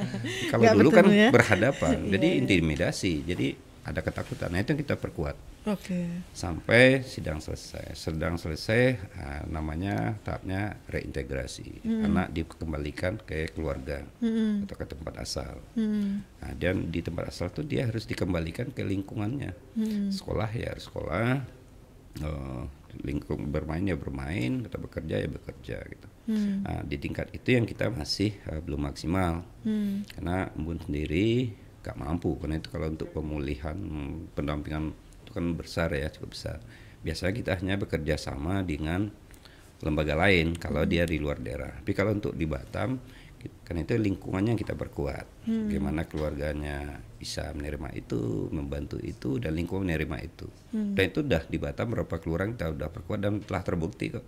kalau 0.50 0.64
dulu 0.74 0.88
kan 0.90 1.06
ya. 1.06 1.30
berhadapan 1.30 1.96
jadi 2.12 2.26
Iya, 2.26 2.34
iya. 2.34 2.40
intimidasi 2.42 3.12
jadi 3.22 3.46
ada 3.84 4.00
ketakutan 4.00 4.48
nah 4.50 4.60
itu 4.60 4.72
yang 4.72 4.80
kita 4.80 4.96
perkuat 4.96 5.36
Oke. 5.64 6.28
sampai 6.36 7.00
sidang 7.08 7.40
selesai. 7.40 7.96
Sedang 7.96 8.36
selesai 8.36 9.00
ah, 9.16 9.42
namanya 9.48 10.12
tahapnya 10.20 10.76
reintegrasi. 10.92 11.80
Anak 12.04 12.36
dikembalikan 12.36 13.16
ke 13.24 13.48
keluarga 13.48 14.04
atau 14.60 14.76
ke 14.76 14.84
tempat 14.84 15.24
asal. 15.24 15.56
Hmm. 15.72 16.20
Nah, 16.20 16.52
dan 16.60 16.92
di 16.92 17.00
tempat 17.00 17.32
asal 17.32 17.48
tuh 17.48 17.64
dia 17.64 17.88
harus 17.88 18.04
dikembalikan 18.04 18.76
ke 18.76 18.84
lingkungannya. 18.84 19.56
Sekolah 20.12 20.52
ya 20.52 20.76
harus 20.76 20.84
sekolah. 20.84 21.40
eh, 22.14 22.62
lingkung 23.02 23.50
bermain 23.50 23.82
ya 23.82 23.98
bermain, 23.98 24.62
atau 24.70 24.78
bekerja 24.86 25.18
ya 25.18 25.26
bekerja 25.26 25.82
gitu. 25.82 26.08
Nah, 26.30 26.86
di 26.86 26.96
tingkat 26.96 27.26
itu 27.34 27.58
yang 27.58 27.66
kita 27.66 27.90
masih 27.90 28.36
eh, 28.52 28.60
belum 28.60 28.86
maksimal. 28.86 29.42
Hmm. 29.64 30.06
Karena 30.12 30.52
Embun 30.54 30.78
sendiri 30.78 31.63
gak 31.84 32.00
mampu 32.00 32.40
karena 32.40 32.56
itu 32.56 32.72
kalau 32.72 32.88
untuk 32.88 33.12
pemulihan 33.12 33.76
hmm, 33.76 34.32
pendampingan 34.32 34.96
itu 34.96 35.30
kan 35.36 35.44
besar 35.52 35.92
ya 35.92 36.08
cukup 36.08 36.32
besar. 36.32 36.58
Biasanya 37.04 37.32
kita 37.36 37.50
hanya 37.60 37.76
bekerja 37.76 38.16
sama 38.16 38.64
dengan 38.64 39.12
lembaga 39.84 40.16
lain 40.16 40.56
kalau 40.56 40.88
dia 40.88 41.04
di 41.04 41.20
luar 41.20 41.36
daerah. 41.44 41.76
Tapi 41.84 41.92
kalau 41.92 42.16
untuk 42.16 42.32
di 42.32 42.48
Batam 42.48 42.96
kan 43.44 43.76
itu 43.76 44.00
lingkungannya 44.00 44.56
yang 44.56 44.60
kita 44.60 44.72
perkuat. 44.72 45.44
Bagaimana 45.68 46.08
keluarganya 46.08 47.04
bisa 47.20 47.52
menerima 47.52 47.92
itu, 47.92 48.48
membantu 48.48 48.96
itu 49.04 49.36
dan 49.36 49.52
lingkungan 49.52 49.84
menerima 49.84 50.16
itu. 50.24 50.48
Dan 50.72 51.04
itu 51.12 51.20
udah 51.20 51.44
di 51.44 51.60
Batam 51.60 51.92
berapa 51.92 52.14
kelurahan 52.16 52.56
kita 52.56 52.72
udah 52.72 52.88
perkuat 52.88 53.20
dan 53.20 53.44
telah 53.44 53.60
terbukti 53.60 54.16
kok. 54.16 54.24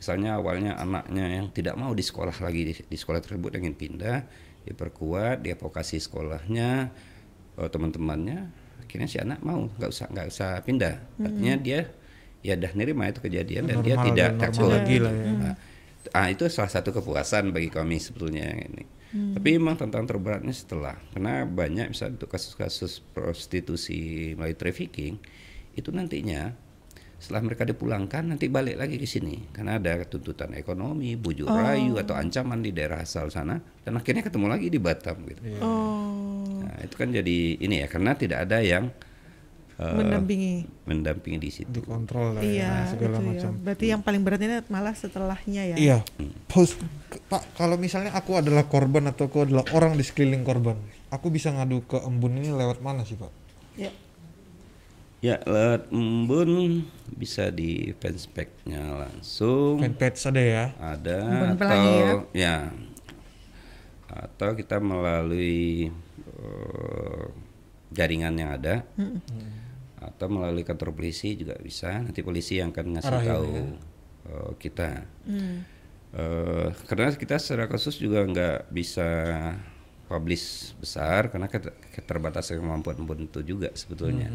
Misalnya 0.00 0.40
awalnya 0.40 0.80
anaknya 0.80 1.28
yang 1.28 1.52
tidak 1.52 1.76
mau 1.76 1.92
di 1.92 2.00
sekolah 2.00 2.32
lagi 2.40 2.72
di, 2.72 2.74
di 2.80 2.96
sekolah 2.96 3.20
tersebut 3.20 3.60
ingin 3.60 3.76
pindah, 3.76 4.24
diperkuat, 4.66 5.44
dia 5.44 5.56
vokasi 5.56 6.00
sekolahnya, 6.02 6.92
eh, 7.56 7.68
teman-temannya, 7.70 8.38
akhirnya 8.84 9.08
si 9.08 9.18
anak 9.22 9.40
mau 9.40 9.70
nggak 9.78 9.90
usah 9.90 10.06
nggak 10.10 10.26
usah 10.28 10.50
pindah. 10.66 10.96
Artinya 11.22 11.54
dia 11.60 11.80
ya 12.40 12.56
dah 12.56 12.72
nerima 12.72 13.08
itu 13.08 13.20
kejadian 13.20 13.68
dan 13.68 13.84
dia 13.84 13.94
Normal 14.00 14.06
tidak 14.10 14.28
dan 14.32 14.38
normal 14.40 14.52
takut. 14.56 14.70
lagi 14.72 14.96
lah 14.98 15.14
ya. 15.14 15.30
Nah, 15.30 15.54
ah, 16.16 16.26
itu 16.32 16.42
salah 16.48 16.72
satu 16.72 16.90
kepuasan 16.96 17.52
bagi 17.52 17.68
kami 17.68 18.00
sebetulnya 18.00 18.48
yang 18.48 18.60
ini. 18.72 18.84
Tapi 19.10 19.58
memang 19.58 19.74
tantangan 19.74 20.06
terberatnya 20.06 20.54
setelah 20.54 20.94
karena 21.10 21.42
banyak 21.42 21.90
misalnya 21.90 22.22
untuk 22.22 22.30
kasus-kasus 22.30 23.02
prostitusi 23.10 24.32
melalui 24.38 24.54
trafficking 24.54 25.18
itu 25.74 25.90
nantinya 25.90 26.54
setelah 27.20 27.44
mereka 27.44 27.62
dipulangkan 27.62 28.24
nanti 28.26 28.48
balik 28.48 28.74
lagi 28.74 28.96
ke 28.96 29.04
sini 29.04 29.52
karena 29.52 29.76
ada 29.76 30.00
tuntutan 30.02 30.50
ekonomi, 30.52 31.14
bujuk 31.14 31.46
rayu 31.46 31.94
atau 31.94 32.16
ancaman 32.16 32.58
di 32.58 32.72
daerah 32.72 32.98
asal 32.98 33.28
sana 33.28 33.54
dan 33.78 33.92
akhirnya 33.92 34.24
ketemu 34.24 34.48
lagi 34.48 34.66
di 34.66 34.80
Batam 34.80 35.20
gitu. 35.22 35.40
Oh. 35.60 36.64
Nah, 36.64 36.80
itu 36.80 36.94
kan 36.94 37.08
jadi 37.08 37.38
ini 37.56 37.76
ya 37.78 37.86
karena 37.86 38.12
tidak 38.14 38.48
ada 38.48 38.58
yang 38.58 38.88
eh, 39.76 39.96
Mendampingi. 39.96 40.54
mendampingi 40.84 41.38
di 41.38 41.50
situ. 41.50 41.68
dikontrol 41.70 42.36
lah 42.36 42.42
Iya, 42.42 42.56
ya, 42.58 42.72
segala 42.86 43.16
itu 43.16 43.20
ya. 43.20 43.28
macam. 43.30 43.50
Berarti 43.60 43.84
yang 43.86 44.00
paling 44.00 44.20
berat 44.20 44.40
ini 44.40 44.54
malah 44.66 44.92
setelahnya 44.92 45.62
ya. 45.66 45.76
Iya. 45.76 45.98
Pos, 46.46 46.76
ke- 47.06 47.20
Pak, 47.22 47.52
kalau 47.54 47.76
misalnya 47.76 48.12
aku 48.12 48.32
adalah 48.34 48.64
korban 48.64 49.04
atau 49.06 49.28
aku 49.28 49.44
adalah 49.44 49.64
orang 49.70 49.92
di 49.92 50.02
sekeliling 50.02 50.40
korban, 50.40 50.76
aku 51.08 51.28
bisa 51.28 51.48
ngadu 51.50 51.84
ke 51.84 51.96
embun 51.96 52.32
ini 52.34 52.48
lewat 52.48 52.80
mana 52.80 53.04
sih, 53.04 53.16
Pak? 53.16 53.32
Ya. 53.76 53.92
Ya, 55.20 55.36
lewat 55.44 55.92
embun 55.92 56.80
bisa 57.12 57.52
di 57.52 57.92
fanspage-nya 57.94 58.80
langsung. 58.96 59.76
Fanpage 59.76 60.16
ada 60.24 60.40
ya. 60.40 60.64
ada 60.74 61.16
Embun 61.20 61.44
atau 61.46 61.58
Pelangi 61.60 61.96
ya. 62.32 62.56
atau 64.08 64.50
kita 64.54 64.80
melalui 64.80 65.86
eh, 66.34 67.24
jaringan 67.90 68.34
yang 68.34 68.50
ada 68.52 68.82
atau 70.00 70.26
melalui 70.26 70.64
kantor 70.64 70.90
polisi 70.90 71.36
juga 71.36 71.54
bisa 71.56 72.00
nanti 72.00 72.18
polisi 72.20 72.56
yang 72.56 72.72
akan 72.72 72.96
ngasih 72.96 73.12
Arahin 73.12 73.28
tahu 73.28 73.44
ya. 73.46 73.62
eh, 74.26 74.50
kita 74.56 74.88
Hmm. 75.22 75.62
Eh, 76.10 76.68
karena 76.88 77.14
kita 77.14 77.38
secara 77.38 77.70
khusus 77.70 77.94
juga 77.94 78.24
nggak 78.24 78.72
bisa 78.72 79.06
publish 80.10 80.74
besar 80.74 81.30
karena 81.30 81.46
ket- 81.46 81.70
keterbatasan 81.94 82.58
kemampuan 82.58 82.98
embun 82.98 83.30
itu 83.30 83.46
juga 83.46 83.70
sebetulnya 83.70 84.26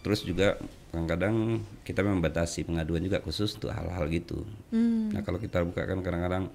terus 0.00 0.20
juga 0.20 0.56
kadang-kadang 0.88 1.58
kita 1.80 2.00
membatasi 2.00 2.64
pengaduan 2.64 3.00
juga 3.00 3.20
khusus 3.20 3.54
untuk 3.54 3.70
hal-hal 3.70 4.04
gitu 4.08 4.42
Hmm. 4.68 5.10
Nah 5.10 5.20
kalau 5.20 5.36
kita 5.36 5.60
buka 5.60 5.84
kan 5.84 6.00
kadang-kadang 6.00 6.48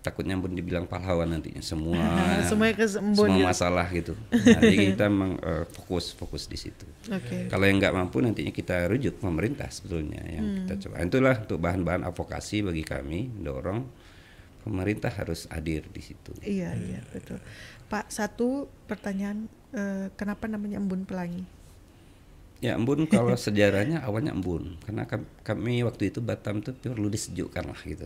takutnya 0.00 0.32
pun 0.34 0.48
dibilang 0.50 0.84
pahlawan 0.84 1.28
nantinya 1.28 1.60
semua 1.60 2.00
semua 2.48 3.28
ya. 3.28 3.44
masalah 3.46 3.84
gitu. 3.90 4.16
Nah, 4.32 4.60
jadi 4.64 4.76
kita 4.90 5.04
memang 5.06 5.36
eh, 5.36 5.64
fokus 5.68 6.10
fokus 6.10 6.44
di 6.44 6.56
situ. 6.56 6.88
Oke. 7.06 7.46
Kalau 7.46 7.64
yang 7.64 7.76
nggak 7.76 7.92
mampu 7.92 8.18
nantinya 8.18 8.48
kita 8.48 8.88
rujuk 8.88 9.20
pemerintah 9.20 9.68
sebetulnya 9.68 10.24
yang 10.24 10.44
Hmm. 10.44 10.56
kita 10.64 10.88
coba. 10.88 10.94
Itulah 11.00 11.36
untuk 11.38 11.58
bahan-bahan 11.58 12.02
advokasi 12.02 12.62
bagi 12.62 12.80
kami 12.80 13.28
dorong 13.38 13.84
pemerintah 14.60 15.08
harus 15.10 15.44
hadir 15.48 15.84
di 15.86 16.00
situ. 16.00 16.32
Iya, 16.40 16.76
iya, 16.76 17.00
betul. 17.08 17.40
Pak, 17.86 18.08
satu 18.08 18.68
pertanyaan 18.84 19.48
eh, 19.70 20.08
kenapa 20.14 20.44
namanya 20.46 20.76
Embun 20.76 21.04
Pelangi? 21.04 21.44
Ya 22.60 22.76
embun 22.76 23.08
kalau 23.08 23.32
sejarahnya 23.40 24.04
awalnya 24.04 24.36
embun 24.36 24.76
karena 24.84 25.08
kam- 25.08 25.24
kami 25.40 25.80
waktu 25.80 26.12
itu 26.12 26.20
Batam 26.20 26.60
tuh 26.60 26.76
perlu 26.76 27.08
disejukkan 27.08 27.64
lah 27.64 27.80
gitu. 27.80 28.04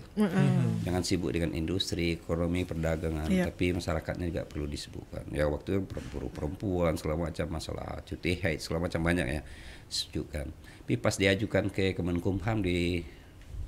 Jangan 0.83 1.03
sibuk 1.03 1.35
dengan 1.35 1.51
industri, 1.53 2.15
ekonomi, 2.15 2.63
perdagangan, 2.63 3.27
Iya. 3.27 3.51
tapi 3.51 3.75
masyarakatnya 3.75 4.31
juga 4.31 4.43
perlu 4.47 4.65
disebutkan. 4.65 5.27
Ya 5.29 5.51
waktu 5.51 5.75
itu 5.75 5.81
perempuan, 5.83 6.31
perempuan 6.31 6.93
segala 6.95 7.27
macam 7.27 7.47
masalah 7.51 7.99
cuti 8.03 8.39
haid 8.39 8.59
segala 8.59 8.87
macam 8.87 9.03
banyak 9.03 9.27
ya 9.29 9.41
disejukkan. 9.85 10.47
Tapi 10.55 10.95
pas 10.97 11.15
diajukan 11.15 11.65
ke 11.69 11.93
Kemenkumham 11.93 12.63
di 12.63 13.03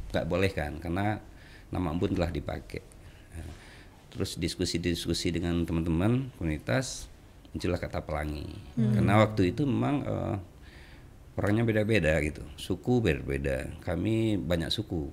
nggak 0.06 0.22
boleh 0.24 0.50
kan 0.50 0.78
karena 0.78 1.18
nama 1.66 1.90
embun 1.90 2.14
telah 2.14 2.30
dipakai. 2.30 2.78
Nah, 3.34 3.50
terus 4.08 4.38
diskusi-diskusi 4.38 5.28
dengan 5.30 5.58
teman-teman 5.60 6.30
komunitas 6.32 7.10
muncullah 7.50 7.76
kata 7.76 8.00
pelangi 8.00 8.44
karena 8.76 9.16
waktu 9.18 9.50
itu 9.50 9.64
memang 9.64 10.04
eh, 10.04 10.36
orangnya 11.36 11.62
beda-beda 11.62 12.16
gitu 12.20 12.42
suku 12.56 13.00
beda-beda 13.00 13.68
kami 13.80 14.36
banyak 14.36 14.68
suku 14.68 15.12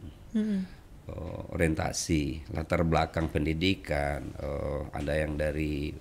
Eh, 1.03 1.41
orientasi 1.51 2.47
latar 2.55 2.87
belakang 2.87 3.27
pendidikan 3.27 4.23
eh, 4.33 4.81
ada 4.89 5.11
yang 5.13 5.35
dari 5.35 5.91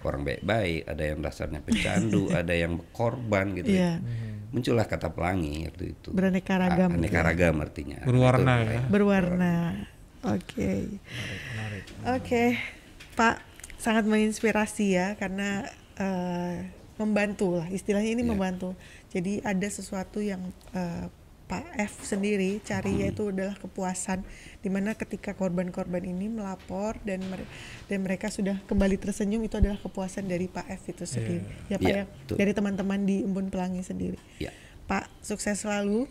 orang 0.00 0.24
baik-baik 0.24 0.88
ada 0.88 1.04
yang 1.04 1.20
dasarnya 1.20 1.60
pecandu 1.60 2.32
ada 2.40 2.56
yang 2.56 2.80
korban 2.88 3.52
gitu 3.52 3.68
Iya. 3.68 4.00
ya. 4.00 4.08
muncullah 4.48 4.88
kata 4.88 5.12
pelangi 5.12 5.68
waktu 5.68 5.92
itu 5.92 6.08
Beraneka 6.08 6.56
ragam 6.56 6.88
Ah, 6.88 6.96
aneka 6.96 7.20
ragam 7.20 7.56
artinya 7.60 8.00
Berwarna 8.00 8.54
Itu, 8.56 8.72
ya. 8.72 8.80
berwarna. 8.88 9.54
Oke. 10.24 10.72
Oke, 12.08 12.56
Pak, 13.12 13.36
sangat 13.76 14.08
menginspirasi 14.08 14.86
ya 14.88 15.06
karena 15.14 15.68
eh, 16.00 16.64
membantu 16.96 17.60
lah 17.60 17.68
istilahnya 17.68 18.08
ini 18.10 18.24
Iya. 18.24 18.30
membantu. 18.32 18.72
Jadi 19.08 19.40
ada 19.40 19.68
sesuatu 19.68 20.18
yang 20.18 20.40
eh, 20.72 21.06
Pak 21.46 21.62
F 21.78 22.02
sendiri 22.02 22.58
cari 22.60 22.90
Hmm. 22.90 23.00
yaitu 23.00 23.30
adalah 23.30 23.54
kepuasan 23.54 24.26
di 24.58 24.66
mana 24.66 24.92
ketika 24.92 25.30
korban-korban 25.30 26.02
ini 26.02 26.26
melapor 26.26 26.98
dan 27.02 27.22
mere- 27.22 27.46
dan 27.86 28.02
mereka 28.02 28.26
sudah 28.28 28.58
kembali 28.64 28.98
tersenyum 28.98 29.40
itu 29.40 29.54
adalah 29.54 29.78
kepuasan 29.78 30.26
dari 30.26 30.50
Pak 30.50 30.66
F 30.66 30.90
itu 30.90 31.06
sendiri 31.06 31.46
ya 31.68 31.78
Pak 31.78 31.86
Iya, 31.86 31.94
ya 31.96 32.04
betul. 32.04 32.36
dari 32.36 32.50
teman-teman 32.50 32.98
di 33.00 33.22
Embun 33.22 33.46
Pelangi 33.46 33.78
sendiri. 33.80 34.18
ya 34.38 34.50
Pak 34.86 35.10
sukses 35.18 35.58
selalu, 35.58 36.06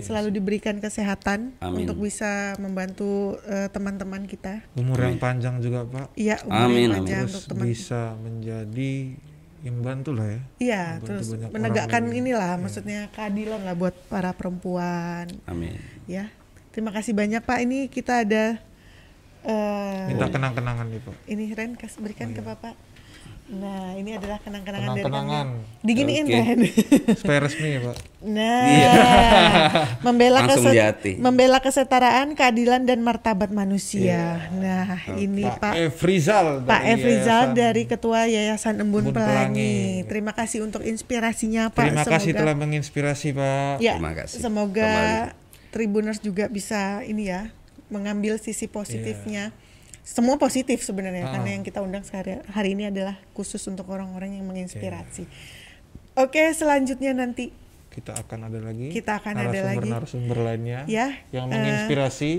selalu 0.00 0.28
diberikan 0.30 0.76
kesehatan 0.78 1.56
Amin. 1.60 1.84
untuk 1.84 1.96
bisa 1.98 2.52
membantu 2.56 3.36
eh, 3.44 3.68
teman-teman 3.68 4.24
kita. 4.24 4.68
Umur 4.74 5.00
yang 5.00 5.16
panjang 5.16 5.60
juga 5.60 5.84
Pak. 5.84 6.12
Iya, 6.12 6.36
umur 6.44 6.60
Amin, 6.62 6.76
yang 6.78 6.92
amin. 6.92 6.96
panjang 7.04 7.24
Terus 7.24 7.32
untuk 7.34 7.48
teman. 7.50 7.64
bisa 7.66 8.00
menjadi 8.18 8.92
tuh 10.02 10.14
lah 10.14 10.26
ya. 10.26 10.40
Iya, 10.58 10.82
terus 11.02 11.26
menegakkan 11.34 12.02
orang 12.02 12.14
Iya. 12.14 12.20
inilah, 12.22 12.52
maksudnya 12.56 13.00
keadilan 13.10 13.60
lah 13.66 13.74
buat 13.74 13.94
para 14.06 14.30
perempuan, 14.32 15.26
amin 15.44 15.76
ya. 16.06 16.30
Terima 16.70 16.94
kasih 16.94 17.10
banyak 17.10 17.42
Pak. 17.42 17.58
Ini 17.66 17.90
kita 17.90 18.22
ada 18.22 18.62
eh 19.42 20.06
Minta 20.10 20.26
kenang-kenangan 20.30 20.86
nih 20.90 21.00
Pak. 21.02 21.14
ini 21.26 21.44
Ren 21.54 21.74
kas 21.74 21.98
berikan 21.98 22.30
ke 22.30 22.42
Bapak. 22.42 22.74
Nah, 23.48 23.96
ini 23.96 24.12
adalah 24.12 24.36
kenang-kenangan 24.38 24.92
dari 24.92 25.08
kami. 25.08 25.56
Diginiin 25.80 26.26
Oke. 26.26 26.36
Ren. 26.36 26.58
Supaya 27.20 27.38
resmi 27.40 27.68
ya 27.70 27.80
Pak. 27.80 27.96
Nah, 28.20 28.60
Iya. 28.68 28.92
membela 30.04 30.38
Langsung 30.42 30.68
kese- 30.68 30.74
di 30.74 30.78
hati. 30.78 31.12
membela 31.16 31.58
kesetaraan, 31.58 32.36
keadilan 32.36 32.84
dan 32.84 33.00
martabat 33.00 33.48
manusia. 33.48 34.52
Nah, 34.52 35.00
ini 35.14 35.48
Pak 35.48 35.64
Pak 35.64 35.72
F. 35.88 36.04
Rizal. 36.04 36.60
Pak 36.62 36.80
dari 36.82 36.92
F. 36.92 37.00
Rizal 37.02 37.24
Yayasan. 37.24 37.56
dari 37.56 37.82
Ketua 37.84 38.20
Yayasan 38.22 38.74
Embun, 38.76 39.08
Embun 39.08 39.16
Pelangi. 39.16 39.24
Pelangi. 39.24 39.76
Terima 40.04 40.32
kasih 40.32 40.58
untuk 40.60 40.82
inspirasinya 40.82 41.72
Pak. 41.72 41.82
Terima 41.82 42.04
kasih 42.04 42.30
Semoga- 42.30 42.40
telah 42.44 42.54
menginspirasi 42.54 43.28
Pak. 43.32 43.74
Ya, 43.80 43.96
Terima 43.96 44.12
kasih. 44.12 44.38
semoga 44.38 44.84
Kembali. 44.84 45.46
Tribuners 45.68 46.20
juga 46.20 46.44
bisa 46.46 47.00
ini 47.02 47.28
ya 47.28 47.48
mengambil 47.88 48.36
sisi 48.36 48.64
Iya. 48.64 48.72
positifnya. 48.74 49.44
Semua 50.08 50.34
positif 50.36 50.80
sebenarnya 50.80 51.20
Ah. 51.22 51.32
karena 51.36 51.50
yang 51.52 51.62
kita 51.62 51.78
undang 51.78 52.00
sehari 52.00 52.40
hari 52.48 52.72
ini 52.72 52.88
adalah 52.88 53.20
khusus 53.32 53.60
untuk 53.66 53.84
orang-orang 53.88 54.34
yang 54.34 54.44
menginspirasi. 54.44 55.28
Iya. 55.28 55.32
Oke, 56.18 56.42
selanjutnya 56.50 57.12
nanti 57.12 57.52
Kita 57.88 58.14
akan 58.14 58.46
ada 58.46 58.62
lagi. 58.62 58.88
Kita 58.88 59.18
akan 59.18 59.34
ada 59.36 59.60
lagi. 59.64 59.90
Narasumber 59.90 60.38
lainnya. 60.38 60.86
ya 60.86 61.18
Yang 61.28 61.44
eh, 61.44 61.50
menginspirasi. 61.50 62.30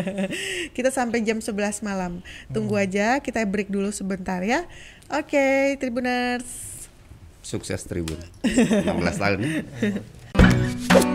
kita 0.76 0.88
sampai 0.88 1.18
jam 1.20 1.42
11 1.42 1.82
malam. 1.82 2.22
Tunggu 2.48 2.78
Hmm. 2.78 2.84
aja, 2.84 3.18
kita 3.18 3.42
break 3.42 3.68
dulu 3.68 3.90
sebentar 3.90 4.38
ya. 4.40 4.62
Oke, 5.10 5.74
Tribuners. 5.76 6.46
sukses 7.42 7.84
Tribun 7.84 8.16
16 8.88 9.18
tahun 9.18 9.40